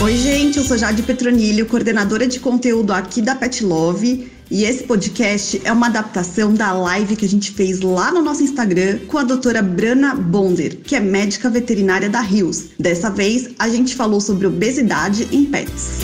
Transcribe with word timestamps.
Oi, 0.00 0.16
gente, 0.16 0.58
eu 0.58 0.64
sou 0.64 0.78
Jade 0.78 1.02
Petronilho, 1.02 1.66
coordenadora 1.66 2.24
de 2.24 2.38
conteúdo 2.38 2.92
aqui 2.92 3.20
da 3.20 3.34
Pet 3.34 3.64
Love. 3.64 4.30
E 4.48 4.62
esse 4.62 4.84
podcast 4.84 5.60
é 5.64 5.72
uma 5.72 5.88
adaptação 5.88 6.54
da 6.54 6.72
live 6.72 7.16
que 7.16 7.24
a 7.24 7.28
gente 7.28 7.50
fez 7.50 7.80
lá 7.80 8.12
no 8.12 8.22
nosso 8.22 8.44
Instagram 8.44 9.00
com 9.08 9.18
a 9.18 9.24
doutora 9.24 9.60
Brana 9.60 10.14
Bonder, 10.14 10.76
que 10.76 10.94
é 10.94 11.00
médica 11.00 11.50
veterinária 11.50 12.08
da 12.08 12.20
Rios. 12.20 12.68
Dessa 12.78 13.10
vez, 13.10 13.50
a 13.58 13.68
gente 13.68 13.96
falou 13.96 14.20
sobre 14.20 14.46
obesidade 14.46 15.26
em 15.32 15.44
pets. 15.44 15.98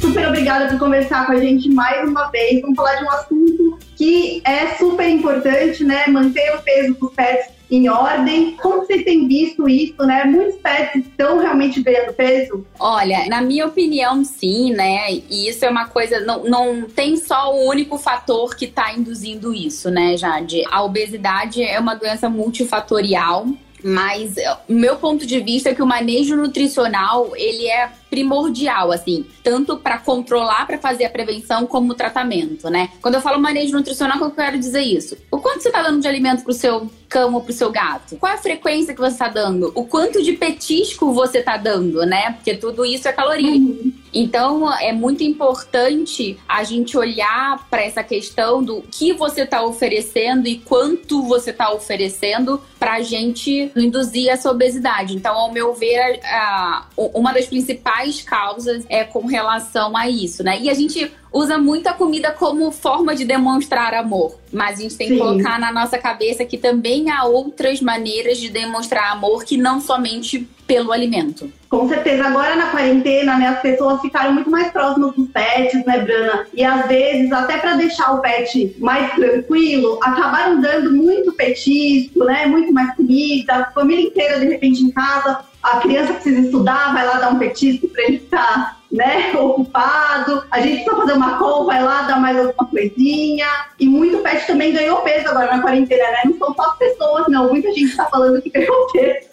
Super 0.00 0.28
obrigada 0.28 0.68
por 0.68 0.78
conversar 0.78 1.26
com 1.26 1.32
a 1.32 1.40
gente 1.40 1.68
mais 1.68 2.08
uma 2.08 2.30
vez. 2.30 2.60
Vamos 2.60 2.76
falar 2.76 2.94
de 2.94 3.04
um 3.04 3.10
assunto 3.10 3.78
que 3.96 4.40
é 4.44 4.76
super 4.76 5.08
importante, 5.08 5.82
né? 5.82 6.06
Manter 6.06 6.54
o 6.54 6.62
peso 6.62 6.94
dos 6.94 7.12
pets 7.12 7.55
em 7.70 7.88
ordem. 7.88 8.56
Como 8.56 8.84
vocês 8.84 9.04
têm 9.04 9.26
visto 9.26 9.68
isso, 9.68 9.96
né? 10.04 10.24
Muitos 10.24 10.56
pets 10.56 11.06
estão 11.06 11.38
realmente 11.38 11.82
ganhando 11.82 12.12
peso? 12.12 12.66
Olha, 12.78 13.26
na 13.26 13.40
minha 13.40 13.66
opinião, 13.66 14.24
sim, 14.24 14.72
né? 14.72 15.10
E 15.10 15.48
isso 15.48 15.64
é 15.64 15.70
uma 15.70 15.88
coisa, 15.88 16.20
não, 16.20 16.44
não 16.44 16.82
tem 16.82 17.16
só 17.16 17.54
o 17.54 17.68
único 17.68 17.98
fator 17.98 18.56
que 18.56 18.66
está 18.66 18.92
induzindo 18.92 19.52
isso, 19.52 19.90
né, 19.90 20.16
Jade? 20.16 20.62
A 20.70 20.82
obesidade 20.82 21.62
é 21.62 21.78
uma 21.78 21.94
doença 21.94 22.28
multifatorial. 22.28 23.46
Mas 23.84 24.34
o 24.68 24.72
meu 24.72 24.96
ponto 24.96 25.24
de 25.24 25.38
vista 25.38 25.68
é 25.68 25.74
que 25.74 25.82
o 25.82 25.86
manejo 25.86 26.34
nutricional, 26.34 27.30
ele 27.36 27.68
é 27.68 27.88
primordial, 28.10 28.92
assim, 28.92 29.26
tanto 29.42 29.76
para 29.76 29.98
controlar, 29.98 30.66
para 30.66 30.78
fazer 30.78 31.04
a 31.04 31.10
prevenção, 31.10 31.66
como 31.66 31.92
o 31.92 31.94
tratamento, 31.94 32.70
né? 32.70 32.90
Quando 33.00 33.14
eu 33.14 33.20
falo 33.20 33.40
manejo 33.40 33.72
nutricional, 33.72 34.18
eu 34.20 34.30
quero 34.30 34.58
dizer 34.58 34.82
isso. 34.82 35.16
O 35.30 35.38
quanto 35.38 35.62
você 35.62 35.68
está 35.68 35.82
dando 35.82 36.00
de 36.00 36.08
alimento 36.08 36.44
pro 36.44 36.52
seu 36.52 36.90
cão 37.08 37.34
ou 37.34 37.40
pro 37.40 37.52
seu 37.52 37.70
gato? 37.70 38.16
Qual 38.16 38.30
é 38.30 38.34
a 38.34 38.38
frequência 38.38 38.94
que 38.94 39.00
você 39.00 39.12
está 39.12 39.28
dando? 39.28 39.72
O 39.74 39.84
quanto 39.84 40.22
de 40.22 40.32
petisco 40.32 41.12
você 41.12 41.38
está 41.38 41.56
dando, 41.56 42.04
né? 42.04 42.32
Porque 42.32 42.54
tudo 42.54 42.84
isso 42.84 43.08
é 43.08 43.12
caloria. 43.12 43.52
Uhum. 43.52 43.92
Então, 44.12 44.72
é 44.80 44.92
muito 44.92 45.22
importante 45.22 46.38
a 46.48 46.64
gente 46.64 46.96
olhar 46.96 47.68
para 47.68 47.82
essa 47.82 48.02
questão 48.02 48.62
do 48.62 48.82
que 48.90 49.12
você 49.12 49.42
está 49.42 49.62
oferecendo 49.62 50.48
e 50.48 50.56
quanto 50.58 51.22
você 51.22 51.50
está 51.50 51.70
oferecendo 51.70 52.58
para 52.78 52.94
a 52.94 53.02
gente 53.02 53.70
induzir 53.76 54.30
essa 54.30 54.50
obesidade. 54.50 55.14
Então, 55.14 55.34
ao 55.34 55.52
meu 55.52 55.74
ver, 55.74 56.20
a, 56.24 56.86
uma 56.96 57.32
das 57.32 57.46
principais 57.46 58.05
causas 58.22 58.84
é 58.88 59.04
com 59.04 59.26
relação 59.26 59.96
a 59.96 60.08
isso, 60.08 60.42
né? 60.42 60.58
E 60.60 60.70
a 60.70 60.74
gente 60.74 61.10
usa 61.32 61.58
muita 61.58 61.92
comida 61.92 62.32
como 62.32 62.70
forma 62.70 63.14
de 63.14 63.24
demonstrar 63.24 63.92
amor. 63.94 64.38
Mas 64.52 64.78
a 64.78 64.82
gente 64.82 64.96
tem 64.96 65.08
Sim. 65.08 65.14
que 65.14 65.20
colocar 65.20 65.58
na 65.58 65.70
nossa 65.70 65.98
cabeça 65.98 66.44
que 66.44 66.56
também 66.56 67.10
há 67.10 67.24
outras 67.24 67.80
maneiras 67.80 68.38
de 68.38 68.48
demonstrar 68.48 69.12
amor 69.12 69.44
que 69.44 69.56
não 69.56 69.80
somente 69.80 70.48
pelo 70.66 70.92
alimento. 70.92 71.52
Com 71.68 71.88
certeza. 71.88 72.24
Agora 72.24 72.56
na 72.56 72.70
quarentena, 72.70 73.36
né, 73.36 73.48
as 73.48 73.60
pessoas 73.60 74.00
ficaram 74.00 74.32
muito 74.32 74.50
mais 74.50 74.72
próximas 74.72 75.14
dos 75.14 75.28
pets, 75.28 75.84
né, 75.84 75.98
Brana? 75.98 76.46
E 76.54 76.64
às 76.64 76.86
vezes, 76.86 77.30
até 77.32 77.58
para 77.58 77.76
deixar 77.76 78.14
o 78.14 78.20
pet 78.20 78.74
mais 78.78 79.12
tranquilo, 79.14 79.98
acabaram 80.02 80.60
dando 80.60 80.92
muito 80.92 81.32
petisco, 81.32 82.24
né? 82.24 82.46
Muito 82.46 82.72
mais 82.72 82.94
comida, 82.96 83.54
a 83.54 83.70
família 83.72 84.06
inteira 84.06 84.40
de 84.40 84.46
repente 84.46 84.82
em 84.82 84.90
casa. 84.90 85.40
A 85.66 85.80
criança 85.80 86.14
precisa 86.14 86.40
estudar, 86.42 86.94
vai 86.94 87.04
lá 87.04 87.18
dar 87.18 87.30
um 87.30 87.38
petisco 87.40 87.88
para 87.88 88.04
ele 88.04 88.18
ficar 88.20 88.80
né, 88.92 89.32
ocupado. 89.34 90.44
A 90.50 90.60
gente 90.60 90.84
precisa 90.84 90.96
fazer 90.96 91.12
uma 91.14 91.38
call, 91.38 91.66
vai 91.66 91.82
lá, 91.82 92.02
dar 92.02 92.20
mais 92.20 92.38
alguma 92.38 92.68
coisinha. 92.68 93.46
E 93.78 93.86
muito 93.86 94.18
pet 94.18 94.46
também 94.46 94.72
ganhou 94.72 94.98
peso 95.02 95.28
agora 95.28 95.56
na 95.56 95.62
quarentena, 95.62 96.04
né? 96.04 96.22
Não 96.26 96.38
são 96.38 96.54
só 96.54 96.70
pessoas, 96.74 97.24
não. 97.28 97.50
Muita 97.50 97.68
gente 97.70 97.90
está 97.90 98.06
falando 98.06 98.40
que 98.40 98.50
ganhou 98.50 98.86
peso. 98.92 99.26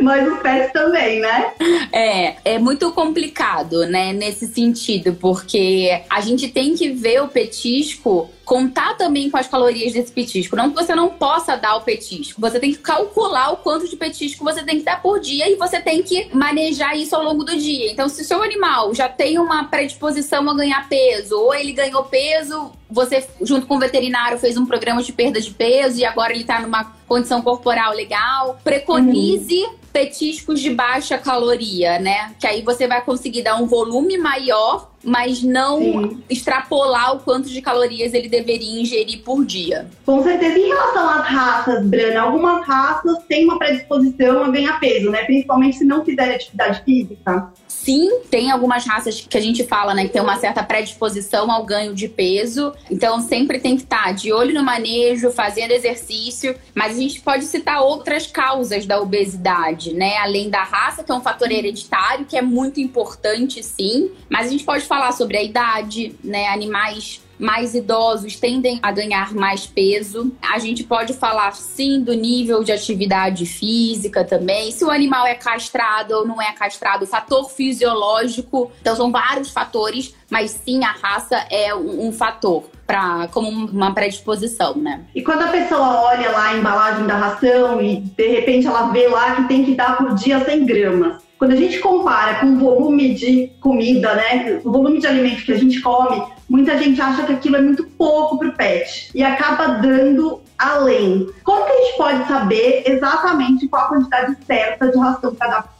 Mas 0.00 0.26
os 0.26 0.38
pets 0.40 0.72
também, 0.72 1.20
né? 1.20 1.52
É, 1.92 2.54
é 2.54 2.58
muito 2.58 2.90
complicado, 2.92 3.86
né, 3.86 4.12
nesse 4.12 4.46
sentido, 4.46 5.14
porque 5.14 6.02
a 6.10 6.20
gente 6.20 6.48
tem 6.48 6.74
que 6.74 6.90
ver 6.90 7.22
o 7.22 7.28
petisco 7.28 8.30
contar 8.44 8.94
também 8.96 9.30
com 9.30 9.36
as 9.36 9.48
calorias 9.48 9.92
desse 9.92 10.12
petisco. 10.12 10.56
Não 10.56 10.70
que 10.70 10.76
você 10.76 10.94
não 10.94 11.10
possa 11.10 11.56
dar 11.56 11.76
o 11.76 11.80
petisco. 11.80 12.40
Você 12.40 12.60
tem 12.60 12.72
que 12.72 12.78
calcular 12.78 13.52
o 13.52 13.56
quanto 13.56 13.88
de 13.88 13.96
petisco 13.96 14.44
você 14.44 14.62
tem 14.62 14.78
que 14.78 14.84
dar 14.84 15.00
por 15.00 15.18
dia 15.20 15.48
e 15.50 15.56
você 15.56 15.80
tem 15.80 16.02
que 16.02 16.28
manejar 16.34 16.96
isso 16.96 17.16
ao 17.16 17.22
longo 17.22 17.44
do 17.44 17.56
dia. 17.56 17.90
Então, 17.90 18.08
se 18.08 18.22
o 18.22 18.24
seu 18.24 18.42
animal 18.42 18.94
já 18.94 19.08
tem 19.08 19.38
uma 19.38 19.64
predisposição 19.64 20.48
a 20.48 20.54
ganhar 20.54 20.88
peso, 20.88 21.36
ou 21.36 21.54
ele 21.54 21.72
ganhou 21.72 22.04
peso, 22.04 22.72
você, 22.90 23.26
junto 23.42 23.66
com 23.66 23.76
o 23.76 23.80
veterinário, 23.80 24.38
fez 24.38 24.56
um 24.56 24.66
programa 24.66 25.02
de 25.02 25.12
perda 25.12 25.40
de 25.40 25.50
peso 25.50 25.98
e 25.98 26.04
agora 26.04 26.32
ele 26.32 26.42
está 26.42 26.60
numa 26.60 26.84
condição 27.06 27.42
corporal 27.42 27.92
legal, 27.92 28.60
preconize. 28.62 29.62
Uhum 29.62 29.83
petiscos 29.94 30.58
de 30.58 30.70
baixa 30.70 31.16
caloria, 31.16 32.00
né? 32.00 32.32
Que 32.40 32.48
aí 32.48 32.62
você 32.62 32.88
vai 32.88 33.00
conseguir 33.00 33.42
dar 33.42 33.54
um 33.62 33.66
volume 33.66 34.18
maior, 34.18 34.90
mas 35.04 35.40
não 35.40 35.78
Sim. 35.78 36.22
extrapolar 36.28 37.14
o 37.14 37.20
quanto 37.20 37.48
de 37.48 37.62
calorias 37.62 38.12
ele 38.12 38.28
deveria 38.28 38.80
ingerir 38.80 39.22
por 39.22 39.44
dia. 39.44 39.88
Com 40.04 40.20
certeza. 40.20 40.58
Em 40.58 40.66
relação 40.66 41.08
às 41.08 41.24
raças, 41.24 41.86
Brana, 41.86 42.22
algumas 42.22 42.66
raças 42.66 43.18
têm 43.28 43.44
uma 43.44 43.56
predisposição 43.56 44.42
a 44.42 44.50
ganhar 44.50 44.80
peso, 44.80 45.10
né? 45.10 45.22
Principalmente 45.22 45.78
se 45.78 45.84
não 45.84 46.04
fizer 46.04 46.34
atividade 46.34 46.82
física. 46.84 47.52
Sim, 47.84 48.20
tem 48.30 48.50
algumas 48.50 48.86
raças 48.86 49.20
que 49.20 49.36
a 49.36 49.40
gente 49.40 49.62
fala, 49.62 49.92
né, 49.92 50.06
que 50.06 50.12
tem 50.14 50.22
uma 50.22 50.38
certa 50.38 50.62
predisposição 50.62 51.50
ao 51.50 51.66
ganho 51.66 51.94
de 51.94 52.08
peso. 52.08 52.72
Então 52.90 53.20
sempre 53.20 53.60
tem 53.60 53.76
que 53.76 53.82
estar 53.82 54.14
de 54.14 54.32
olho 54.32 54.54
no 54.54 54.64
manejo, 54.64 55.30
fazendo 55.30 55.72
exercício. 55.72 56.56
Mas 56.74 56.96
a 56.96 57.00
gente 57.00 57.20
pode 57.20 57.44
citar 57.44 57.82
outras 57.82 58.26
causas 58.26 58.86
da 58.86 58.98
obesidade, 58.98 59.92
né? 59.92 60.16
Além 60.16 60.48
da 60.48 60.62
raça, 60.62 61.04
que 61.04 61.12
é 61.12 61.14
um 61.14 61.20
fator 61.20 61.52
hereditário, 61.52 62.24
que 62.24 62.38
é 62.38 62.42
muito 62.42 62.80
importante, 62.80 63.62
sim. 63.62 64.10
Mas 64.30 64.46
a 64.46 64.50
gente 64.50 64.64
pode 64.64 64.86
falar 64.86 65.12
sobre 65.12 65.36
a 65.36 65.42
idade, 65.42 66.14
né? 66.24 66.48
Animais 66.48 67.20
mais 67.44 67.74
idosos 67.74 68.36
tendem 68.36 68.80
a 68.82 68.90
ganhar 68.90 69.34
mais 69.34 69.66
peso. 69.66 70.32
A 70.42 70.58
gente 70.58 70.82
pode 70.82 71.12
falar 71.12 71.54
sim 71.54 72.00
do 72.00 72.14
nível 72.14 72.64
de 72.64 72.72
atividade 72.72 73.44
física 73.44 74.24
também, 74.24 74.72
se 74.72 74.84
o 74.84 74.90
animal 74.90 75.26
é 75.26 75.34
castrado 75.34 76.14
ou 76.14 76.26
não 76.26 76.40
é 76.40 76.52
castrado, 76.52 77.06
fator 77.06 77.50
fisiológico. 77.50 78.72
Então 78.80 78.96
são 78.96 79.12
vários 79.12 79.50
fatores, 79.50 80.14
mas 80.30 80.50
sim 80.50 80.82
a 80.82 80.92
raça 80.92 81.36
é 81.50 81.74
um, 81.74 82.08
um 82.08 82.12
fator 82.12 82.64
para 82.86 83.28
como 83.28 83.48
uma 83.48 83.92
predisposição, 83.92 84.76
né? 84.76 85.02
E 85.14 85.22
quando 85.22 85.42
a 85.42 85.48
pessoa 85.48 86.02
olha 86.02 86.30
lá 86.30 86.48
a 86.48 86.56
embalagem 86.56 87.06
da 87.06 87.16
ração 87.16 87.80
e 87.80 88.00
de 88.00 88.28
repente 88.28 88.66
ela 88.66 88.90
vê 88.90 89.08
lá 89.08 89.36
que 89.36 89.48
tem 89.48 89.64
que 89.64 89.74
dar 89.74 89.96
por 89.96 90.14
dia 90.14 90.44
100 90.44 90.66
gramas, 90.66 91.22
quando 91.38 91.52
a 91.52 91.56
gente 91.56 91.78
compara 91.78 92.36
com 92.36 92.46
o 92.46 92.58
volume 92.58 93.14
de 93.14 93.50
comida, 93.60 94.14
né, 94.14 94.60
o 94.64 94.70
volume 94.70 94.98
de 94.98 95.06
alimento 95.06 95.44
que 95.44 95.52
a 95.52 95.58
gente 95.58 95.80
come, 95.80 96.22
muita 96.48 96.76
gente 96.78 97.00
acha 97.00 97.24
que 97.24 97.32
aquilo 97.32 97.56
é 97.56 97.60
muito 97.60 97.84
pouco 97.84 98.38
para 98.38 98.48
o 98.48 98.52
pet 98.52 99.10
e 99.14 99.22
acaba 99.22 99.78
dando 99.78 100.40
além. 100.58 101.28
Como 101.42 101.64
que 101.64 101.72
a 101.72 101.76
gente 101.76 101.96
pode 101.96 102.28
saber 102.28 102.82
exatamente 102.86 103.68
qual 103.68 103.84
a 103.84 103.88
quantidade 103.88 104.36
certa 104.46 104.90
de 104.90 104.98
ração 104.98 105.34
para 105.34 105.48
dar 105.48 105.62
para 105.62 105.74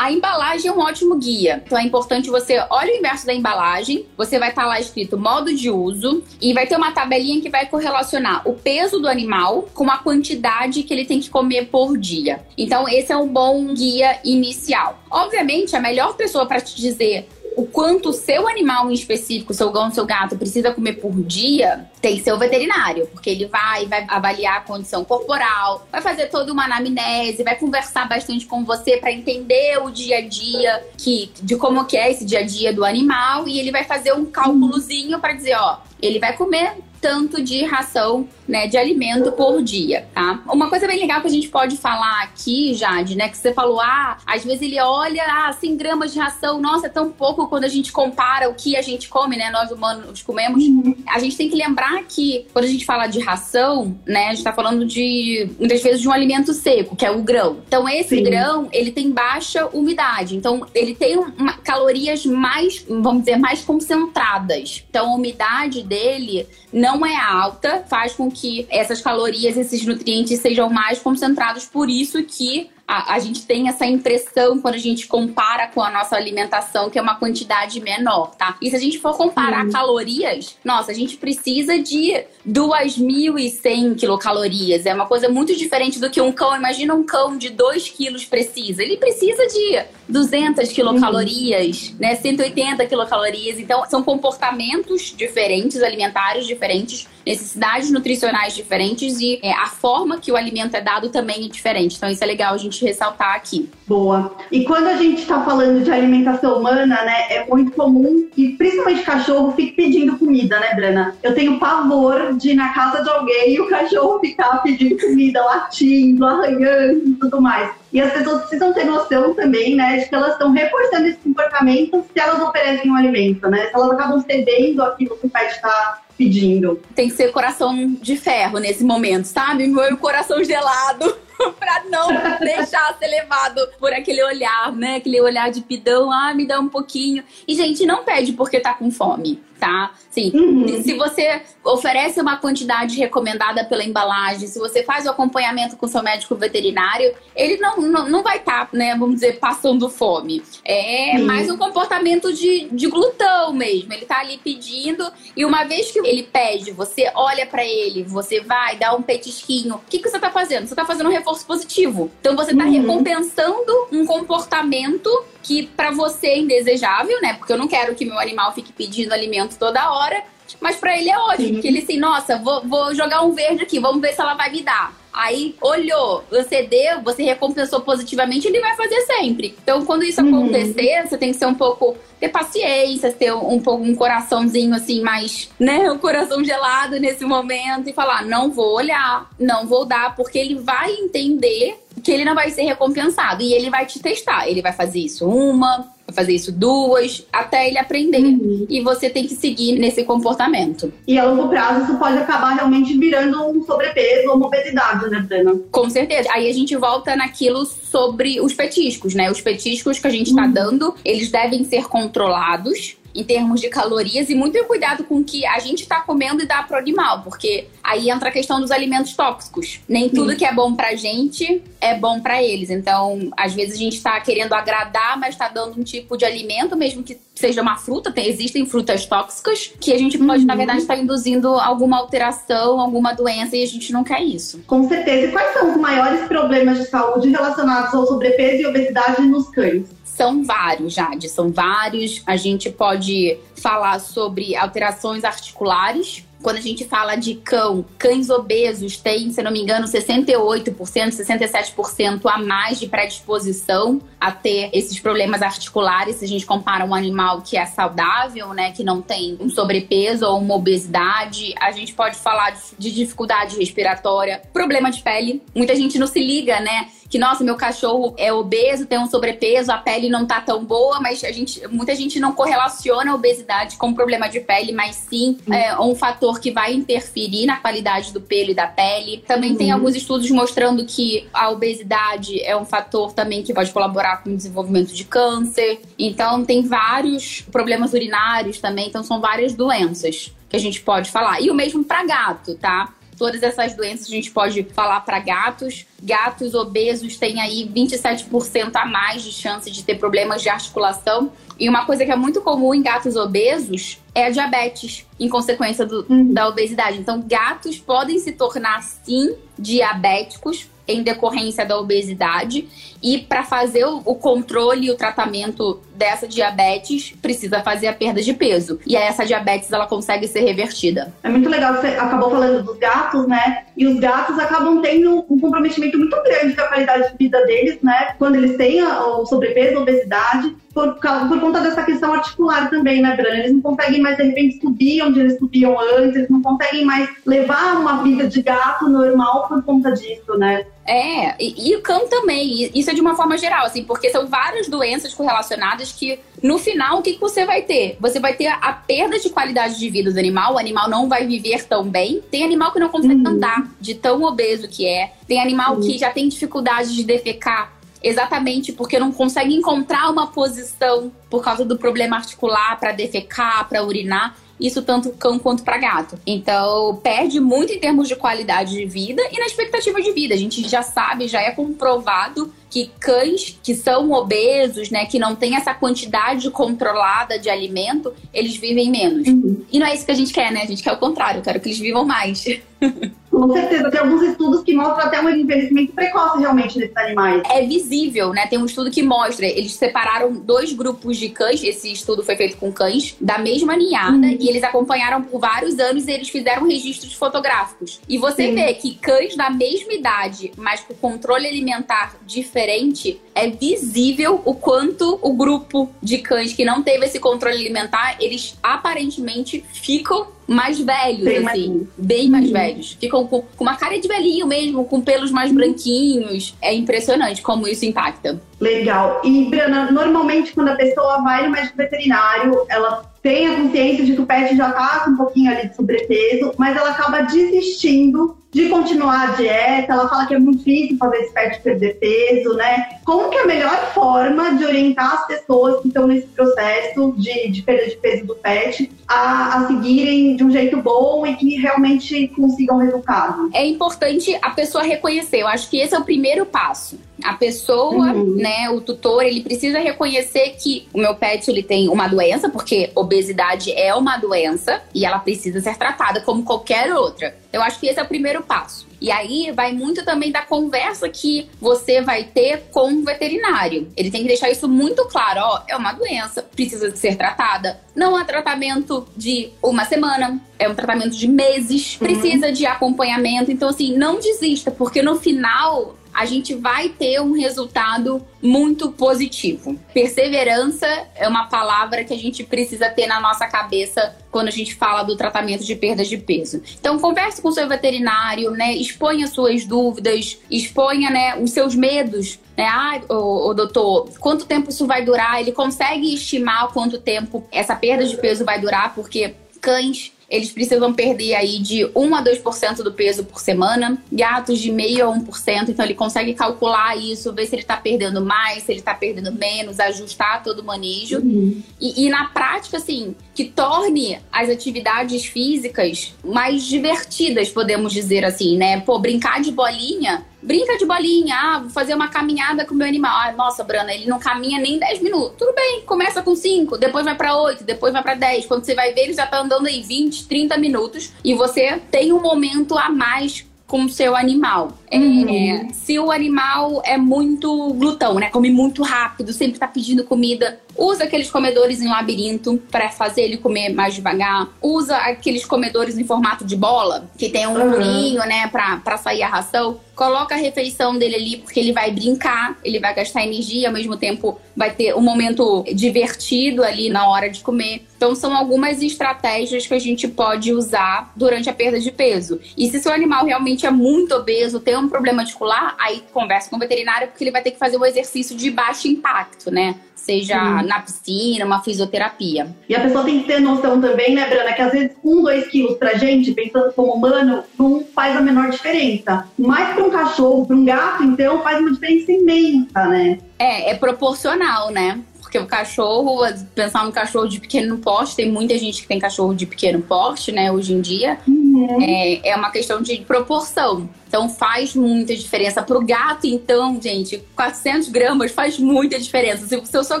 a 0.00 0.10
embalagem 0.10 0.70
é 0.70 0.72
um 0.72 0.78
ótimo 0.78 1.16
guia. 1.16 1.62
Então 1.66 1.76
é 1.76 1.82
importante 1.82 2.30
você 2.30 2.64
olha 2.70 2.90
o 2.90 2.96
inverso 2.96 3.26
da 3.26 3.34
embalagem, 3.34 4.06
você 4.16 4.38
vai 4.38 4.48
estar 4.48 4.62
tá 4.62 4.68
lá 4.68 4.80
escrito 4.80 5.18
modo 5.18 5.54
de 5.54 5.70
uso 5.70 6.24
e 6.40 6.54
vai 6.54 6.66
ter 6.66 6.74
uma 6.74 6.90
tabelinha 6.92 7.42
que 7.42 7.50
vai 7.50 7.66
correlacionar 7.66 8.48
o 8.48 8.54
peso 8.54 8.98
do 8.98 9.06
animal 9.06 9.68
com 9.74 9.90
a 9.90 9.98
quantidade 9.98 10.84
que 10.84 10.94
ele 10.94 11.04
tem 11.04 11.20
que 11.20 11.28
comer 11.28 11.66
por 11.66 11.98
dia. 11.98 12.40
Então 12.56 12.88
esse 12.88 13.12
é 13.12 13.16
um 13.16 13.28
bom 13.28 13.74
guia 13.74 14.18
inicial. 14.24 14.98
Obviamente, 15.10 15.76
a 15.76 15.80
melhor 15.80 16.16
pessoa 16.16 16.46
para 16.46 16.62
te 16.62 16.74
dizer 16.76 17.28
o 17.56 17.66
quanto 17.66 18.10
o 18.10 18.12
seu 18.12 18.48
animal 18.48 18.90
em 18.90 18.94
específico, 18.94 19.52
seu 19.52 19.70
gão, 19.70 19.90
seu 19.90 20.06
gato, 20.06 20.36
precisa 20.36 20.72
comer 20.72 20.94
por 20.94 21.12
dia, 21.22 21.88
tem 22.00 22.22
o 22.32 22.38
veterinário, 22.38 23.06
porque 23.08 23.30
ele 23.30 23.46
vai, 23.46 23.86
vai 23.86 24.04
avaliar 24.08 24.58
a 24.58 24.60
condição 24.60 25.04
corporal, 25.04 25.86
vai 25.90 26.00
fazer 26.00 26.26
toda 26.26 26.52
uma 26.52 26.64
anamnese, 26.64 27.42
vai 27.42 27.56
conversar 27.56 28.08
bastante 28.08 28.46
com 28.46 28.64
você 28.64 28.96
para 28.96 29.12
entender 29.12 29.78
o 29.82 29.90
dia 29.90 30.18
a 30.18 30.20
dia 30.20 30.84
que, 30.96 31.30
de 31.42 31.56
como 31.56 31.84
que 31.84 31.96
é 31.96 32.10
esse 32.10 32.24
dia 32.24 32.40
a 32.40 32.46
dia 32.46 32.72
do 32.72 32.84
animal 32.84 33.48
e 33.48 33.58
ele 33.58 33.70
vai 33.70 33.84
fazer 33.84 34.12
um 34.12 34.24
cálculozinho 34.24 35.18
para 35.18 35.32
dizer, 35.32 35.56
ó, 35.56 35.78
ele 36.00 36.18
vai 36.18 36.36
comer 36.36 36.74
tanto 37.00 37.42
de 37.42 37.64
ração, 37.64 38.28
né, 38.46 38.66
de 38.66 38.76
alimento 38.76 39.32
por 39.32 39.62
dia, 39.62 40.06
tá? 40.12 40.42
Uma 40.46 40.68
coisa 40.68 40.86
bem 40.86 41.00
legal 41.00 41.20
que 41.20 41.28
a 41.28 41.30
gente 41.30 41.48
pode 41.48 41.76
falar 41.76 42.22
aqui, 42.22 42.74
Jade, 42.74 43.16
né, 43.16 43.28
que 43.28 43.36
você 43.36 43.52
falou, 43.52 43.80
ah, 43.80 44.18
às 44.26 44.44
vezes 44.44 44.62
ele 44.62 44.80
olha, 44.80 45.22
ah, 45.24 45.52
100 45.52 45.76
gramas 45.76 46.12
de 46.12 46.18
ração, 46.18 46.60
nossa, 46.60 46.86
é 46.86 46.90
tão 46.90 47.10
pouco 47.10 47.46
quando 47.48 47.64
a 47.64 47.68
gente 47.68 47.92
compara 47.92 48.48
o 48.48 48.54
que 48.54 48.76
a 48.76 48.82
gente 48.82 49.08
come, 49.08 49.36
né, 49.36 49.50
nós 49.50 49.70
humanos 49.70 50.22
comemos. 50.22 50.62
Uhum. 50.62 50.94
A 51.08 51.18
gente 51.18 51.36
tem 51.36 51.48
que 51.48 51.56
lembrar 51.56 52.02
que 52.04 52.46
quando 52.52 52.64
a 52.64 52.68
gente 52.68 52.84
fala 52.84 53.06
de 53.06 53.20
ração, 53.20 53.96
né, 54.06 54.28
a 54.28 54.34
gente 54.34 54.44
tá 54.44 54.52
falando 54.52 54.84
de, 54.84 55.48
muitas 55.58 55.82
vezes, 55.82 56.00
de 56.00 56.08
um 56.08 56.12
alimento 56.12 56.52
seco, 56.52 56.96
que 56.96 57.06
é 57.06 57.10
o 57.10 57.22
grão. 57.22 57.58
Então, 57.66 57.88
esse 57.88 58.16
Sim. 58.16 58.22
grão, 58.24 58.68
ele 58.72 58.90
tem 58.90 59.10
baixa 59.10 59.66
umidade, 59.72 60.36
então 60.36 60.66
ele 60.74 60.94
tem 60.94 61.16
uma, 61.16 61.54
calorias 61.58 62.26
mais, 62.26 62.84
vamos 62.88 63.20
dizer, 63.20 63.36
mais 63.36 63.62
concentradas. 63.62 64.84
Então, 64.88 65.12
a 65.12 65.14
umidade 65.14 65.82
dele 65.82 66.46
não 66.72 66.89
é 67.04 67.16
alta, 67.16 67.84
faz 67.88 68.12
com 68.12 68.30
que 68.30 68.66
essas 68.70 69.00
calorias, 69.00 69.56
esses 69.56 69.84
nutrientes 69.84 70.40
sejam 70.40 70.68
mais 70.70 70.98
concentrados, 70.98 71.66
por 71.66 71.88
isso 71.88 72.22
que 72.24 72.70
a, 72.90 73.14
a, 73.14 73.18
gente 73.20 73.46
tem 73.46 73.68
essa 73.68 73.86
impressão 73.86 74.60
quando 74.60 74.74
a 74.74 74.78
gente 74.78 75.06
compara 75.06 75.68
com 75.68 75.80
a 75.80 75.92
nossa 75.92 76.16
alimentação, 76.16 76.90
que 76.90 76.98
é 76.98 77.02
uma 77.02 77.14
quantidade 77.14 77.80
menor, 77.80 78.34
tá? 78.34 78.56
E 78.60 78.68
se 78.68 78.74
a 78.74 78.80
gente 78.80 78.98
for 78.98 79.16
comparar 79.16 79.64
uhum. 79.64 79.70
calorias, 79.70 80.56
nossa, 80.64 80.90
a 80.90 80.94
gente 80.94 81.16
precisa 81.16 81.78
de 81.78 82.24
2.100 82.48 83.96
quilocalorias. 83.96 84.86
É 84.86 84.92
uma 84.92 85.06
coisa 85.06 85.28
muito 85.28 85.54
diferente 85.54 86.00
do 86.00 86.10
que 86.10 86.20
um 86.20 86.32
cão. 86.32 86.56
Imagina 86.56 86.92
um 86.92 87.04
cão 87.04 87.38
de 87.38 87.50
2 87.50 87.90
quilos 87.90 88.24
precisa. 88.24 88.82
Ele 88.82 88.96
precisa 88.96 89.46
de 89.46 89.84
200 90.08 90.72
quilocalorias, 90.72 91.90
uhum. 91.90 91.96
né? 92.00 92.16
180 92.16 92.84
quilocalorias. 92.86 93.60
Então, 93.60 93.88
são 93.88 94.02
comportamentos 94.02 95.14
diferentes, 95.16 95.80
alimentares 95.80 96.44
diferentes, 96.44 97.06
necessidades 97.24 97.90
nutricionais 97.90 98.54
diferentes 98.54 99.20
e 99.20 99.38
é, 99.42 99.52
a 99.52 99.66
forma 99.66 100.18
que 100.18 100.32
o 100.32 100.36
alimento 100.36 100.76
é 100.76 100.80
dado 100.80 101.10
também 101.10 101.46
é 101.46 101.48
diferente. 101.48 101.96
Então, 101.96 102.08
isso 102.08 102.22
é 102.22 102.26
legal 102.26 102.54
a 102.54 102.58
gente 102.58 102.84
ressaltar 102.84 103.34
aqui. 103.34 103.68
Boa. 103.86 104.34
E 104.50 104.64
quando 104.64 104.86
a 104.86 104.96
gente 104.96 105.22
está 105.22 105.42
falando 105.42 105.82
de 105.82 105.90
alimentação 105.90 106.58
humana, 106.58 106.86
né, 106.86 107.26
é 107.30 107.46
muito 107.48 107.72
comum 107.72 108.28
que, 108.32 108.56
principalmente 108.56 109.02
cachorro, 109.02 109.52
fique 109.52 109.72
pedindo 109.72 110.16
comida, 110.18 110.58
né, 110.60 110.74
Brana? 110.74 111.16
Eu 111.22 111.34
tenho 111.34 111.58
pavor 111.58 112.34
de 112.36 112.50
ir 112.50 112.54
na 112.54 112.72
casa 112.72 113.02
de 113.02 113.10
alguém 113.10 113.54
e 113.54 113.60
o 113.60 113.68
cachorro 113.68 114.20
ficar 114.20 114.62
pedindo 114.62 114.96
comida, 114.98 115.44
latindo, 115.44 116.24
arranhando 116.24 117.08
e 117.08 117.14
tudo 117.14 117.40
mais. 117.40 117.70
E 117.92 118.00
as 118.00 118.12
pessoas 118.12 118.42
precisam 118.42 118.72
ter 118.72 118.84
noção 118.84 119.34
também, 119.34 119.74
né, 119.74 119.98
de 119.98 120.08
que 120.08 120.14
elas 120.14 120.32
estão 120.32 120.52
reforçando 120.52 121.06
esse 121.06 121.18
comportamento 121.18 122.04
se 122.12 122.20
elas 122.20 122.40
oferecem 122.40 122.90
um 122.90 122.94
alimento, 122.94 123.48
né? 123.48 123.66
Se 123.66 123.74
elas 123.74 123.90
acabam 123.90 124.20
cedendo 124.20 124.82
aquilo 124.82 125.16
que 125.16 125.26
o 125.26 125.30
pet 125.30 125.50
está 125.52 126.00
pedindo. 126.20 126.78
Tem 126.94 127.08
que 127.08 127.16
ser 127.16 127.32
coração 127.32 127.94
de 127.94 128.14
ferro 128.14 128.58
nesse 128.58 128.84
momento, 128.84 129.24
sabe? 129.24 129.66
Meu 129.66 129.96
coração 129.96 130.44
gelado. 130.44 131.16
pra 131.58 131.84
não 131.90 132.08
deixar 132.38 132.96
ser 132.98 133.06
levado 133.06 133.60
por 133.78 133.92
aquele 133.92 134.22
olhar, 134.22 134.72
né? 134.72 134.96
Aquele 134.96 135.20
olhar 135.20 135.50
de 135.50 135.60
pidão, 135.60 136.10
ah, 136.12 136.34
me 136.34 136.46
dá 136.46 136.58
um 136.60 136.68
pouquinho. 136.68 137.24
E, 137.46 137.54
gente, 137.54 137.86
não 137.86 138.04
pede 138.04 138.32
porque 138.32 138.60
tá 138.60 138.74
com 138.74 138.90
fome 138.90 139.40
tá? 139.60 139.92
Sim. 140.10 140.32
Uhum. 140.34 140.82
Se 140.82 140.94
você 140.94 141.42
oferece 141.62 142.20
uma 142.20 142.38
quantidade 142.38 142.96
recomendada 142.96 143.64
pela 143.64 143.84
embalagem, 143.84 144.48
se 144.48 144.58
você 144.58 144.82
faz 144.82 145.04
o 145.04 145.10
acompanhamento 145.10 145.76
com 145.76 145.86
seu 145.86 146.02
médico 146.02 146.34
veterinário, 146.34 147.14
ele 147.36 147.58
não, 147.58 147.76
não, 147.76 148.08
não 148.08 148.22
vai 148.22 148.38
estar, 148.38 148.66
tá, 148.66 148.76
né, 148.76 148.96
vamos 148.98 149.16
dizer, 149.16 149.38
passando 149.38 149.88
fome. 149.88 150.42
É 150.64 151.16
uhum. 151.16 151.26
mais 151.26 151.50
um 151.50 151.56
comportamento 151.56 152.32
de, 152.32 152.68
de 152.72 152.88
glutão 152.88 153.52
mesmo. 153.52 153.92
Ele 153.92 154.06
tá 154.06 154.20
ali 154.20 154.38
pedindo 154.38 155.06
e 155.36 155.44
uma 155.44 155.64
vez 155.64 155.92
que 155.92 155.98
ele 156.00 156.22
pede, 156.24 156.72
você 156.72 157.10
olha 157.14 157.46
para 157.46 157.64
ele, 157.64 158.02
você 158.02 158.40
vai 158.40 158.76
dar 158.76 158.94
um 158.96 159.02
petisquinho. 159.02 159.74
O 159.74 159.80
que, 159.88 159.98
que 159.98 160.08
você 160.08 160.18
tá 160.18 160.30
fazendo? 160.30 160.66
Você 160.66 160.74
tá 160.74 160.86
fazendo 160.86 161.08
um 161.08 161.12
reforço 161.12 161.29
positivo. 161.38 162.10
Então 162.20 162.36
você 162.36 162.54
tá 162.54 162.64
uhum. 162.64 162.70
recompensando 162.70 163.88
um 163.92 164.04
comportamento 164.04 165.10
que 165.42 165.66
para 165.66 165.90
você 165.90 166.28
é 166.28 166.38
indesejável, 166.38 167.20
né? 167.20 167.34
Porque 167.34 167.52
eu 167.52 167.58
não 167.58 167.68
quero 167.68 167.94
que 167.94 168.04
meu 168.04 168.18
animal 168.18 168.52
fique 168.52 168.72
pedindo 168.72 169.12
alimento 169.12 169.58
toda 169.58 169.92
hora. 169.92 170.22
Mas 170.60 170.76
para 170.76 170.98
ele 170.98 171.08
é 171.08 171.16
ótimo, 171.16 171.54
porque 171.54 171.68
ele 171.68 171.78
assim, 171.78 171.96
nossa, 171.96 172.36
vou, 172.36 172.66
vou 172.66 172.92
jogar 172.94 173.22
um 173.22 173.32
verde 173.32 173.62
aqui, 173.62 173.78
vamos 173.78 174.00
ver 174.00 174.12
se 174.12 174.20
ela 174.20 174.34
vai 174.34 174.50
me 174.50 174.62
dar. 174.62 174.99
Aí 175.12 175.54
olhou, 175.60 176.24
você 176.30 176.62
deu, 176.62 177.00
você 177.02 177.22
recompensou 177.22 177.80
positivamente, 177.80 178.46
ele 178.46 178.60
vai 178.60 178.76
fazer 178.76 179.00
sempre. 179.02 179.56
Então, 179.62 179.84
quando 179.84 180.04
isso 180.04 180.22
uhum. 180.22 180.46
acontecer, 180.46 181.06
você 181.06 181.18
tem 181.18 181.32
que 181.32 181.38
ser 181.38 181.46
um 181.46 181.54
pouco 181.54 181.96
ter 182.18 182.28
paciência, 182.28 183.10
ter 183.10 183.32
um 183.32 183.60
pouco 183.60 183.82
um 183.82 183.94
coraçãozinho 183.94 184.74
assim 184.74 185.00
mais, 185.00 185.48
né, 185.58 185.90
um 185.90 185.98
coração 185.98 186.44
gelado 186.44 187.00
nesse 187.00 187.24
momento 187.24 187.88
e 187.88 187.92
falar, 187.94 188.24
não 188.26 188.50
vou 188.50 188.74
olhar, 188.74 189.28
não 189.38 189.66
vou 189.66 189.86
dar, 189.86 190.14
porque 190.14 190.38
ele 190.38 190.56
vai 190.56 190.92
entender 190.92 191.78
que 192.02 192.12
ele 192.12 192.24
não 192.24 192.34
vai 192.34 192.50
ser 192.50 192.62
recompensado 192.62 193.42
e 193.42 193.52
ele 193.52 193.70
vai 193.70 193.86
te 193.86 193.98
testar. 193.98 194.48
Ele 194.48 194.62
vai 194.62 194.72
fazer 194.72 195.00
isso 195.00 195.26
uma, 195.26 195.86
fazer 196.12 196.32
isso 196.32 196.52
duas, 196.52 197.26
até 197.32 197.68
ele 197.68 197.78
aprender. 197.78 198.18
Uhum. 198.18 198.66
E 198.68 198.80
você 198.80 199.10
tem 199.10 199.26
que 199.26 199.34
seguir 199.34 199.78
nesse 199.78 200.04
comportamento. 200.04 200.92
E 201.06 201.18
a 201.18 201.24
longo 201.24 201.48
prazo 201.48 201.84
isso 201.84 201.98
pode 201.98 202.18
acabar 202.18 202.54
realmente 202.54 202.96
virando 202.96 203.42
um 203.50 203.62
sobrepeso 203.64 204.30
ou 204.30 204.36
uma 204.36 204.46
obesidade, 204.46 205.08
né, 205.08 205.20
Brena? 205.20 205.54
Com 205.70 205.88
certeza. 205.90 206.28
Aí 206.32 206.48
a 206.48 206.52
gente 206.52 206.76
volta 206.76 207.16
naquilo 207.16 207.64
sobre 207.64 208.40
os 208.40 208.52
petiscos, 208.52 209.14
né? 209.14 209.30
Os 209.30 209.40
petiscos 209.40 209.98
que 209.98 210.06
a 210.06 210.10
gente 210.10 210.30
está 210.30 210.44
uhum. 210.44 210.52
dando, 210.52 210.94
eles 211.04 211.30
devem 211.30 211.64
ser 211.64 211.88
controlados 211.88 212.99
em 213.14 213.24
termos 213.24 213.60
de 213.60 213.68
calorias 213.68 214.30
e 214.30 214.34
muito 214.34 214.62
cuidado 214.64 215.04
com 215.04 215.16
o 215.16 215.24
que 215.24 215.46
a 215.46 215.58
gente 215.58 215.82
está 215.82 216.00
comendo 216.00 216.42
e 216.42 216.46
dá 216.46 216.62
pro 216.62 216.76
animal, 216.76 217.22
porque 217.22 217.66
aí 217.82 218.10
entra 218.10 218.28
a 218.28 218.32
questão 218.32 218.60
dos 218.60 218.70
alimentos 218.70 219.14
tóxicos. 219.14 219.80
Nem 219.88 220.08
tudo 220.08 220.36
que 220.36 220.44
é 220.44 220.52
bom 220.52 220.74
pra 220.74 220.94
gente 220.94 221.62
é 221.80 221.94
bom 221.94 222.20
para 222.20 222.42
eles. 222.42 222.70
Então, 222.70 223.30
às 223.36 223.54
vezes 223.54 223.74
a 223.74 223.78
gente 223.78 223.96
está 223.96 224.20
querendo 224.20 224.52
agradar, 224.52 225.18
mas 225.18 225.30
está 225.30 225.48
dando 225.48 225.80
um 225.80 225.82
tipo 225.82 226.16
de 226.16 226.24
alimento, 226.24 226.76
mesmo 226.76 227.02
que 227.02 227.18
seja 227.34 227.62
uma 227.62 227.76
fruta, 227.76 228.12
tem, 228.12 228.28
existem 228.28 228.66
frutas 228.66 229.06
tóxicas, 229.06 229.72
que 229.80 229.92
a 229.92 229.98
gente 229.98 230.18
pode, 230.18 230.40
uhum. 230.40 230.46
na 230.46 230.54
verdade, 230.54 230.80
estar 230.80 230.94
tá 230.94 231.00
induzindo 231.00 231.48
alguma 231.48 231.98
alteração, 231.98 232.78
alguma 232.78 233.14
doença, 233.14 233.56
e 233.56 233.62
a 233.62 233.66
gente 233.66 233.92
não 233.92 234.04
quer 234.04 234.22
isso. 234.22 234.62
Com 234.66 234.86
certeza. 234.86 235.26
E 235.26 235.32
quais 235.32 235.54
são 235.54 235.70
os 235.70 235.76
maiores 235.78 236.20
problemas 236.28 236.78
de 236.78 236.84
saúde 236.84 237.30
relacionados 237.30 237.94
ao 237.94 238.06
sobrepeso 238.06 238.62
e 238.62 238.66
obesidade 238.66 239.22
nos 239.22 239.48
cães? 239.48 239.86
São 240.16 240.44
vários, 240.44 240.92
Jade, 240.92 241.28
são 241.28 241.50
vários. 241.50 242.22
A 242.26 242.36
gente 242.36 242.68
pode 242.68 243.38
falar 243.60 243.98
sobre 243.98 244.56
alterações 244.56 245.24
articulares, 245.24 246.24
quando 246.42 246.56
a 246.56 246.60
gente 246.60 246.86
fala 246.86 247.16
de 247.16 247.34
cão, 247.34 247.84
cães 247.98 248.30
obesos 248.30 248.96
têm, 248.96 249.30
se 249.30 249.42
não 249.42 249.50
me 249.50 249.60
engano, 249.60 249.86
68%, 249.86 250.74
67% 250.74 252.20
a 252.24 252.38
mais 252.38 252.80
de 252.80 252.86
predisposição 252.86 254.00
a 254.18 254.32
ter 254.32 254.70
esses 254.72 254.98
problemas 254.98 255.42
articulares. 255.42 256.16
Se 256.16 256.24
a 256.24 256.28
gente 256.28 256.46
compara 256.46 256.84
um 256.84 256.94
animal 256.94 257.42
que 257.42 257.58
é 257.58 257.66
saudável, 257.66 258.54
né, 258.54 258.72
que 258.72 258.82
não 258.82 259.02
tem 259.02 259.36
um 259.38 259.50
sobrepeso 259.50 260.26
ou 260.26 260.38
uma 260.38 260.54
obesidade, 260.54 261.54
a 261.60 261.72
gente 261.72 261.92
pode 261.92 262.16
falar 262.16 262.56
de 262.78 262.90
dificuldade 262.90 263.56
respiratória, 263.56 264.40
problema 264.52 264.90
de 264.90 265.02
pele. 265.02 265.42
Muita 265.54 265.76
gente 265.76 265.98
não 265.98 266.06
se 266.06 266.20
liga, 266.20 266.58
né? 266.60 266.88
que, 267.10 267.18
nossa, 267.18 267.42
meu 267.42 267.56
cachorro 267.56 268.14
é 268.16 268.32
obeso, 268.32 268.86
tem 268.86 268.96
um 268.96 269.06
sobrepeso, 269.06 269.72
a 269.72 269.76
pele 269.76 270.08
não 270.08 270.24
tá 270.24 270.40
tão 270.40 270.64
boa, 270.64 271.00
mas 271.00 271.24
a 271.24 271.32
gente, 271.32 271.66
muita 271.66 271.92
gente 271.96 272.20
não 272.20 272.32
correlaciona 272.32 273.10
a 273.10 273.14
obesidade 273.16 273.49
com 273.76 273.92
problema 273.92 274.28
de 274.28 274.40
pele, 274.40 274.72
mas 274.72 274.96
sim 274.96 275.38
uhum. 275.46 275.54
é 275.54 275.80
um 275.80 275.94
fator 275.94 276.40
que 276.40 276.50
vai 276.50 276.72
interferir 276.72 277.46
na 277.46 277.56
qualidade 277.56 278.12
do 278.12 278.20
pelo 278.20 278.50
e 278.50 278.54
da 278.54 278.66
pele. 278.66 279.24
Também 279.26 279.52
uhum. 279.52 279.56
tem 279.56 279.70
alguns 279.70 279.94
estudos 279.94 280.30
mostrando 280.30 280.84
que 280.84 281.28
a 281.32 281.50
obesidade 281.50 282.40
é 282.42 282.56
um 282.56 282.64
fator 282.64 283.12
também 283.12 283.42
que 283.42 283.52
pode 283.52 283.70
colaborar 283.72 284.22
com 284.22 284.30
o 284.30 284.36
desenvolvimento 284.36 284.92
de 284.92 285.04
câncer. 285.04 285.80
Então, 285.98 286.44
tem 286.44 286.62
vários 286.62 287.42
problemas 287.42 287.92
urinários 287.92 288.58
também, 288.60 288.88
então 288.88 289.02
são 289.02 289.20
várias 289.20 289.54
doenças 289.54 290.32
que 290.48 290.56
a 290.56 290.60
gente 290.60 290.80
pode 290.80 291.10
falar. 291.10 291.40
E 291.40 291.50
o 291.50 291.54
mesmo 291.54 291.84
para 291.84 292.04
gato, 292.04 292.54
tá? 292.56 292.92
Todas 293.16 293.42
essas 293.42 293.74
doenças 293.74 294.06
a 294.06 294.10
gente 294.10 294.30
pode 294.30 294.64
falar 294.74 295.00
para 295.02 295.18
gatos. 295.20 295.86
Gatos 296.02 296.54
obesos 296.54 297.16
têm 297.16 297.40
aí 297.40 297.68
27% 297.68 298.70
a 298.74 298.86
mais 298.86 299.22
de 299.22 299.32
chance 299.32 299.70
de 299.70 299.84
ter 299.84 299.96
problemas 299.96 300.42
de 300.42 300.48
articulação. 300.48 301.32
E 301.58 301.68
uma 301.68 301.84
coisa 301.84 302.04
que 302.04 302.10
é 302.10 302.16
muito 302.16 302.40
comum 302.40 302.74
em 302.74 302.82
gatos 302.82 303.16
obesos 303.16 303.98
é 304.14 304.26
a 304.26 304.30
diabetes, 304.30 305.06
em 305.18 305.28
consequência 305.28 305.84
do, 305.84 306.06
uhum. 306.08 306.32
da 306.32 306.48
obesidade. 306.48 306.98
Então, 306.98 307.22
gatos 307.26 307.78
podem 307.78 308.18
se 308.18 308.32
tornar, 308.32 308.82
sim, 308.82 309.34
diabéticos 309.58 310.68
em 310.90 311.02
decorrência 311.02 311.64
da 311.64 311.78
obesidade. 311.78 312.68
E 313.02 313.18
para 313.18 313.42
fazer 313.42 313.84
o, 313.84 314.02
o, 314.04 314.14
controle 314.14 314.86
e 314.86 314.90
o 314.90 314.96
tratamento 314.96 315.80
dessa 315.94 316.26
diabetes, 316.26 317.14
precisa 317.22 317.62
fazer 317.62 317.86
a 317.86 317.92
perda 317.92 318.20
de 318.20 318.34
peso. 318.34 318.78
E 318.86 318.96
aí 318.96 319.04
essa 319.04 319.24
diabetes 319.24 319.72
ela 319.72 319.86
consegue 319.86 320.26
ser 320.26 320.40
revertida. 320.40 321.14
É 321.22 321.28
muito 321.28 321.48
legal, 321.48 321.74
você 321.74 321.88
acabou 321.88 322.30
falando 322.30 322.62
dos 322.62 322.78
gatos, 322.78 323.26
né? 323.26 323.64
E 323.76 323.86
os 323.86 323.98
gatos 324.00 324.38
acabam 324.38 324.82
tendo 324.82 325.24
um 325.30 325.38
comprometimento 325.38 325.89
muito 325.96 326.22
grande 326.22 326.54
com 326.54 326.62
a 326.62 326.68
qualidade 326.68 327.12
de 327.12 327.18
vida 327.18 327.44
deles, 327.46 327.78
né? 327.82 328.14
Quando 328.18 328.36
eles 328.36 328.56
têm 328.56 328.82
o 328.82 329.26
sobrepeso, 329.26 329.78
a 329.78 329.82
obesidade 329.82 330.56
por, 330.72 330.94
por 330.94 331.40
conta 331.40 331.60
dessa 331.60 331.82
questão 331.82 332.14
articular 332.14 332.70
também, 332.70 333.02
né, 333.02 333.16
Brana? 333.16 333.38
Eles 333.38 333.52
não 333.52 333.60
conseguem 333.60 334.00
mais, 334.00 334.16
de 334.16 334.22
repente, 334.22 334.60
subir 334.60 335.02
onde 335.02 335.20
eles 335.20 335.38
subiam 335.38 335.76
antes, 335.78 336.16
eles 336.16 336.30
não 336.30 336.40
conseguem 336.40 336.84
mais 336.84 337.10
levar 337.26 337.76
uma 337.76 338.02
vida 338.02 338.28
de 338.28 338.40
gato 338.40 338.88
normal 338.88 339.48
por 339.48 339.62
conta 339.64 339.92
disso, 339.92 340.36
né? 340.38 340.64
É, 340.86 341.34
e, 341.42 341.70
e, 341.70 341.76
o 341.76 341.82
cão 341.82 342.08
também. 342.08 342.70
Isso 342.74 342.90
é 342.90 342.94
de 342.94 343.00
uma 343.00 343.14
forma 343.14 343.36
geral, 343.36 343.66
assim, 343.66 343.84
porque 343.84 344.10
são 344.10 344.26
várias 344.26 344.68
doenças 344.68 345.12
correlacionadas 345.12 345.92
que, 345.92 346.18
no 346.42 346.58
final, 346.58 346.98
o 346.98 347.02
que, 347.02 347.14
que 347.14 347.20
você 347.20 347.44
vai 347.44 347.62
ter? 347.62 347.96
Você 348.00 348.18
vai 348.18 348.34
ter 348.34 348.46
a, 348.46 348.54
a, 348.54 348.72
perda 348.72 349.18
de 349.18 349.28
qualidade 349.28 349.78
de 349.78 349.90
vida 349.90 350.12
do 350.12 350.18
animal, 350.18 350.54
o 350.54 350.58
animal 350.58 350.88
não 350.88 351.08
vai 351.08 351.26
viver 351.26 351.64
tão 351.64 351.84
bem. 351.84 352.22
Tem 352.30 352.44
animal 352.44 352.72
que 352.72 352.80
não 352.80 352.88
consegue 352.88 353.22
uhum. 353.22 353.28
andar, 353.28 353.70
de 353.80 353.94
tão 353.94 354.22
obeso 354.22 354.68
que 354.68 354.86
é. 354.86 355.12
Tem 355.26 355.40
animal 355.40 355.76
uhum. 355.76 355.80
que 355.80 355.98
já 355.98 356.10
tem 356.10 356.28
dificuldade 356.28 356.94
de 356.94 357.04
defecar 357.04 357.79
exatamente 358.02 358.72
porque 358.72 358.98
não 358.98 359.12
consegue 359.12 359.54
encontrar 359.54 360.10
uma 360.10 360.28
posição 360.28 361.12
por 361.28 361.42
causa 361.42 361.64
do 361.64 361.76
problema 361.76 362.16
articular 362.16 362.78
para 362.78 362.92
defecar, 362.92 363.68
para 363.68 363.84
urinar. 363.84 364.36
isso 364.58 364.82
tanto 364.82 365.10
cão 365.12 365.38
quanto 365.38 365.62
para 365.62 365.78
gato. 365.78 366.18
Então, 366.26 367.00
perde 367.02 367.40
muito 367.40 367.72
em 367.72 367.78
termos 367.78 368.06
de 368.06 368.14
qualidade 368.14 368.72
de 368.72 368.84
vida 368.84 369.22
e 369.32 369.38
na 369.38 369.46
expectativa 369.46 370.02
de 370.02 370.12
vida. 370.12 370.34
A 370.34 370.36
gente 370.36 370.68
já 370.68 370.82
sabe, 370.82 371.28
já 371.28 371.40
é 371.40 371.50
comprovado 371.50 372.52
que 372.68 372.90
cães 373.00 373.58
que 373.62 373.74
são 373.74 374.12
obesos, 374.12 374.90
né, 374.90 375.06
que 375.06 375.18
não 375.18 375.34
tem 375.34 375.56
essa 375.56 375.72
quantidade 375.72 376.50
controlada 376.50 377.38
de 377.38 377.48
alimento, 377.48 378.12
eles 378.34 378.54
vivem 378.56 378.90
menos. 378.90 379.26
Uhum. 379.26 379.64
E 379.72 379.78
não 379.78 379.86
é 379.86 379.94
isso 379.94 380.04
que 380.04 380.12
a 380.12 380.14
gente 380.14 380.32
quer, 380.32 380.52
né? 380.52 380.62
A 380.62 380.66
gente 380.66 380.82
quer 380.82 380.92
o 380.92 380.98
contrário, 380.98 381.38
eu 381.38 381.42
quero 381.42 381.58
que 381.58 381.68
eles 381.68 381.78
vivam 381.78 382.04
mais. 382.04 382.44
Com 383.30 383.52
certeza, 383.52 383.90
tem 383.90 384.00
alguns 384.00 384.22
estudos 384.22 384.64
que 384.64 384.74
mostram 384.74 385.06
até 385.06 385.20
um 385.20 385.28
envelhecimento 385.28 385.92
precoce 385.92 386.40
realmente 386.40 386.78
desses 386.78 386.96
animais. 386.96 387.42
É 387.48 387.64
visível, 387.64 388.30
né? 388.30 388.46
Tem 388.48 388.58
um 388.58 388.66
estudo 388.66 388.90
que 388.90 389.02
mostra, 389.02 389.46
eles 389.46 389.72
separaram 389.74 390.32
dois 390.32 390.72
grupos 390.72 391.16
de 391.16 391.28
cães, 391.28 391.62
esse 391.62 391.92
estudo 391.92 392.24
foi 392.24 392.34
feito 392.36 392.56
com 392.56 392.72
cães 392.72 393.16
da 393.20 393.38
mesma 393.38 393.76
ninhada, 393.76 394.16
uhum. 394.16 394.36
e 394.38 394.48
eles 394.48 394.64
acompanharam 394.64 395.22
por 395.22 395.38
vários 395.40 395.78
anos 395.78 396.08
e 396.08 396.10
eles 396.10 396.28
fizeram 396.28 396.66
registros 396.66 397.14
fotográficos. 397.14 398.00
E 398.08 398.18
você 398.18 398.48
Sim. 398.48 398.54
vê 398.56 398.74
que 398.74 398.96
cães 398.96 399.36
da 399.36 399.48
mesma 399.48 399.92
idade, 399.92 400.52
mas 400.56 400.80
com 400.80 400.94
controle 400.94 401.46
alimentar 401.46 402.16
diferente, 402.26 403.20
é 403.32 403.48
visível 403.48 404.42
o 404.44 404.54
quanto 404.54 405.18
o 405.22 405.32
grupo 405.34 405.88
de 406.02 406.18
cães 406.18 406.52
que 406.52 406.64
não 406.64 406.82
teve 406.82 407.06
esse 407.06 407.20
controle 407.20 407.56
alimentar, 407.56 408.16
eles 408.20 408.58
aparentemente 408.60 409.64
ficam 409.72 410.26
mais 410.50 410.80
velhos, 410.80 411.24
bem 411.24 411.46
assim. 411.46 411.68
Mais... 411.68 411.88
Bem 411.96 412.28
mais 412.28 412.46
uhum. 412.46 412.52
velhos. 412.52 412.96
Ficam 413.00 413.26
com, 413.26 413.42
com, 413.42 413.64
uma 413.64 413.76
cara 413.76 413.98
de 414.00 414.08
velhinho 414.08 414.46
mesmo, 414.48 414.84
com 414.84 415.00
pelos 415.00 415.30
mais 415.30 415.52
branquinhos. 415.52 416.56
É 416.60 416.74
impressionante 416.74 417.40
como 417.40 417.68
isso 417.68 417.84
impacta. 417.84 418.40
Legal. 418.60 419.20
E, 419.24 419.44
Brana, 419.44 419.90
normalmente 419.92 420.52
quando 420.52 420.68
a 420.68 420.74
pessoa 420.74 421.22
vai 421.22 421.46
no 421.46 421.52
médico 421.52 421.76
veterinário, 421.76 422.66
ela 422.68 423.04
tem 423.22 423.46
a 423.46 423.56
consciência 423.56 424.04
de 424.04 424.14
que 424.14 424.20
o 424.20 424.26
pet 424.26 424.56
já 424.56 424.72
tá 424.72 425.02
com 425.04 425.12
um 425.12 425.16
pouquinho 425.16 425.52
ali 425.52 425.68
de 425.68 425.76
sobrepeso, 425.76 426.52
mas 426.58 426.76
ela 426.76 426.90
acaba 426.90 427.22
desistindo 427.22 428.36
de 428.52 428.68
continuar 428.68 429.30
a 429.30 429.32
dieta, 429.36 429.92
ela 429.92 430.08
fala 430.08 430.26
que 430.26 430.34
é 430.34 430.38
muito 430.38 430.58
difícil 430.58 430.98
fazer 430.98 431.18
esse 431.18 431.32
pet 431.32 431.60
perder 431.60 431.98
peso, 431.98 432.54
né? 432.54 432.98
Como 433.04 433.30
que 433.30 433.36
é 433.36 433.42
a 433.42 433.46
melhor 433.46 433.92
forma 433.94 434.56
de 434.56 434.64
orientar 434.64 435.14
as 435.14 435.26
pessoas 435.26 435.80
que 435.80 435.88
estão 435.88 436.06
nesse 436.08 436.26
processo 436.28 437.14
de, 437.16 437.48
de 437.48 437.62
perda 437.62 437.88
de 437.88 437.96
peso 437.96 438.26
do 438.26 438.34
pet 438.34 438.90
a, 439.06 439.56
a 439.56 439.66
seguirem 439.68 440.34
de 440.34 440.42
um 440.42 440.50
jeito 440.50 440.76
bom 440.78 441.24
e 441.24 441.36
que 441.36 441.56
realmente 441.56 442.28
consigam 442.28 442.78
resultado? 442.78 443.50
É 443.54 443.64
importante 443.64 444.36
a 444.42 444.50
pessoa 444.50 444.82
reconhecer, 444.82 445.42
eu 445.42 445.48
acho 445.48 445.70
que 445.70 445.78
esse 445.78 445.94
é 445.94 445.98
o 445.98 446.04
primeiro 446.04 446.44
passo. 446.44 446.98
A 447.22 447.34
pessoa, 447.34 448.12
uhum. 448.12 448.36
né, 448.36 448.70
o 448.70 448.80
tutor, 448.80 449.22
ele 449.22 449.42
precisa 449.42 449.78
reconhecer 449.78 450.56
que 450.58 450.88
o 450.92 450.98
meu 450.98 451.14
pet 451.14 451.50
ele 451.50 451.62
tem 451.62 451.88
uma 451.88 452.08
doença, 452.08 452.48
porque 452.48 452.90
obesidade 452.94 453.72
é 453.72 453.94
uma 453.94 454.16
doença 454.16 454.82
e 454.94 455.04
ela 455.04 455.18
precisa 455.18 455.60
ser 455.60 455.76
tratada 455.76 456.20
como 456.20 456.42
qualquer 456.42 456.92
outra. 456.94 457.34
Eu 457.52 457.62
acho 457.62 457.80
que 457.80 457.86
esse 457.86 457.98
é 457.98 458.02
o 458.02 458.06
primeiro 458.06 458.42
passo. 458.42 458.90
E 459.00 459.10
aí 459.10 459.50
vai 459.52 459.72
muito 459.72 460.04
também 460.04 460.30
da 460.30 460.42
conversa 460.42 461.08
que 461.08 461.48
você 461.60 462.02
vai 462.02 462.24
ter 462.24 462.64
com 462.70 462.92
o 462.92 463.04
veterinário. 463.04 463.90
Ele 463.96 464.10
tem 464.10 464.22
que 464.22 464.28
deixar 464.28 464.50
isso 464.50 464.68
muito 464.68 465.04
claro, 465.06 465.40
ó, 465.42 465.62
é 465.66 465.74
uma 465.74 465.92
doença, 465.92 466.42
precisa 466.42 466.94
ser 466.94 467.16
tratada. 467.16 467.80
Não 467.96 468.18
é 468.18 468.24
tratamento 468.24 469.06
de 469.16 469.50
uma 469.62 469.86
semana, 469.86 470.38
é 470.58 470.68
um 470.68 470.74
tratamento 470.74 471.16
de 471.16 471.26
meses, 471.26 471.94
uhum. 471.94 472.06
precisa 472.06 472.52
de 472.52 472.66
acompanhamento. 472.66 473.50
Então 473.50 473.70
assim, 473.70 473.96
não 473.96 474.20
desista, 474.20 474.70
porque 474.70 475.02
no 475.02 475.16
final 475.16 475.96
a 476.12 476.24
gente 476.24 476.54
vai 476.54 476.88
ter 476.88 477.20
um 477.20 477.32
resultado 477.32 478.24
muito 478.42 478.90
positivo. 478.90 479.78
Perseverança 479.92 480.86
é 481.14 481.28
uma 481.28 481.46
palavra 481.46 482.04
que 482.04 482.12
a 482.12 482.18
gente 482.18 482.42
precisa 482.44 482.88
ter 482.88 483.06
na 483.06 483.20
nossa 483.20 483.46
cabeça 483.46 484.16
quando 484.30 484.48
a 484.48 484.52
gente 484.52 484.74
fala 484.74 485.02
do 485.02 485.16
tratamento 485.16 485.64
de 485.64 485.74
perdas 485.74 486.08
de 486.08 486.16
peso. 486.16 486.62
Então 486.78 486.98
converse 486.98 487.42
com 487.42 487.50
seu 487.50 487.68
veterinário, 487.68 488.50
né? 488.52 488.72
Exponha 488.74 489.26
suas 489.26 489.64
dúvidas, 489.64 490.38
exponha, 490.50 491.10
né, 491.10 491.36
os 491.36 491.50
seus 491.50 491.74
medos. 491.74 492.38
Né? 492.56 492.66
Ah, 492.66 493.00
o 493.08 493.54
doutor, 493.54 494.10
quanto 494.18 494.46
tempo 494.46 494.70
isso 494.70 494.86
vai 494.86 495.04
durar? 495.04 495.40
Ele 495.40 495.52
consegue 495.52 496.14
estimar 496.14 496.68
quanto 496.72 496.98
tempo 496.98 497.46
essa 497.50 497.74
perda 497.74 498.04
de 498.04 498.16
peso 498.16 498.44
vai 498.44 498.60
durar, 498.60 498.94
porque 498.94 499.34
cães 499.60 500.12
eles 500.30 500.50
precisam 500.52 500.94
perder 500.94 501.34
aí 501.34 501.58
de 501.58 501.84
1 501.94 502.14
a 502.14 502.22
2% 502.22 502.76
do 502.76 502.92
peso 502.92 503.24
por 503.24 503.40
semana, 503.40 504.00
gatos 504.12 504.60
de 504.60 504.70
meio 504.70 505.10
a 505.10 505.12
1%, 505.12 505.70
então 505.70 505.84
ele 505.84 505.94
consegue 505.94 506.34
calcular 506.34 506.96
isso, 506.96 507.32
ver 507.32 507.46
se 507.46 507.56
ele 507.56 507.62
está 507.62 507.76
perdendo 507.76 508.24
mais, 508.24 508.62
se 508.62 508.70
ele 508.70 508.78
está 508.78 508.94
perdendo 508.94 509.32
menos, 509.32 509.80
ajustar 509.80 510.42
todo 510.44 510.60
o 510.60 510.64
manejo. 510.64 511.18
Uhum. 511.18 511.60
E, 511.80 512.06
e 512.06 512.08
na 512.08 512.26
prática, 512.26 512.76
assim, 512.76 513.16
que 513.34 513.46
torne 513.46 514.20
as 514.30 514.48
atividades 514.48 515.24
físicas 515.24 516.14
mais 516.24 516.62
divertidas, 516.62 517.48
podemos 517.48 517.92
dizer 517.92 518.24
assim, 518.24 518.56
né? 518.56 518.80
Pô, 518.80 519.00
brincar 519.00 519.40
de 519.40 519.50
bolinha 519.50 520.24
Brinca 520.42 520.78
de 520.78 520.86
bolinha, 520.86 521.36
ah, 521.36 521.58
vou 521.60 521.70
fazer 521.70 521.94
uma 521.94 522.08
caminhada 522.08 522.64
com 522.64 522.74
o 522.74 522.76
meu 522.76 522.86
animal. 522.86 523.14
Ah, 523.14 523.32
nossa, 523.32 523.62
Brana, 523.62 523.92
ele 523.92 524.06
não 524.06 524.18
caminha 524.18 524.58
nem 524.58 524.78
10 524.78 525.02
minutos. 525.02 525.34
Tudo 525.38 525.54
bem, 525.54 525.82
começa 525.82 526.22
com 526.22 526.34
5, 526.34 526.78
depois 526.78 527.04
vai 527.04 527.14
para 527.14 527.36
8, 527.36 527.64
depois 527.64 527.92
vai 527.92 528.02
para 528.02 528.14
10. 528.14 528.46
Quando 528.46 528.64
você 528.64 528.74
vai 528.74 528.92
ver, 528.92 529.02
ele 529.02 529.14
já 529.14 529.26
tá 529.26 529.40
andando 529.40 529.66
aí 529.66 529.82
20, 529.82 530.26
30 530.26 530.56
minutos 530.58 531.12
e 531.24 531.34
você 531.34 531.80
tem 531.90 532.12
um 532.12 532.20
momento 532.20 532.78
a 532.78 532.88
mais 532.88 533.44
com 533.70 533.84
o 533.84 533.88
seu 533.88 534.16
animal. 534.16 534.72
É, 534.90 534.98
uhum. 534.98 535.28
É, 535.28 535.72
se 535.72 535.96
o 535.96 536.10
animal 536.10 536.82
é 536.84 536.98
muito 536.98 537.72
glutão, 537.74 538.14
né? 538.14 538.28
Come 538.28 538.50
muito 538.50 538.82
rápido, 538.82 539.32
sempre 539.32 539.60
tá 539.60 539.68
pedindo 539.68 540.02
comida, 540.02 540.58
usa 540.76 541.04
aqueles 541.04 541.30
comedores 541.30 541.80
em 541.80 541.88
labirinto 541.88 542.60
para 542.70 542.88
fazer 542.90 543.22
ele 543.22 543.36
comer 543.36 543.72
mais 543.72 543.94
devagar. 543.94 544.48
Usa 544.60 544.96
aqueles 544.96 545.44
comedores 545.44 545.98
em 545.98 546.04
formato 546.04 546.44
de 546.44 546.56
bola, 546.56 547.10
que 547.16 547.28
tem 547.28 547.46
um 547.46 547.54
uhum. 547.54 547.72
furinho, 547.72 548.20
né, 548.26 548.48
pra, 548.48 548.78
pra 548.78 548.96
sair 548.96 549.22
a 549.22 549.28
ração. 549.28 549.80
Coloca 549.94 550.34
a 550.34 550.38
refeição 550.38 550.96
dele 550.96 551.14
ali, 551.14 551.36
porque 551.36 551.60
ele 551.60 551.72
vai 551.72 551.90
brincar, 551.90 552.58
ele 552.64 552.78
vai 552.78 552.94
gastar 552.94 553.22
energia, 553.22 553.68
ao 553.68 553.74
mesmo 553.74 553.98
tempo 553.98 554.40
vai 554.56 554.70
ter 554.70 554.94
um 554.94 555.02
momento 555.02 555.62
divertido 555.74 556.64
ali 556.64 556.88
na 556.88 557.06
hora 557.08 557.28
de 557.28 557.40
comer. 557.40 557.86
Então, 557.96 558.14
são 558.14 558.34
algumas 558.34 558.80
estratégias 558.80 559.66
que 559.66 559.74
a 559.74 559.78
gente 559.78 560.08
pode 560.08 560.54
usar 560.54 561.12
durante 561.14 561.50
a 561.50 561.52
perda 561.52 561.78
de 561.78 561.92
peso. 561.92 562.40
E 562.56 562.70
se 562.70 562.80
seu 562.80 562.92
animal 562.92 563.26
realmente 563.26 563.66
é 563.66 563.70
muito 563.70 564.14
obeso, 564.14 564.58
tem 564.58 564.74
um 564.74 564.88
problema 564.88 565.20
articular, 565.20 565.76
aí 565.78 566.02
conversa 566.10 566.48
com 566.48 566.56
o 566.56 566.58
veterinário, 566.58 567.08
porque 567.08 567.22
ele 567.22 567.30
vai 567.30 567.42
ter 567.42 567.50
que 567.50 567.58
fazer 567.58 567.76
um 567.76 567.84
exercício 567.84 568.34
de 568.34 568.50
baixo 568.50 568.88
impacto, 568.88 569.50
né? 569.50 569.76
seja 570.00 570.42
uhum. 570.42 570.58
Na 570.62 570.80
piscina, 570.80 571.44
uma 571.44 571.62
fisioterapia. 571.62 572.54
E 572.68 572.74
a 572.74 572.80
pessoa 572.80 573.04
tem 573.04 573.20
que 573.20 573.26
ter 573.26 573.40
noção 573.40 573.80
também, 573.80 574.14
né, 574.14 574.28
Brana, 574.28 574.52
que 574.52 574.62
às 574.62 574.72
vezes 574.72 574.92
um, 575.04 575.22
dois 575.22 575.46
quilos 575.48 575.76
pra 575.78 575.94
gente, 575.94 576.32
pensando 576.32 576.72
como 576.72 576.92
humano, 576.92 577.42
não 577.58 577.84
faz 577.94 578.16
a 578.16 578.20
menor 578.20 578.50
diferença. 578.50 579.26
Mas 579.38 579.74
para 579.74 579.84
um 579.84 579.90
cachorro, 579.90 580.46
para 580.46 580.56
um 580.56 580.64
gato, 580.64 581.02
então, 581.02 581.42
faz 581.42 581.60
uma 581.60 581.72
diferença 581.72 582.12
imensa, 582.12 582.86
né? 582.86 583.18
É, 583.38 583.70
é 583.70 583.74
proporcional, 583.74 584.70
né? 584.70 585.00
Porque 585.20 585.38
o 585.38 585.46
cachorro, 585.46 586.22
pensar 586.56 586.84
no 586.84 586.90
cachorro 586.90 587.28
de 587.28 587.38
pequeno 587.38 587.78
porte, 587.78 588.16
tem 588.16 588.32
muita 588.32 588.58
gente 588.58 588.82
que 588.82 588.88
tem 588.88 588.98
cachorro 588.98 589.32
de 589.32 589.46
pequeno 589.46 589.80
porte, 589.80 590.32
né, 590.32 590.50
hoje 590.50 590.74
em 590.74 590.80
dia. 590.80 591.18
Uhum. 591.60 591.82
É, 591.82 592.30
é 592.30 592.36
uma 592.36 592.50
questão 592.50 592.80
de 592.80 592.96
proporção. 592.98 593.88
Então 594.08 594.28
faz 594.28 594.74
muita 594.74 595.14
diferença. 595.14 595.62
Pro 595.62 595.84
gato, 595.84 596.26
então, 596.26 596.80
gente, 596.82 597.22
400 597.36 597.88
gramas 597.88 598.32
faz 598.32 598.58
muita 598.58 598.98
diferença. 598.98 599.46
Se 599.46 599.56
o 599.56 599.64
seu, 599.64 599.84
seu 599.84 600.00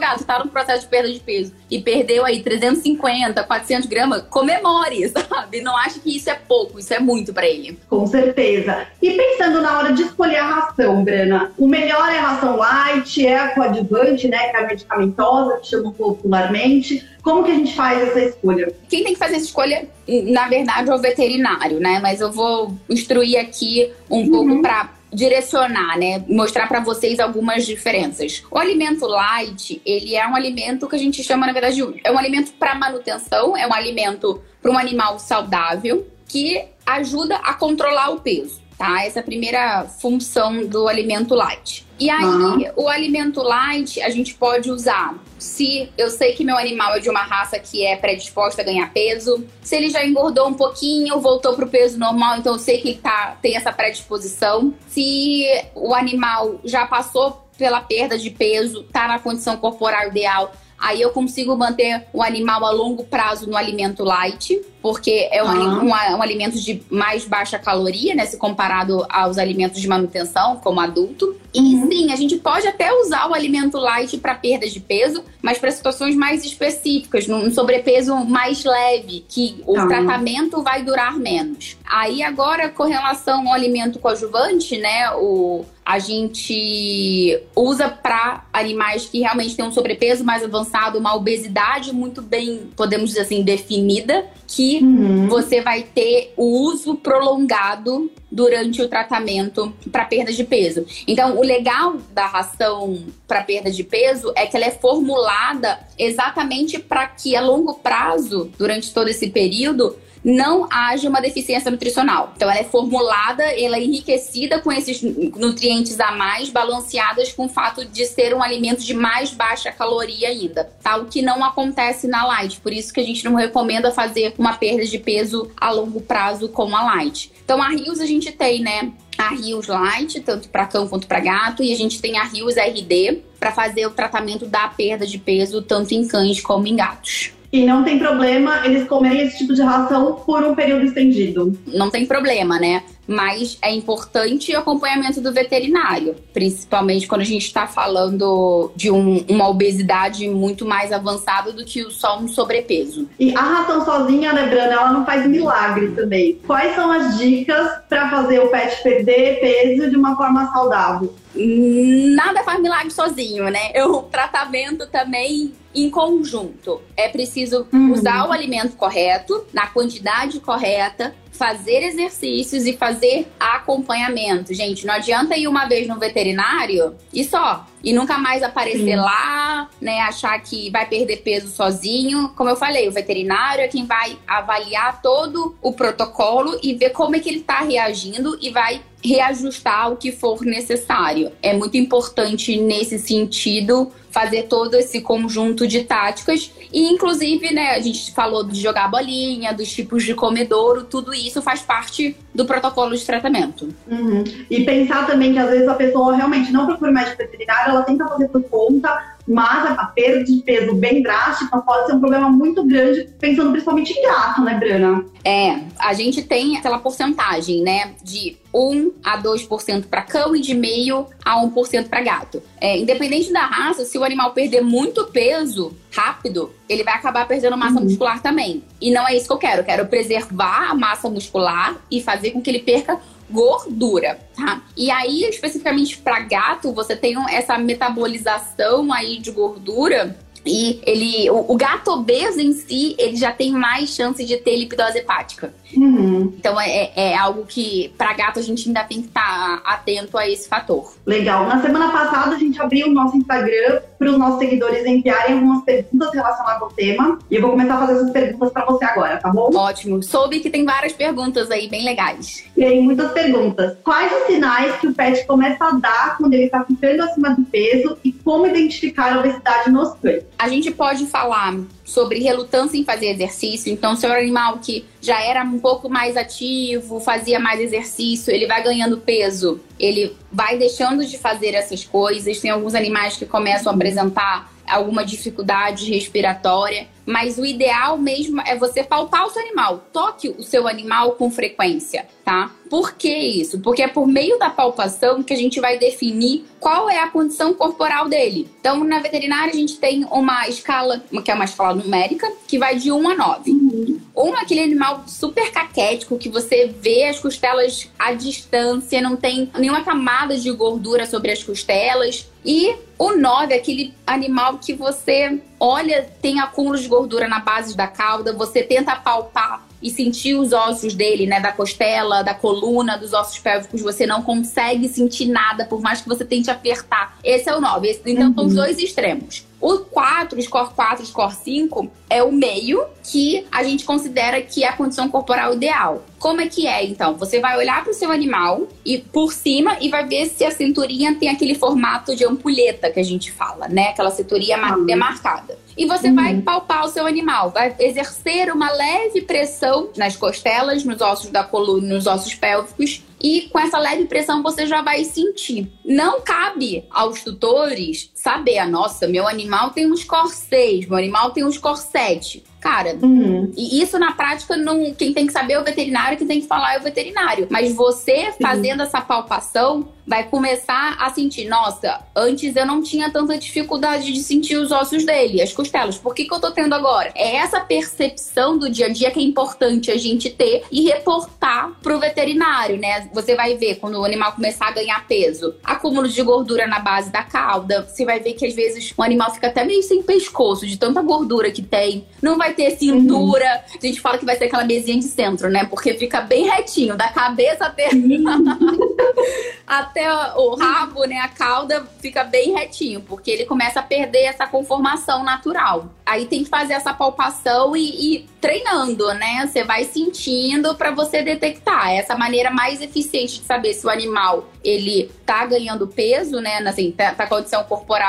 gato 0.00 0.24
tá 0.24 0.42
no 0.42 0.50
processo 0.50 0.82
de 0.82 0.88
perda 0.88 1.12
de 1.12 1.20
peso 1.20 1.52
e 1.70 1.80
perdeu 1.80 2.24
aí 2.24 2.42
350, 2.42 3.44
400 3.44 3.88
gramas, 3.88 4.22
comemore, 4.28 5.08
sabe? 5.30 5.60
Não 5.60 5.76
ache 5.76 6.00
que 6.00 6.16
isso 6.16 6.28
é 6.28 6.34
pouco, 6.34 6.80
isso 6.80 6.92
é 6.92 6.98
muito 6.98 7.32
para 7.32 7.46
ele. 7.46 7.78
Com 7.88 8.04
certeza. 8.04 8.88
E 9.00 9.12
pensando 9.12 9.62
na 9.62 9.78
hora 9.78 9.92
de 9.92 10.02
escolher 10.02 10.38
a 10.38 10.46
ração, 10.46 11.04
Brana, 11.04 11.52
o 11.56 11.68
melhor 11.68 12.10
é 12.10 12.18
a 12.18 12.22
ração 12.22 12.56
light, 12.56 13.24
é 13.24 13.38
a 13.38 13.54
coadjuvante, 13.54 14.26
né, 14.26 14.48
que 14.48 14.56
é 14.56 14.60
a 14.60 14.66
medicamentosa, 14.66 15.58
que 15.58 15.68
chamam 15.68 15.92
popularmente. 15.92 17.08
Como 17.22 17.44
que 17.44 17.50
a 17.50 17.54
gente 17.54 17.74
faz 17.74 18.00
essa 18.02 18.20
escolha? 18.20 18.72
Quem 18.88 19.04
tem 19.04 19.12
que 19.12 19.18
fazer 19.18 19.36
essa 19.36 19.44
escolha, 19.44 19.88
na 20.08 20.48
verdade, 20.48 20.90
é 20.90 20.94
o 20.94 20.98
veterinário, 20.98 21.78
né? 21.80 21.98
Mas 22.00 22.20
eu 22.20 22.30
vou 22.32 22.74
instruir 22.88 23.38
aqui 23.38 23.90
um 24.10 24.18
uhum. 24.18 24.30
pouco 24.30 24.62
para 24.62 24.90
direcionar, 25.12 25.98
né? 25.98 26.24
Mostrar 26.28 26.66
para 26.68 26.80
vocês 26.80 27.20
algumas 27.20 27.66
diferenças. 27.66 28.42
O 28.50 28.58
alimento 28.58 29.06
light, 29.06 29.80
ele 29.84 30.14
é 30.14 30.26
um 30.26 30.34
alimento 30.34 30.88
que 30.88 30.96
a 30.96 30.98
gente 30.98 31.22
chama, 31.22 31.46
na 31.46 31.52
verdade, 31.52 31.82
é 32.04 32.10
um 32.10 32.18
alimento 32.18 32.52
para 32.52 32.74
manutenção, 32.74 33.56
é 33.56 33.66
um 33.66 33.72
alimento 33.72 34.40
para 34.62 34.70
um 34.70 34.78
animal 34.78 35.18
saudável 35.18 36.06
que 36.26 36.62
ajuda 36.86 37.36
a 37.36 37.54
controlar 37.54 38.10
o 38.10 38.20
peso 38.20 38.60
tá? 38.80 39.04
Essa 39.04 39.18
é 39.18 39.20
a 39.20 39.24
primeira 39.24 39.84
função 39.84 40.66
do 40.66 40.88
alimento 40.88 41.34
light. 41.34 41.86
E 42.00 42.08
aí, 42.08 42.24
uhum. 42.24 42.64
o 42.76 42.88
alimento 42.88 43.42
light 43.42 44.00
a 44.00 44.08
gente 44.08 44.34
pode 44.34 44.70
usar 44.70 45.14
se 45.38 45.90
eu 45.96 46.10
sei 46.10 46.32
que 46.32 46.44
meu 46.44 46.56
animal 46.56 46.94
é 46.94 46.98
de 46.98 47.08
uma 47.08 47.20
raça 47.20 47.58
que 47.58 47.84
é 47.84 47.96
predisposta 47.96 48.62
a 48.62 48.64
ganhar 48.64 48.92
peso, 48.92 49.46
se 49.62 49.76
ele 49.76 49.90
já 49.90 50.04
engordou 50.04 50.48
um 50.48 50.54
pouquinho, 50.54 51.20
voltou 51.20 51.54
pro 51.54 51.68
peso 51.68 51.98
normal, 51.98 52.38
então 52.38 52.54
eu 52.54 52.58
sei 52.58 52.78
que 52.78 52.88
ele 52.88 52.98
tá, 52.98 53.38
tem 53.40 53.56
essa 53.56 53.72
predisposição. 53.72 54.74
Se 54.88 55.46
o 55.74 55.94
animal 55.94 56.60
já 56.64 56.86
passou 56.86 57.46
pela 57.56 57.80
perda 57.80 58.18
de 58.18 58.30
peso, 58.30 58.84
tá 58.84 59.06
na 59.06 59.18
condição 59.18 59.56
corporal 59.56 60.08
ideal, 60.08 60.52
Aí 60.80 61.02
eu 61.02 61.10
consigo 61.10 61.54
manter 61.54 62.06
o 62.10 62.22
animal 62.22 62.64
a 62.64 62.70
longo 62.70 63.04
prazo 63.04 63.46
no 63.46 63.54
alimento 63.54 64.02
light, 64.02 64.58
porque 64.82 65.28
é 65.30 65.42
um, 65.42 65.84
um, 65.84 65.88
um, 65.88 66.22
alimento 66.22 66.58
de 66.58 66.82
mais 66.90 67.24
baixa 67.24 67.58
caloria, 67.58 68.14
né? 68.14 68.26
Se 68.26 68.36
comparado 68.36 69.04
aos 69.08 69.38
alimentos 69.38 69.80
de 69.80 69.88
manutenção, 69.88 70.56
como 70.56 70.80
adulto. 70.80 71.36
E 71.52 71.60
uhum. 71.60 71.90
sim, 71.90 72.12
a 72.12 72.16
gente 72.16 72.36
pode 72.36 72.66
até 72.66 72.92
usar 72.92 73.28
o 73.28 73.34
alimento 73.34 73.76
light 73.78 74.16
para 74.18 74.34
perda 74.34 74.68
de 74.68 74.80
peso, 74.80 75.24
mas 75.42 75.58
para 75.58 75.70
situações 75.70 76.14
mais 76.14 76.44
específicas, 76.44 77.26
num 77.26 77.50
sobrepeso 77.52 78.14
mais 78.24 78.64
leve, 78.64 79.24
que 79.28 79.62
o 79.66 79.74
tá. 79.74 79.86
tratamento 79.86 80.62
vai 80.62 80.82
durar 80.82 81.18
menos. 81.18 81.76
Aí 81.84 82.22
agora, 82.22 82.68
com 82.68 82.84
relação 82.84 83.48
ao 83.48 83.54
alimento 83.54 83.98
coadjuvante, 83.98 84.78
né? 84.78 85.10
O 85.12 85.64
a 85.90 85.98
gente 85.98 87.42
usa 87.56 87.88
para 87.88 88.44
animais 88.52 89.06
que 89.06 89.18
realmente 89.18 89.56
têm 89.56 89.64
um 89.64 89.72
sobrepeso 89.72 90.22
mais 90.22 90.44
avançado, 90.44 90.96
uma 90.96 91.16
obesidade 91.16 91.92
muito 91.92 92.22
bem, 92.22 92.70
podemos 92.76 93.08
dizer 93.10 93.22
assim, 93.22 93.42
definida, 93.42 94.24
que 94.46 94.69
uhum. 94.78 95.28
você 95.28 95.60
vai 95.60 95.82
ter 95.82 96.32
o 96.36 96.44
uso 96.62 96.94
prolongado 96.96 98.10
durante 98.30 98.80
o 98.80 98.88
tratamento 98.88 99.72
para 99.90 100.04
perda 100.04 100.32
de 100.32 100.44
peso. 100.44 100.86
Então, 101.06 101.38
o 101.38 101.42
legal 101.42 101.96
da 102.12 102.26
ração 102.26 103.04
para 103.26 103.42
perda 103.42 103.70
de 103.70 103.82
peso 103.82 104.32
é 104.36 104.46
que 104.46 104.56
ela 104.56 104.66
é 104.66 104.70
formulada 104.70 105.80
exatamente 105.98 106.78
para 106.78 107.06
que 107.08 107.34
a 107.34 107.40
longo 107.40 107.74
prazo, 107.74 108.50
durante 108.56 108.92
todo 108.94 109.08
esse 109.08 109.30
período, 109.30 109.96
não 110.24 110.68
haja 110.70 111.08
uma 111.08 111.20
deficiência 111.20 111.70
nutricional. 111.70 112.32
Então, 112.36 112.50
ela 112.50 112.60
é 112.60 112.64
formulada, 112.64 113.42
ela 113.42 113.76
é 113.76 113.82
enriquecida 113.82 114.58
com 114.60 114.70
esses 114.70 115.02
nutrientes 115.02 115.98
a 115.98 116.12
mais, 116.12 116.50
balanceadas 116.50 117.32
com 117.32 117.46
o 117.46 117.48
fato 117.48 117.84
de 117.84 118.06
ser 118.06 118.34
um 118.34 118.42
alimento 118.42 118.82
de 118.82 118.94
mais 118.94 119.30
baixa 119.30 119.72
caloria 119.72 120.28
ainda, 120.28 120.64
tá? 120.82 120.96
O 120.96 121.06
que 121.06 121.22
não 121.22 121.42
acontece 121.44 122.06
na 122.06 122.24
light. 122.26 122.60
Por 122.60 122.72
isso 122.72 122.92
que 122.92 123.00
a 123.00 123.04
gente 123.04 123.24
não 123.24 123.34
recomenda 123.34 123.90
fazer 123.90 124.34
uma 124.38 124.54
perda 124.54 124.84
de 124.84 124.98
peso 124.98 125.50
a 125.56 125.70
longo 125.70 126.00
prazo 126.00 126.48
com 126.48 126.74
a 126.76 126.84
light. 126.84 127.32
Então, 127.44 127.62
a 127.62 127.68
Rios 127.68 128.00
a 128.00 128.06
gente 128.06 128.30
tem, 128.32 128.60
né? 128.60 128.92
A 129.18 129.30
Rios 129.34 129.66
Light, 129.66 130.20
tanto 130.20 130.48
para 130.48 130.66
cão 130.66 130.88
quanto 130.88 131.06
para 131.06 131.20
gato, 131.20 131.62
e 131.62 131.72
a 131.72 131.76
gente 131.76 132.00
tem 132.00 132.16
a 132.16 132.24
Rios 132.24 132.56
RD 132.56 133.22
para 133.38 133.52
fazer 133.52 133.86
o 133.86 133.90
tratamento 133.90 134.46
da 134.46 134.68
perda 134.68 135.06
de 135.06 135.18
peso 135.18 135.60
tanto 135.60 135.92
em 135.92 136.06
cães 136.06 136.40
como 136.40 136.66
em 136.66 136.76
gatos. 136.76 137.32
E 137.52 137.64
não 137.64 137.82
tem 137.82 137.98
problema 137.98 138.64
eles 138.64 138.86
comerem 138.86 139.22
esse 139.22 139.38
tipo 139.38 139.54
de 139.54 139.62
ração 139.62 140.14
por 140.24 140.44
um 140.44 140.54
período 140.54 140.84
estendido. 140.86 141.58
Não 141.66 141.90
tem 141.90 142.06
problema, 142.06 142.58
né? 142.58 142.82
Mas 143.10 143.58
é 143.60 143.74
importante 143.74 144.54
o 144.54 144.58
acompanhamento 144.58 145.20
do 145.20 145.32
veterinário, 145.32 146.14
principalmente 146.32 147.08
quando 147.08 147.22
a 147.22 147.24
gente 147.24 147.44
está 147.44 147.66
falando 147.66 148.70
de 148.76 148.88
um, 148.88 149.24
uma 149.28 149.48
obesidade 149.48 150.28
muito 150.28 150.64
mais 150.64 150.92
avançada 150.92 151.52
do 151.52 151.64
que 151.64 151.90
só 151.90 152.20
um 152.20 152.28
sobrepeso. 152.28 153.08
E 153.18 153.34
a 153.36 153.40
ração 153.40 153.84
sozinha, 153.84 154.32
né, 154.32 154.46
Brana, 154.46 154.74
ela 154.74 154.92
não 154.92 155.04
faz 155.04 155.26
milagre 155.26 155.88
também. 155.88 156.38
Quais 156.46 156.72
são 156.76 156.92
as 156.92 157.18
dicas 157.18 157.68
para 157.88 158.08
fazer 158.08 158.38
o 158.38 158.48
pet 158.48 158.80
perder 158.80 159.40
peso 159.40 159.90
de 159.90 159.96
uma 159.96 160.16
forma 160.16 160.46
saudável? 160.52 161.12
Nada 161.34 162.44
faz 162.44 162.60
milagre 162.60 162.92
sozinho, 162.92 163.50
né? 163.50 163.72
O 163.86 164.02
tratamento 164.02 164.86
também 164.86 165.52
em 165.74 165.90
conjunto. 165.90 166.80
É 166.96 167.08
preciso 167.08 167.66
uhum. 167.72 167.92
usar 167.92 168.28
o 168.28 168.32
alimento 168.32 168.76
correto, 168.76 169.44
na 169.52 169.66
quantidade 169.66 170.40
correta, 170.40 171.14
fazer 171.40 171.82
exercícios 171.84 172.66
e 172.66 172.76
fazer 172.76 173.26
acompanhamento. 173.40 174.52
Gente, 174.52 174.84
não 174.84 174.92
adianta 174.92 175.38
ir 175.38 175.48
uma 175.48 175.64
vez 175.64 175.88
no 175.88 175.98
veterinário 175.98 176.94
e 177.14 177.24
só. 177.24 177.66
E 177.82 177.92
nunca 177.92 178.18
mais 178.18 178.42
aparecer 178.42 178.78
Sim. 178.78 178.96
lá, 178.96 179.68
né? 179.80 180.00
Achar 180.00 180.38
que 180.40 180.70
vai 180.70 180.86
perder 180.86 181.18
peso 181.18 181.48
sozinho. 181.48 182.30
Como 182.36 182.50
eu 182.50 182.56
falei, 182.56 182.88
o 182.88 182.92
veterinário 182.92 183.62
é 183.62 183.68
quem 183.68 183.86
vai 183.86 184.18
avaliar 184.26 185.00
todo 185.00 185.56
o 185.62 185.72
protocolo 185.72 186.58
e 186.62 186.74
ver 186.74 186.90
como 186.90 187.16
é 187.16 187.20
que 187.20 187.28
ele 187.28 187.40
está 187.40 187.60
reagindo 187.60 188.38
e 188.40 188.50
vai 188.50 188.82
reajustar 189.02 189.90
o 189.90 189.96
que 189.96 190.12
for 190.12 190.42
necessário. 190.42 191.32
É 191.42 191.54
muito 191.54 191.76
importante 191.76 192.56
nesse 192.60 192.98
sentido 192.98 193.90
fazer 194.10 194.44
todo 194.44 194.74
esse 194.74 195.00
conjunto 195.00 195.66
de 195.66 195.84
táticas 195.84 196.52
e 196.72 196.88
inclusive, 196.88 197.52
né, 197.54 197.70
a 197.70 197.80
gente 197.80 198.12
falou 198.12 198.44
de 198.44 198.60
jogar 198.60 198.88
bolinha, 198.88 199.52
dos 199.52 199.70
tipos 199.70 200.04
de 200.04 200.14
comedouro, 200.14 200.84
tudo 200.84 201.14
isso 201.14 201.40
faz 201.40 201.62
parte 201.62 202.16
do 202.34 202.44
protocolo 202.44 202.96
de 202.96 203.04
tratamento. 203.04 203.68
Uhum. 203.88 204.24
E 204.50 204.64
pensar 204.64 205.06
também 205.06 205.32
que 205.32 205.38
às 205.38 205.50
vezes 205.50 205.68
a 205.68 205.74
pessoa 205.74 206.16
realmente 206.16 206.52
não 206.52 206.66
procura 206.66 206.90
médico 206.90 207.18
veterinário, 207.18 207.69
ela 207.70 207.82
tenta 207.82 208.06
fazer 208.06 208.28
por 208.28 208.42
conta, 208.44 209.16
mas 209.26 209.78
a 209.78 209.84
perda 209.86 210.24
de 210.24 210.42
peso 210.42 210.74
bem 210.74 211.02
drástica 211.02 211.58
pode 211.58 211.86
ser 211.86 211.94
um 211.94 212.00
problema 212.00 212.28
muito 212.28 212.64
grande, 212.64 213.08
pensando 213.18 213.50
principalmente 213.50 213.92
em 213.92 214.02
gato, 214.02 214.42
né, 214.42 214.58
Brana? 214.58 215.04
É, 215.24 215.60
a 215.78 215.92
gente 215.92 216.22
tem 216.22 216.56
aquela 216.56 216.78
porcentagem, 216.78 217.62
né, 217.62 217.94
de 218.02 218.36
1 218.52 218.92
a 219.04 219.22
2% 219.22 219.86
para 219.86 220.02
cão 220.02 220.34
e 220.34 220.40
de 220.40 220.54
meio 220.54 221.06
a 221.24 221.36
1% 221.36 221.88
para 221.88 222.02
gato. 222.02 222.42
É, 222.60 222.78
independente 222.78 223.32
da 223.32 223.46
raça, 223.46 223.84
se 223.84 223.96
o 223.96 224.04
animal 224.04 224.32
perder 224.32 224.62
muito 224.62 225.04
peso 225.06 225.72
rápido, 225.92 226.50
ele 226.68 226.82
vai 226.82 226.94
acabar 226.94 227.26
perdendo 227.26 227.56
massa 227.56 227.78
uhum. 227.78 227.84
muscular 227.84 228.20
também. 228.20 228.64
E 228.80 228.90
não 228.90 229.06
é 229.06 229.16
isso 229.16 229.26
que 229.26 229.32
eu 229.32 229.38
quero. 229.38 229.60
Eu 229.60 229.64
quero 229.64 229.86
preservar 229.86 230.70
a 230.70 230.74
massa 230.74 231.08
muscular 231.08 231.76
e 231.90 232.02
fazer 232.02 232.30
com 232.32 232.40
que 232.40 232.50
ele 232.50 232.60
perca 232.60 233.00
gordura, 233.30 234.18
tá? 234.36 234.62
E 234.76 234.90
aí, 234.90 235.24
especificamente 235.24 235.98
para 235.98 236.20
gato, 236.20 236.72
você 236.72 236.96
tem 236.96 237.16
essa 237.30 237.56
metabolização 237.58 238.92
aí 238.92 239.18
de 239.18 239.30
gordura 239.30 240.16
e 240.44 240.80
ele, 240.84 241.30
o, 241.30 241.52
o, 241.52 241.56
gato 241.56 241.90
obeso 241.90 242.40
em 242.40 242.52
si, 242.52 242.94
ele 242.98 243.16
já 243.16 243.30
tem 243.30 243.52
mais 243.52 243.90
chance 243.90 244.24
de 244.24 244.36
ter 244.38 244.56
lipidose 244.56 244.98
hepática. 244.98 245.52
Uhum. 245.76 246.32
Então 246.38 246.60
é, 246.60 246.90
é, 246.96 247.16
algo 247.16 247.44
que, 247.46 247.92
para 247.96 248.12
gato, 248.14 248.38
a 248.38 248.42
gente 248.42 248.68
ainda 248.68 248.82
tem 248.84 249.02
que 249.02 249.08
estar 249.08 249.60
tá 249.62 249.62
atento 249.64 250.16
a 250.16 250.28
esse 250.28 250.48
fator. 250.48 250.94
Legal. 251.06 251.46
Na 251.46 251.60
semana 251.60 251.90
passada, 251.90 252.34
a 252.34 252.38
gente 252.38 252.60
abriu 252.60 252.88
o 252.88 252.90
nosso 252.90 253.16
Instagram 253.16 253.80
para 253.98 254.10
os 254.10 254.18
nossos 254.18 254.38
seguidores 254.38 254.84
enviarem 254.86 255.34
algumas 255.34 255.62
perguntas 255.62 256.12
relacionadas 256.12 256.62
ao 256.62 256.70
tema. 256.70 257.18
E 257.30 257.36
eu 257.36 257.42
vou 257.42 257.50
começar 257.50 257.74
a 257.74 257.78
fazer 257.78 257.92
essas 257.92 258.10
perguntas 258.10 258.52
para 258.52 258.64
você 258.64 258.84
agora, 258.84 259.18
tá 259.18 259.28
bom? 259.28 259.50
Ótimo. 259.54 260.02
Soube 260.02 260.40
que 260.40 260.48
tem 260.48 260.64
várias 260.64 260.92
perguntas 260.92 261.50
aí, 261.50 261.68
bem 261.68 261.84
legais. 261.84 262.44
E 262.56 262.64
aí, 262.64 262.80
muitas 262.80 263.12
perguntas. 263.12 263.76
Quais 263.84 264.10
os 264.12 264.26
sinais 264.26 264.74
que 264.76 264.86
o 264.86 264.94
pet 264.94 265.26
começa 265.26 265.64
a 265.64 265.72
dar 265.72 266.16
quando 266.16 266.32
ele 266.32 266.44
está 266.44 266.64
ficando 266.64 267.02
acima 267.02 267.30
do 267.34 267.44
peso 267.44 267.98
e 268.02 268.12
como 268.12 268.46
identificar 268.46 269.14
a 269.14 269.20
obesidade 269.20 269.70
nos 269.70 269.94
cães? 269.94 270.24
A 270.40 270.48
gente 270.48 270.70
pode 270.70 271.04
falar 271.04 271.54
sobre 271.84 272.18
relutância 272.20 272.78
em 272.78 272.82
fazer 272.82 273.08
exercício. 273.08 273.70
Então, 273.70 273.94
se 273.94 274.06
é 274.06 274.08
um 274.08 274.12
animal 274.14 274.56
que 274.56 274.86
já 274.98 275.22
era 275.22 275.44
um 275.44 275.58
pouco 275.58 275.86
mais 275.90 276.16
ativo, 276.16 276.98
fazia 276.98 277.38
mais 277.38 277.60
exercício, 277.60 278.32
ele 278.32 278.46
vai 278.46 278.62
ganhando 278.62 278.96
peso, 278.96 279.60
ele 279.78 280.16
vai 280.32 280.56
deixando 280.56 281.04
de 281.04 281.18
fazer 281.18 281.52
essas 281.52 281.84
coisas. 281.84 282.40
Tem 282.40 282.50
alguns 282.50 282.74
animais 282.74 283.18
que 283.18 283.26
começam 283.26 283.70
a 283.70 283.74
apresentar 283.74 284.50
alguma 284.66 285.04
dificuldade 285.04 285.90
respiratória, 285.92 286.88
mas 287.06 287.38
o 287.38 287.44
ideal 287.44 287.98
mesmo 287.98 288.40
é 288.42 288.56
você 288.56 288.82
palpar 288.82 289.26
o 289.26 289.30
seu 289.30 289.42
animal. 289.42 289.84
Toque 289.92 290.28
o 290.28 290.42
seu 290.42 290.68
animal 290.68 291.12
com 291.12 291.30
frequência, 291.30 292.06
tá? 292.24 292.50
Por 292.68 292.92
que 292.92 293.12
isso? 293.12 293.58
Porque 293.60 293.82
é 293.82 293.88
por 293.88 294.06
meio 294.06 294.38
da 294.38 294.48
palpação 294.48 295.22
que 295.22 295.32
a 295.32 295.36
gente 295.36 295.60
vai 295.60 295.76
definir 295.76 296.44
qual 296.60 296.88
é 296.88 297.00
a 297.00 297.08
condição 297.08 297.52
corporal 297.52 298.08
dele. 298.08 298.48
Então, 298.60 298.84
na 298.84 299.00
veterinária, 299.00 299.52
a 299.52 299.56
gente 299.56 299.78
tem 299.78 300.04
uma 300.04 300.48
escala, 300.48 301.02
que 301.24 301.30
é 301.30 301.34
uma 301.34 301.44
escala 301.44 301.74
numérica, 301.74 302.30
que 302.46 302.58
vai 302.58 302.76
de 302.76 302.92
1 302.92 303.08
a 303.08 303.16
9. 303.16 303.50
Uhum. 303.50 304.00
Um 304.16 304.36
é 304.36 304.42
aquele 304.42 304.60
animal 304.60 305.04
super 305.06 305.50
caquético, 305.50 306.18
que 306.18 306.28
você 306.28 306.66
vê 306.66 307.04
as 307.04 307.18
costelas 307.18 307.88
à 307.98 308.12
distância, 308.12 309.00
não 309.00 309.16
tem 309.16 309.50
nenhuma 309.58 309.82
camada 309.82 310.36
de 310.36 310.50
gordura 310.52 311.06
sobre 311.06 311.32
as 311.32 311.42
costelas. 311.42 312.30
E 312.44 312.76
o 312.98 313.16
9 313.16 313.54
é 313.54 313.56
aquele 313.56 313.94
animal 314.06 314.58
que 314.58 314.74
você 314.74 315.40
olha, 315.60 316.10
tem 316.22 316.40
acúmulos 316.40 316.80
de 316.80 316.88
gordura 316.88 317.28
na 317.28 317.38
base 317.38 317.76
da 317.76 317.86
cauda, 317.86 318.32
você 318.32 318.62
tenta 318.62 318.96
palpar 318.96 319.66
e 319.82 319.90
sentir 319.90 320.34
os 320.34 320.52
ossos 320.52 320.94
dele, 320.94 321.26
né, 321.26 321.38
da 321.40 321.52
costela, 321.52 322.22
da 322.22 322.34
coluna, 322.34 322.96
dos 322.96 323.12
ossos 323.12 323.38
pélvicos, 323.38 323.80
você 323.80 324.06
não 324.06 324.22
consegue 324.22 324.88
sentir 324.88 325.26
nada, 325.26 325.64
por 325.64 325.80
mais 325.80 326.00
que 326.00 326.08
você 326.08 326.24
tente 326.24 326.50
apertar. 326.50 327.18
Esse 327.22 327.48
é 327.48 327.54
o 327.54 327.60
9. 327.60 328.00
Então, 328.06 328.28
uhum. 328.28 328.34
são 328.34 328.46
os 328.46 328.54
dois 328.54 328.78
extremos. 328.78 329.49
O 329.60 329.78
4, 329.78 330.40
score 330.42 330.70
4, 330.74 331.04
score 331.06 331.34
5, 331.34 331.90
é 332.08 332.22
o 332.22 332.32
meio 332.32 332.86
que 333.04 333.46
a 333.52 333.62
gente 333.62 333.84
considera 333.84 334.40
que 334.40 334.64
é 334.64 334.68
a 334.68 334.72
condição 334.72 335.08
corporal 335.08 335.52
ideal. 335.52 336.02
Como 336.18 336.40
é 336.40 336.48
que 336.48 336.66
é, 336.66 336.84
então? 336.84 337.14
Você 337.16 337.40
vai 337.40 337.56
olhar 337.56 337.82
para 337.82 337.90
o 337.90 337.94
seu 337.94 338.10
animal 338.10 338.68
e 338.84 338.98
por 338.98 339.32
cima 339.32 339.76
e 339.80 339.88
vai 339.88 340.06
ver 340.06 340.26
se 340.26 340.44
a 340.44 340.50
cinturinha 340.50 341.14
tem 341.14 341.28
aquele 341.28 341.54
formato 341.54 342.16
de 342.16 342.24
ampulheta 342.24 342.90
que 342.90 343.00
a 343.00 343.04
gente 343.04 343.30
fala, 343.30 343.68
né? 343.68 343.88
Aquela 343.88 344.10
cinturinha 344.10 344.58
uhum. 344.58 344.86
demarcada. 344.86 345.58
E 345.76 345.86
você 345.86 346.08
uhum. 346.08 346.14
vai 346.14 346.36
palpar 346.40 346.84
o 346.84 346.88
seu 346.88 347.06
animal, 347.06 347.50
vai 347.50 347.74
exercer 347.78 348.52
uma 348.52 348.70
leve 348.70 349.22
pressão 349.22 349.90
nas 349.96 350.16
costelas, 350.16 350.84
nos 350.84 351.00
ossos 351.00 351.30
da 351.30 351.44
coluna, 351.44 351.94
nos 351.94 352.06
ossos 352.06 352.34
pélvicos 352.34 353.02
e 353.22 353.42
com 353.50 353.58
essa 353.58 353.78
leve 353.78 354.06
pressão 354.06 354.42
você 354.42 354.66
já 354.66 354.82
vai 354.82 355.04
sentir. 355.04 355.70
Não 355.84 356.20
cabe 356.20 356.84
aos 356.90 357.22
tutores 357.22 358.10
saber, 358.20 358.58
a 358.58 358.64
ah, 358.64 358.68
nossa, 358.68 359.08
meu 359.08 359.26
animal 359.26 359.70
tem 359.70 359.94
score 359.96 360.30
6, 360.30 360.86
meu 360.86 360.98
animal 360.98 361.30
tem 361.30 361.50
score 361.50 361.78
7. 361.78 362.44
Cara, 362.60 362.94
uhum. 363.00 363.50
e 363.56 363.82
isso 363.82 363.98
na 363.98 364.12
prática, 364.12 364.54
não, 364.54 364.92
quem 364.92 365.14
tem 365.14 365.26
que 365.26 365.32
saber 365.32 365.54
é 365.54 365.60
o 365.60 365.64
veterinário, 365.64 366.18
quem 366.18 366.26
tem 366.26 366.40
que 366.42 366.46
falar 366.46 366.74
é 366.74 366.78
o 366.78 366.82
veterinário. 366.82 367.48
Mas 367.50 367.74
você 367.74 368.34
fazendo 368.38 368.80
uhum. 368.80 368.86
essa 368.86 369.00
palpação, 369.00 369.88
vai 370.10 370.24
começar 370.24 370.96
a 370.98 371.08
sentir, 371.10 371.48
nossa, 371.48 372.00
antes 372.16 372.56
eu 372.56 372.66
não 372.66 372.82
tinha 372.82 373.10
tanta 373.10 373.38
dificuldade 373.38 374.12
de 374.12 374.20
sentir 374.20 374.56
os 374.56 374.72
ossos 374.72 375.06
dele, 375.06 375.40
as 375.40 375.52
costelas. 375.52 375.96
Por 375.96 376.12
que, 376.14 376.24
que 376.24 376.34
eu 376.34 376.40
tô 376.40 376.50
tendo 376.50 376.74
agora? 376.74 377.12
É 377.14 377.36
essa 377.36 377.60
percepção 377.60 378.58
do 378.58 378.68
dia 378.68 378.86
a 378.86 378.88
dia 378.88 379.12
que 379.12 379.20
é 379.20 379.22
importante 379.22 379.88
a 379.88 379.96
gente 379.96 380.28
ter 380.28 380.64
e 380.70 380.82
reportar 380.82 381.70
pro 381.80 382.00
veterinário, 382.00 382.76
né? 382.76 383.08
Você 383.14 383.36
vai 383.36 383.56
ver 383.56 383.76
quando 383.76 384.00
o 384.00 384.04
animal 384.04 384.32
começar 384.32 384.66
a 384.66 384.72
ganhar 384.72 385.06
peso, 385.06 385.54
acúmulo 385.62 386.08
de 386.08 386.22
gordura 386.22 386.66
na 386.66 386.80
base 386.80 387.12
da 387.12 387.22
cauda. 387.22 387.82
Você 387.88 388.04
vai 388.10 388.18
ver 388.18 388.32
que 388.32 388.44
às 388.44 388.54
vezes 388.54 388.92
o 388.96 389.02
animal 389.02 389.32
fica 389.32 389.46
até 389.46 389.64
meio 389.64 389.82
sem 389.84 390.02
pescoço, 390.02 390.66
de 390.66 390.76
tanta 390.76 391.00
gordura 391.00 391.50
que 391.52 391.62
tem. 391.62 392.04
Não 392.20 392.36
vai 392.36 392.52
ter 392.54 392.72
cintura. 392.72 393.46
Uhum. 393.46 393.78
A 393.80 393.86
gente 393.86 394.00
fala 394.00 394.18
que 394.18 394.24
vai 394.24 394.36
ser 394.36 394.46
aquela 394.46 394.64
mesinha 394.64 394.98
de 394.98 395.04
centro, 395.04 395.48
né? 395.48 395.64
Porque 395.64 395.94
fica 395.94 396.20
bem 396.20 396.48
retinho, 396.48 396.96
da 396.96 397.08
cabeça 397.08 397.66
até, 397.66 397.88
até 399.66 400.12
o 400.36 400.56
rabo, 400.56 401.04
né? 401.04 401.18
A 401.18 401.28
cauda 401.28 401.86
fica 402.00 402.24
bem 402.24 402.52
retinho, 402.54 403.00
porque 403.00 403.30
ele 403.30 403.44
começa 403.44 403.78
a 403.78 403.82
perder 403.82 404.24
essa 404.24 404.46
conformação 404.46 405.22
natural. 405.22 405.88
Aí 406.04 406.26
tem 406.26 406.42
que 406.42 406.50
fazer 406.50 406.72
essa 406.72 406.92
palpação 406.92 407.76
e, 407.76 408.16
e 408.16 408.28
treinando, 408.40 409.06
né? 409.14 409.46
Você 409.46 409.62
vai 409.62 409.84
sentindo 409.84 410.74
para 410.74 410.90
você 410.90 411.22
detectar. 411.22 411.90
Essa 411.92 412.16
maneira 412.16 412.50
mais 412.50 412.82
eficiente 412.82 413.38
de 413.38 413.46
saber 413.46 413.74
se 413.74 413.86
o 413.86 413.90
animal 413.90 414.48
ele 414.64 415.10
tá 415.24 415.46
ganhando 415.46 415.86
peso, 415.86 416.40
né? 416.40 416.58
Assim, 416.66 416.90
tá, 416.90 417.14
tá 417.14 417.26
condição 417.26 417.62
corporal 417.64 417.99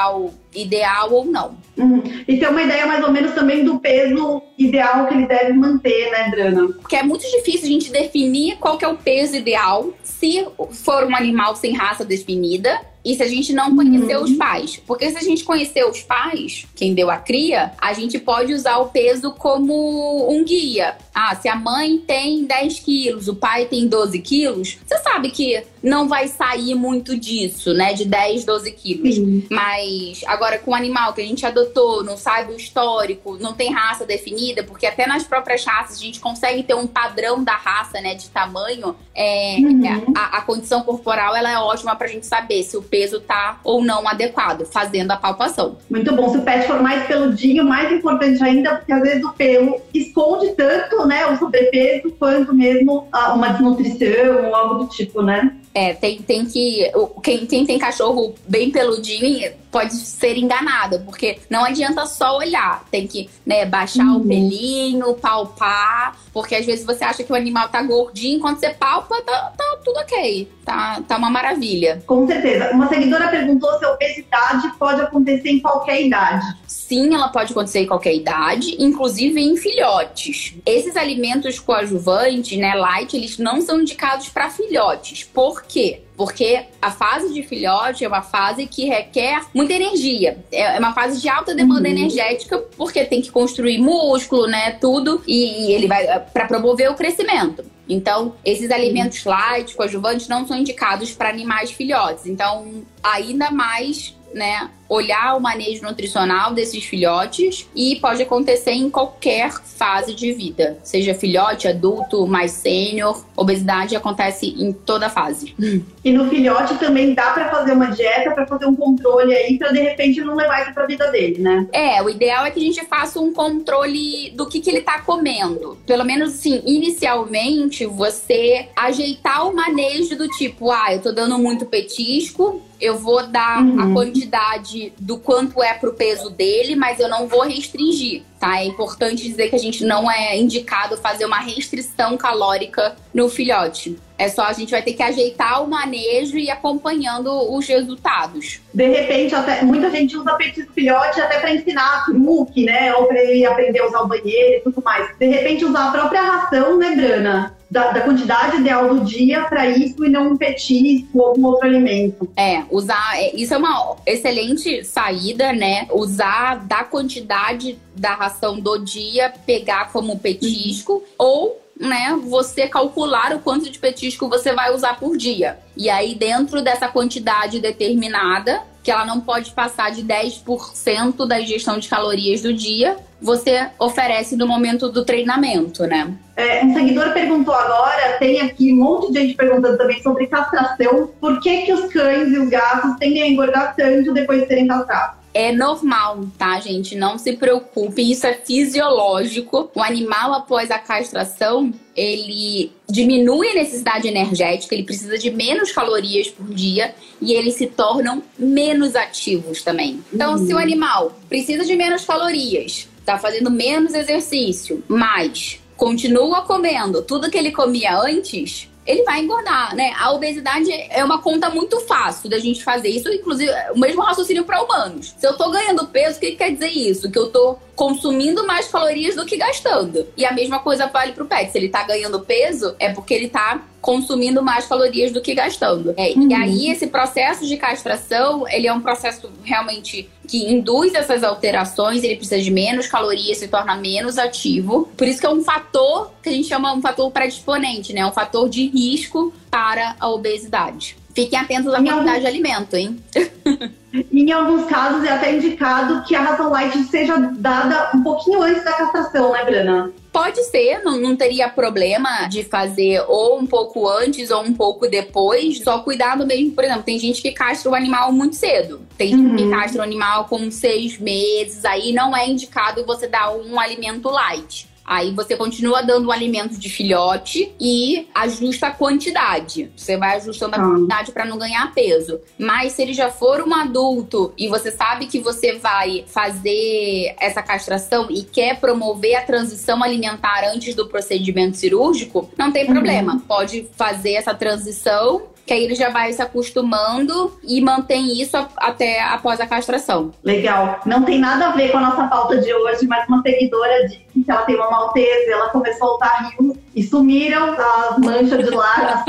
ideal 0.53 1.11
ou 1.11 1.25
não. 1.25 1.57
Uhum. 1.77 2.03
E 2.27 2.37
ter 2.37 2.49
uma 2.49 2.61
ideia 2.61 2.85
mais 2.85 3.03
ou 3.03 3.11
menos 3.11 3.33
também 3.33 3.63
do 3.63 3.79
peso 3.79 4.41
ideal 4.57 5.07
que 5.07 5.13
ele 5.13 5.25
deve 5.25 5.53
manter, 5.53 6.11
né, 6.11 6.29
Drana? 6.29 6.67
Porque 6.73 6.95
é 6.95 7.03
muito 7.03 7.23
difícil 7.23 7.63
a 7.63 7.71
gente 7.71 7.91
definir 7.91 8.57
qual 8.57 8.77
que 8.77 8.85
é 8.85 8.87
o 8.87 8.97
peso 8.97 9.35
ideal 9.35 9.93
se 10.03 10.45
for 10.71 11.05
um 11.05 11.15
animal 11.15 11.55
sem 11.55 11.73
raça 11.73 12.05
definida 12.05 12.79
e 13.03 13.15
se 13.15 13.23
a 13.23 13.27
gente 13.27 13.51
não 13.53 13.75
conhecer 13.75 14.17
uhum. 14.17 14.23
os 14.23 14.33
pais. 14.33 14.77
Porque 14.85 15.09
se 15.09 15.17
a 15.17 15.21
gente 15.21 15.43
conhecer 15.43 15.83
os 15.85 16.01
pais, 16.01 16.67
quem 16.75 16.93
deu 16.93 17.09
a 17.09 17.17
cria, 17.17 17.71
a 17.79 17.93
gente 17.93 18.19
pode 18.19 18.53
usar 18.53 18.77
o 18.77 18.89
peso 18.89 19.31
como 19.31 20.31
um 20.31 20.43
guia. 20.43 20.95
Ah, 21.13 21.35
se 21.35 21.47
a 21.47 21.55
mãe 21.55 21.97
tem 21.97 22.45
10 22.45 22.79
quilos, 22.79 23.27
o 23.27 23.35
pai 23.35 23.65
tem 23.65 23.87
12 23.87 24.19
quilos, 24.19 24.77
você 24.85 24.97
sabe 24.99 25.29
que 25.29 25.61
não 25.83 26.07
vai 26.07 26.27
sair 26.27 26.75
muito 26.75 27.17
disso, 27.17 27.73
né? 27.73 27.93
De 27.93 28.05
10, 28.05 28.45
12 28.45 28.71
quilos. 28.71 29.15
Sim. 29.15 29.45
Mas 29.49 30.21
agora 30.27 30.59
com 30.59 30.71
o 30.71 30.75
animal 30.75 31.13
que 31.13 31.21
a 31.21 31.25
gente 31.25 31.45
adotou, 31.45 32.03
não 32.03 32.17
sabe 32.17 32.53
o 32.53 32.55
histórico, 32.55 33.37
não 33.39 33.53
tem 33.53 33.71
raça 33.73 34.05
definida, 34.05 34.63
porque 34.63 34.85
até 34.85 35.07
nas 35.07 35.23
próprias 35.23 35.65
raças 35.65 35.97
a 35.97 36.01
gente 36.01 36.19
consegue 36.19 36.63
ter 36.63 36.75
um 36.75 36.87
padrão 36.87 37.43
da 37.43 37.53
raça, 37.53 37.99
né? 37.99 38.15
De 38.15 38.29
tamanho. 38.29 38.95
É, 39.13 39.57
uhum. 39.59 40.13
a, 40.15 40.37
a, 40.37 40.41
condição 40.41 40.83
corporal 40.83 41.35
ela 41.35 41.51
é 41.51 41.57
ótima 41.57 41.95
pra 41.95 42.07
gente 42.07 42.25
saber 42.25 42.63
se 42.63 42.77
o 42.77 42.81
peso 42.81 43.19
tá 43.19 43.59
ou 43.63 43.83
não 43.83 44.07
adequado, 44.07 44.65
fazendo 44.65 45.11
a 45.11 45.17
palpação. 45.17 45.77
Muito 45.89 46.15
bom. 46.15 46.29
Se 46.29 46.37
o 46.37 46.43
pet 46.43 46.65
for 46.65 46.81
mais 46.81 47.05
peludinho, 47.07 47.65
mais 47.65 47.91
importante 47.91 48.41
ainda, 48.41 48.75
porque 48.75 48.93
às 48.93 49.01
vezes 49.01 49.23
o 49.23 49.33
pelo 49.33 49.81
esconde 49.93 50.51
tanto, 50.55 51.00
né? 51.05 51.25
O 51.27 51.37
sobrepeso, 51.37 52.11
quanto 52.17 52.53
mesmo 52.53 53.07
uma 53.33 53.49
desnutrição 53.49 54.47
ou 54.47 54.55
algo 54.55 54.83
do 54.83 54.89
tipo, 54.89 55.21
né? 55.21 55.55
É, 55.73 55.93
tem, 55.93 56.21
tem 56.21 56.45
que. 56.45 56.91
Quem, 57.23 57.45
quem 57.45 57.65
tem 57.65 57.79
cachorro 57.79 58.35
bem 58.47 58.71
peludinho 58.71 59.53
pode 59.71 59.93
ser 59.95 60.37
enganado, 60.37 60.99
porque 61.05 61.39
não 61.49 61.63
adianta 61.63 62.05
só 62.05 62.37
olhar, 62.37 62.85
tem 62.91 63.07
que 63.07 63.29
né, 63.45 63.65
baixar 63.65 64.05
uhum. 64.05 64.17
o 64.17 64.27
pelinho, 64.27 65.13
palpar, 65.15 66.17
porque 66.33 66.55
às 66.55 66.65
vezes 66.65 66.85
você 66.85 67.03
acha 67.03 67.23
que 67.23 67.31
o 67.31 67.35
animal 67.35 67.69
tá 67.69 67.81
gordinho, 67.81 68.39
quando 68.39 68.59
você 68.59 68.69
palpa, 68.69 69.21
tá, 69.21 69.53
tá 69.57 69.77
tudo 69.83 69.97
ok, 69.99 70.47
tá, 70.65 71.01
tá 71.07 71.17
uma 71.17 71.29
maravilha. 71.29 72.03
Com 72.05 72.27
certeza. 72.27 72.71
Uma 72.71 72.89
seguidora 72.89 73.29
perguntou 73.29 73.77
se 73.79 73.85
a 73.85 73.93
obesidade 73.93 74.71
pode 74.77 75.01
acontecer 75.01 75.49
em 75.49 75.59
qualquer 75.59 76.01
idade. 76.01 76.45
Sim, 76.67 77.13
ela 77.15 77.29
pode 77.29 77.51
acontecer 77.51 77.79
em 77.79 77.87
qualquer 77.87 78.13
idade, 78.13 78.75
inclusive 78.77 79.39
em 79.41 79.55
filhotes. 79.55 80.55
Esses 80.65 80.97
alimentos 80.97 81.59
coadjuvantes, 81.59 82.57
né, 82.57 82.73
light, 82.75 83.15
eles 83.15 83.37
não 83.37 83.61
são 83.61 83.79
indicados 83.81 84.27
para 84.27 84.49
filhotes. 84.49 85.23
Por 85.23 85.63
quê? 85.63 86.01
Porque 86.21 86.65
a 86.79 86.91
fase 86.91 87.33
de 87.33 87.41
filhote 87.41 88.05
é 88.05 88.07
uma 88.07 88.21
fase 88.21 88.67
que 88.67 88.85
requer 88.85 89.41
muita 89.55 89.73
energia. 89.73 90.37
É 90.51 90.77
uma 90.77 90.93
fase 90.93 91.19
de 91.19 91.27
alta 91.27 91.55
demanda 91.55 91.89
uhum. 91.89 91.95
energética, 91.95 92.59
porque 92.77 93.03
tem 93.05 93.23
que 93.23 93.31
construir 93.31 93.79
músculo, 93.79 94.45
né? 94.45 94.73
Tudo. 94.73 95.23
E, 95.25 95.65
e 95.65 95.71
ele 95.71 95.87
vai 95.87 96.05
eh, 96.05 96.19
para 96.19 96.45
promover 96.45 96.91
o 96.91 96.93
crescimento. 96.93 97.65
Então, 97.89 98.35
esses 98.45 98.69
alimentos 98.69 99.25
light, 99.25 99.75
coadjuvantes, 99.75 100.27
não 100.27 100.45
são 100.45 100.55
indicados 100.55 101.11
para 101.11 101.27
animais 101.27 101.71
filhotes. 101.71 102.27
Então, 102.27 102.83
ainda 103.01 103.49
mais 103.49 104.15
né, 104.31 104.69
olhar 104.91 105.37
o 105.37 105.39
manejo 105.39 105.83
nutricional 105.83 106.53
desses 106.53 106.83
filhotes 106.83 107.65
e 107.73 107.95
pode 108.01 108.21
acontecer 108.21 108.71
em 108.71 108.89
qualquer 108.89 109.53
fase 109.53 110.13
de 110.13 110.33
vida, 110.33 110.77
seja 110.83 111.13
filhote, 111.13 111.65
adulto, 111.65 112.27
mais 112.27 112.51
sênior, 112.51 113.25
obesidade 113.37 113.95
acontece 113.95 114.47
em 114.47 114.73
toda 114.73 115.09
fase. 115.09 115.55
E 116.03 116.11
no 116.11 116.27
filhote 116.29 116.75
também 116.79 117.13
dá 117.13 117.31
para 117.31 117.49
fazer 117.49 117.71
uma 117.73 117.87
dieta 117.91 118.31
para 118.31 118.45
fazer 118.45 118.65
um 118.65 118.75
controle 118.75 119.33
aí 119.33 119.57
para 119.57 119.71
de 119.71 119.79
repente 119.79 120.19
não 120.21 120.35
levar 120.35 120.63
isso 120.63 120.73
para 120.73 120.83
a 120.83 120.87
vida 120.87 121.11
dele, 121.11 121.39
né? 121.39 121.67
É, 121.71 122.01
o 122.01 122.09
ideal 122.09 122.45
é 122.45 122.51
que 122.51 122.59
a 122.59 122.63
gente 122.63 122.83
faça 122.85 123.19
um 123.19 123.31
controle 123.31 124.31
do 124.31 124.47
que, 124.47 124.59
que 124.59 124.69
ele 124.69 124.81
tá 124.81 124.99
comendo. 124.99 125.77
Pelo 125.85 126.03
menos 126.03 126.33
assim, 126.33 126.61
inicialmente 126.65 127.85
você 127.85 128.67
ajeitar 128.75 129.47
o 129.47 129.55
manejo 129.55 130.17
do 130.17 130.27
tipo, 130.27 130.71
ah, 130.71 130.93
eu 130.93 131.01
tô 131.01 131.11
dando 131.11 131.37
muito 131.37 131.65
petisco, 131.65 132.61
eu 132.81 132.97
vou 132.97 133.27
dar 133.27 133.63
uhum. 133.63 133.79
a 133.79 133.93
quantidade 133.93 134.80
do 134.99 135.17
quanto 135.17 135.61
é 135.61 135.73
pro 135.73 135.93
peso 135.93 136.29
dele, 136.29 136.75
mas 136.75 136.99
eu 136.99 137.07
não 137.07 137.27
vou 137.27 137.41
restringir, 137.41 138.23
tá? 138.39 138.59
É 138.59 138.65
importante 138.65 139.23
dizer 139.23 139.49
que 139.49 139.55
a 139.55 139.59
gente 139.59 139.83
não 139.85 140.09
é 140.09 140.37
indicado 140.37 140.97
fazer 140.97 141.25
uma 141.25 141.39
restrição 141.39 142.17
calórica 142.17 142.95
no 143.13 143.29
filhote. 143.29 143.97
É 144.21 144.29
só 144.29 144.43
a 144.43 144.53
gente 144.53 144.69
vai 144.69 144.83
ter 144.83 144.93
que 144.93 145.01
ajeitar 145.01 145.63
o 145.63 145.67
manejo 145.67 146.37
e 146.37 146.43
ir 146.43 146.51
acompanhando 146.51 147.31
os 147.51 147.67
resultados. 147.67 148.61
De 148.71 148.87
repente, 148.87 149.33
até, 149.33 149.63
muita 149.63 149.89
gente 149.89 150.15
usa 150.15 150.35
petisco 150.35 150.71
filhote 150.73 151.19
até 151.19 151.39
para 151.39 151.51
ensinar 151.51 152.05
truque, 152.05 152.63
né? 152.63 152.93
Ou 152.93 153.07
para 153.07 153.19
ele 153.19 153.43
aprender 153.47 153.79
a 153.79 153.87
usar 153.87 154.01
o 154.01 154.07
banheiro 154.07 154.57
e 154.57 154.61
tudo 154.61 154.79
mais. 154.83 155.09
De 155.17 155.25
repente, 155.25 155.65
usar 155.65 155.87
a 155.87 155.91
própria 155.91 156.21
ração, 156.21 156.77
né, 156.77 156.95
Brana? 156.95 157.57
Da, 157.67 157.91
da, 157.93 158.01
quantidade 158.01 158.57
ideal 158.57 158.93
do 158.93 159.05
dia 159.05 159.45
para 159.45 159.65
isso 159.65 160.05
e 160.05 160.09
não 160.09 160.33
um 160.33 160.37
petisco 160.37 161.17
ou 161.17 161.27
algum 161.27 161.45
outro 161.47 161.65
alimento. 161.65 162.29
É, 162.37 162.61
usar. 162.69 163.13
É, 163.15 163.35
isso 163.35 163.55
é 163.55 163.57
uma 163.57 163.95
excelente 164.05 164.83
saída, 164.83 165.51
né? 165.51 165.87
Usar 165.91 166.63
da 166.67 166.83
quantidade 166.83 167.79
da 167.95 168.13
ração 168.13 168.59
do 168.59 168.77
dia, 168.77 169.33
pegar 169.47 169.91
como 169.91 170.19
petisco, 170.19 170.93
uhum. 170.93 171.01
ou 171.17 171.61
né, 171.81 172.17
você 172.23 172.67
calcular 172.67 173.33
o 173.33 173.39
quanto 173.39 173.69
de 173.69 173.79
petisco 173.79 174.29
você 174.29 174.53
vai 174.53 174.73
usar 174.73 174.99
por 174.99 175.17
dia. 175.17 175.57
E 175.75 175.89
aí, 175.89 176.13
dentro 176.13 176.61
dessa 176.61 176.87
quantidade 176.87 177.59
determinada, 177.59 178.61
que 178.83 178.91
ela 178.91 179.05
não 179.05 179.19
pode 179.19 179.51
passar 179.51 179.91
de 179.91 180.03
10% 180.03 181.27
da 181.27 181.41
ingestão 181.41 181.77
de 181.77 181.87
calorias 181.87 182.41
do 182.41 182.53
dia, 182.53 182.97
você 183.21 183.67
oferece 183.77 184.35
no 184.35 184.47
momento 184.47 184.89
do 184.89 185.05
treinamento, 185.05 185.85
né? 185.85 186.11
É, 186.35 186.63
um 186.65 186.73
seguidor 186.73 187.13
perguntou 187.13 187.53
agora, 187.53 188.17
tem 188.17 188.41
aqui 188.41 188.73
um 188.73 188.77
monte 188.77 189.11
de 189.11 189.19
gente 189.19 189.35
perguntando 189.35 189.77
também 189.77 190.01
sobre 190.01 190.25
castração. 190.25 191.11
Por 191.19 191.39
que, 191.39 191.61
que 191.61 191.73
os 191.73 191.91
cães 191.93 192.29
e 192.29 192.39
os 192.39 192.49
gatos 192.49 192.95
tendem 192.99 193.21
a 193.21 193.27
engordar 193.27 193.75
tanto 193.75 194.11
depois 194.13 194.41
de 194.41 194.47
serem 194.47 194.67
castrados? 194.67 195.20
É 195.33 195.51
normal, 195.51 196.25
tá, 196.37 196.59
gente? 196.59 196.95
Não 196.95 197.17
se 197.17 197.33
preocupe, 197.33 198.01
isso 198.01 198.27
é 198.27 198.33
fisiológico. 198.33 199.69
O 199.73 199.81
animal, 199.81 200.33
após 200.33 200.69
a 200.69 200.77
castração, 200.77 201.73
ele 201.95 202.71
diminui 202.89 203.49
a 203.49 203.53
necessidade 203.53 204.07
energética, 204.07 204.75
ele 204.75 204.83
precisa 204.83 205.17
de 205.17 205.31
menos 205.31 205.71
calorias 205.71 206.29
por 206.29 206.53
dia 206.53 206.93
e 207.21 207.33
eles 207.33 207.55
se 207.55 207.67
tornam 207.67 208.21
menos 208.37 208.95
ativos 208.95 209.61
também. 209.61 210.03
Então, 210.13 210.33
uhum. 210.33 210.45
se 210.45 210.53
o 210.53 210.57
uhum. 210.57 210.61
animal 210.61 211.17
precisa 211.29 211.63
de 211.63 211.75
menos 211.75 212.03
calorias, 212.03 212.87
tá 213.05 213.17
fazendo 213.17 213.49
menos 213.49 213.93
exercício, 213.93 214.83
mas 214.87 215.59
continua 215.77 216.41
comendo 216.41 217.01
tudo 217.01 217.29
que 217.31 217.37
ele 217.37 217.51
comia 217.51 217.97
antes, 217.97 218.69
ele 218.85 219.03
vai 219.03 219.21
engordar, 219.21 219.75
né? 219.75 219.93
A 219.97 220.11
obesidade 220.11 220.71
é 220.71 221.03
uma 221.03 221.21
conta 221.21 221.49
muito 221.49 221.79
fácil 221.81 222.29
da 222.29 222.39
gente 222.39 222.63
fazer. 222.63 222.89
Isso, 222.89 223.09
inclusive, 223.09 223.51
o 223.73 223.79
mesmo 223.79 224.01
raciocínio 224.01 224.43
para 224.43 224.61
humanos. 224.61 225.13
Se 225.17 225.27
eu 225.27 225.37
tô 225.37 225.51
ganhando 225.51 225.87
peso, 225.87 226.17
o 226.17 226.19
que 226.19 226.31
quer 226.31 226.51
dizer 226.51 226.69
isso? 226.69 227.11
Que 227.11 227.19
eu 227.19 227.29
tô 227.29 227.57
consumindo 227.81 228.45
mais 228.45 228.67
calorias 228.67 229.15
do 229.15 229.25
que 229.25 229.35
gastando. 229.35 230.05
E 230.15 230.23
a 230.23 230.31
mesma 230.31 230.59
coisa 230.59 230.85
vale 230.85 231.13
pro 231.13 231.25
pet. 231.25 231.51
Se 231.51 231.57
ele 231.57 231.67
tá 231.67 231.81
ganhando 231.81 232.19
peso, 232.19 232.75
é 232.77 232.93
porque 232.93 233.11
ele 233.11 233.27
tá 233.27 233.59
consumindo 233.81 234.43
mais 234.43 234.67
calorias 234.67 235.11
do 235.11 235.19
que 235.19 235.33
gastando. 235.33 235.91
É, 235.97 236.11
uhum. 236.11 236.29
E 236.29 236.33
aí, 236.35 236.69
esse 236.69 236.85
processo 236.85 237.43
de 237.47 237.57
castração, 237.57 238.47
ele 238.47 238.67
é 238.67 238.73
um 238.73 238.81
processo 238.81 239.31
realmente 239.43 240.07
que 240.27 240.53
induz 240.53 240.93
essas 240.93 241.23
alterações, 241.23 242.03
ele 242.03 242.17
precisa 242.17 242.39
de 242.39 242.51
menos 242.51 242.85
calorias, 242.85 243.39
se 243.39 243.47
torna 243.47 243.75
menos 243.75 244.19
ativo. 244.19 244.87
Por 244.95 245.07
isso 245.07 245.19
que 245.19 245.25
é 245.25 245.31
um 245.31 245.43
fator 245.43 246.11
que 246.21 246.29
a 246.29 246.31
gente 246.31 246.47
chama 246.47 246.71
um 246.75 246.81
fator 246.83 247.09
predisponente, 247.09 247.93
né? 247.93 248.05
Um 248.05 248.11
fator 248.11 248.47
de 248.47 248.67
risco 248.67 249.33
para 249.49 249.95
a 249.99 250.07
obesidade. 250.07 251.00
Fiquem 251.13 251.39
atentos 251.39 251.73
à 251.73 251.77
quantidade 251.77 252.09
algum... 252.09 252.19
de 252.19 252.27
alimento, 252.27 252.75
hein? 252.75 252.99
em 254.11 254.31
alguns 254.31 254.65
casos 254.65 255.03
é 255.03 255.11
até 255.11 255.35
indicado 255.35 256.03
que 256.03 256.15
a 256.15 256.21
ração 256.21 256.49
light 256.49 256.77
seja 256.85 257.17
dada 257.17 257.91
um 257.93 258.01
pouquinho 258.01 258.41
antes 258.41 258.63
da 258.63 258.73
castração, 258.73 259.33
né, 259.33 259.43
Brana? 259.43 259.91
Pode 260.11 260.43
ser, 260.45 260.83
não, 260.83 260.99
não 260.99 261.15
teria 261.15 261.47
problema 261.47 262.27
de 262.27 262.43
fazer 262.43 263.01
ou 263.07 263.39
um 263.39 263.47
pouco 263.47 263.87
antes 263.87 264.29
ou 264.29 264.41
um 264.41 264.53
pouco 264.53 264.87
depois. 264.87 265.59
Só 265.59 265.79
cuidado 265.79 266.25
mesmo, 266.25 266.51
por 266.51 266.65
exemplo, 266.65 266.83
tem 266.83 266.99
gente 266.99 267.21
que 267.21 267.31
castra 267.31 267.71
o 267.71 267.75
animal 267.75 268.11
muito 268.11 268.35
cedo. 268.35 268.81
Tem 268.97 269.15
uhum. 269.15 269.37
gente 269.37 269.43
que 269.43 269.49
castra 269.49 269.79
o 269.79 269.83
animal 269.83 270.25
com 270.25 270.51
seis 270.51 270.99
meses. 270.99 271.63
Aí 271.63 271.93
não 271.93 272.15
é 272.15 272.27
indicado 272.27 272.85
você 272.85 273.07
dar 273.07 273.33
um 273.33 273.57
alimento 273.57 274.09
light. 274.09 274.70
Aí 274.91 275.11
você 275.11 275.37
continua 275.37 275.81
dando 275.81 276.09
o 276.09 276.11
alimento 276.11 276.59
de 276.59 276.67
filhote 276.67 277.55
e 277.57 278.09
ajusta 278.13 278.67
a 278.67 278.71
quantidade. 278.71 279.71
Você 279.73 279.95
vai 279.95 280.17
ajustando 280.17 280.57
a 280.57 280.59
ah. 280.59 280.69
quantidade 280.69 281.13
para 281.13 281.23
não 281.23 281.37
ganhar 281.37 281.73
peso. 281.73 282.19
Mas 282.37 282.73
se 282.73 282.81
ele 282.81 282.93
já 282.93 283.09
for 283.09 283.41
um 283.41 283.55
adulto 283.55 284.33
e 284.37 284.49
você 284.49 284.69
sabe 284.69 285.05
que 285.05 285.17
você 285.17 285.53
vai 285.53 286.03
fazer 286.07 287.15
essa 287.21 287.41
castração 287.41 288.07
e 288.11 288.23
quer 288.23 288.59
promover 288.59 289.15
a 289.15 289.21
transição 289.21 289.81
alimentar 289.81 290.43
antes 290.53 290.75
do 290.75 290.85
procedimento 290.85 291.55
cirúrgico, 291.55 292.29
não 292.37 292.51
tem 292.51 292.65
uhum. 292.65 292.73
problema. 292.73 293.23
Pode 293.25 293.69
fazer 293.77 294.15
essa 294.15 294.33
transição 294.33 295.21
que 295.45 295.53
aí 295.53 295.63
ele 295.63 295.75
já 295.75 295.89
vai 295.89 296.11
se 296.13 296.21
acostumando 296.21 297.37
e 297.43 297.61
mantém 297.61 298.21
isso 298.21 298.37
até 298.57 299.01
após 299.03 299.39
a 299.39 299.47
castração. 299.47 300.11
Legal. 300.23 300.79
Não 300.85 301.03
tem 301.03 301.19
nada 301.19 301.47
a 301.47 301.51
ver 301.51 301.71
com 301.71 301.77
a 301.77 301.81
nossa 301.81 302.07
pauta 302.07 302.37
de 302.37 302.53
hoje, 302.53 302.87
mas 302.87 303.07
uma 303.07 303.21
seguidora 303.21 303.87
disse 303.87 304.23
que 304.23 304.31
ela 304.31 304.41
tem 304.43 304.55
uma 304.55 304.69
maltese, 304.69 305.31
ela 305.31 305.49
começou 305.49 305.87
a 305.87 305.89
soltar 305.89 306.31
rios 306.37 306.57
e 306.75 306.83
sumiram 306.83 307.53
as 307.53 307.97
manchas 307.97 308.45
de 308.45 308.55
lágrimas, 308.55 309.03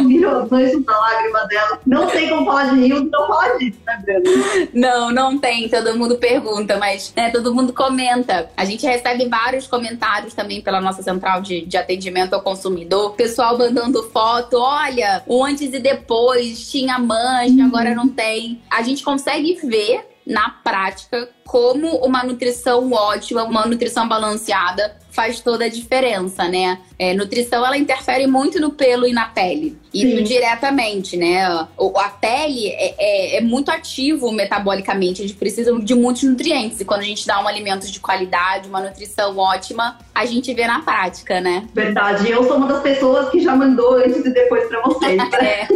manchas 0.51 0.85
da 0.85 0.99
lágrima 0.99 1.47
dela. 1.47 1.81
Não 1.87 2.11
sei 2.11 2.29
como 2.29 2.47
falar 2.47 2.75
de 2.75 2.81
rios, 2.81 3.11
não 3.11 3.27
fala 3.27 3.59
disso, 3.59 3.79
né, 3.87 4.03
Bruna? 4.05 4.69
Não, 4.73 5.11
não 5.11 5.39
tem. 5.39 5.69
Todo 5.69 5.97
mundo 5.97 6.17
pergunta, 6.17 6.79
mas 6.79 7.13
né, 7.17 7.31
todo 7.31 7.55
mundo 7.55 7.73
comenta. 7.73 8.51
A 8.57 8.65
gente 8.65 8.87
recebe 8.87 9.29
vários 9.29 9.67
comentários 9.67 10.35
também 10.35 10.61
pela 10.61 10.81
nossa 10.81 11.03
central 11.03 11.41
de, 11.41 11.67
de 11.67 11.77
atendimento 11.77 12.35
ao 12.35 12.43
consumidor. 12.43 13.13
Pessoal 13.15 13.57
mandando 13.57 14.03
foto, 14.05 14.57
olha, 14.59 15.23
o 15.27 15.45
antes 15.45 15.73
e 15.73 15.79
depois 15.79 16.71
tinha 16.71 16.99
mancha, 16.99 17.53
uhum. 17.53 17.67
agora 17.67 17.95
não 17.95 18.09
tem. 18.09 18.63
A 18.71 18.83
gente 18.83 19.03
consegue 19.03 19.59
ver 19.65 20.07
na 20.27 20.51
prática 20.51 21.29
como 21.45 21.89
uma 21.99 22.23
nutrição 22.23 22.91
ótima, 22.93 23.43
uma 23.45 23.67
nutrição 23.67 24.09
balanceada 24.09 24.97
faz 25.13 25.41
toda 25.41 25.67
a 25.67 25.69
diferença, 25.69 26.49
né? 26.49 26.79
É, 26.99 27.15
nutrição 27.15 27.65
ela 27.65 27.77
interfere 27.77 28.27
muito 28.27 28.59
no 28.59 28.71
pelo 28.71 29.07
e 29.07 29.13
na 29.13 29.27
pele. 29.27 29.79
E 29.93 30.23
diretamente, 30.23 31.19
né? 31.19 31.45
A 31.45 32.09
pele 32.09 32.69
é, 32.69 32.95
é, 32.99 33.37
é, 33.37 33.41
muito 33.43 33.71
ativo 33.71 34.33
metabolicamente, 34.33 35.23
a 35.23 35.27
gente 35.27 35.37
precisa 35.37 35.79
de 35.79 35.95
muitos 35.95 36.23
nutrientes. 36.23 36.81
E 36.81 36.85
quando 36.85 37.01
a 37.01 37.05
gente 37.05 37.27
dá 37.27 37.43
um 37.43 37.47
alimento 37.47 37.87
de 37.87 38.01
qualidade, 38.01 38.69
uma 38.69 38.81
nutrição 38.81 39.37
ótima, 39.37 39.99
a 40.15 40.25
gente 40.25 40.53
vê 40.55 40.67
na 40.67 40.81
prática, 40.81 41.41
né? 41.41 41.69
Verdade. 41.75 42.31
Eu 42.31 42.45
sou 42.45 42.57
uma 42.57 42.69
das 42.69 42.83
pessoas 42.83 43.29
que 43.29 43.41
já 43.41 43.55
mandou 43.55 43.97
antes 43.97 44.25
e 44.25 44.31
depois 44.31 44.67
pra 44.67 44.81
vocês. 44.81 45.21
é. 45.35 45.69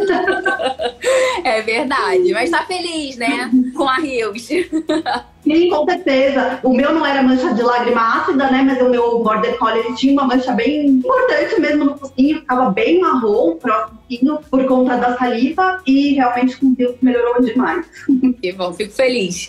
é 1.58 1.62
verdade. 1.62 2.32
Mas 2.32 2.48
tá 2.48 2.64
feliz, 2.64 3.16
né? 3.16 3.50
Com 3.76 3.86
a 3.86 3.96
Rios. 3.96 4.48
Sim, 5.46 5.70
com 5.70 5.84
certeza. 5.84 6.58
O 6.64 6.74
meu 6.74 6.92
não 6.92 7.06
era 7.06 7.22
mancha 7.22 7.54
de 7.54 7.62
lágrima 7.62 8.18
ácida, 8.18 8.50
né? 8.50 8.62
Mas 8.66 8.82
o 8.82 8.90
meu 8.90 9.20
Border 9.20 9.56
Collie 9.58 9.86
ele 9.86 9.94
tinha 9.94 10.12
uma 10.12 10.24
mancha 10.24 10.52
bem 10.52 10.86
importante 10.86 11.60
mesmo 11.60 11.84
no 11.84 11.96
focinho, 11.96 12.40
ficava 12.40 12.70
bem 12.70 12.98
marrom, 12.98 13.56
próximo 13.56 13.96
por 14.50 14.64
conta 14.66 14.96
da 14.96 15.16
saliva 15.16 15.80
e 15.86 16.14
realmente 16.14 16.56
com 16.56 16.72
Deus 16.72 16.96
melhorou 17.00 17.40
demais. 17.42 17.86
Que 18.40 18.52
bom, 18.52 18.72
fico 18.72 18.92
feliz. 18.92 19.48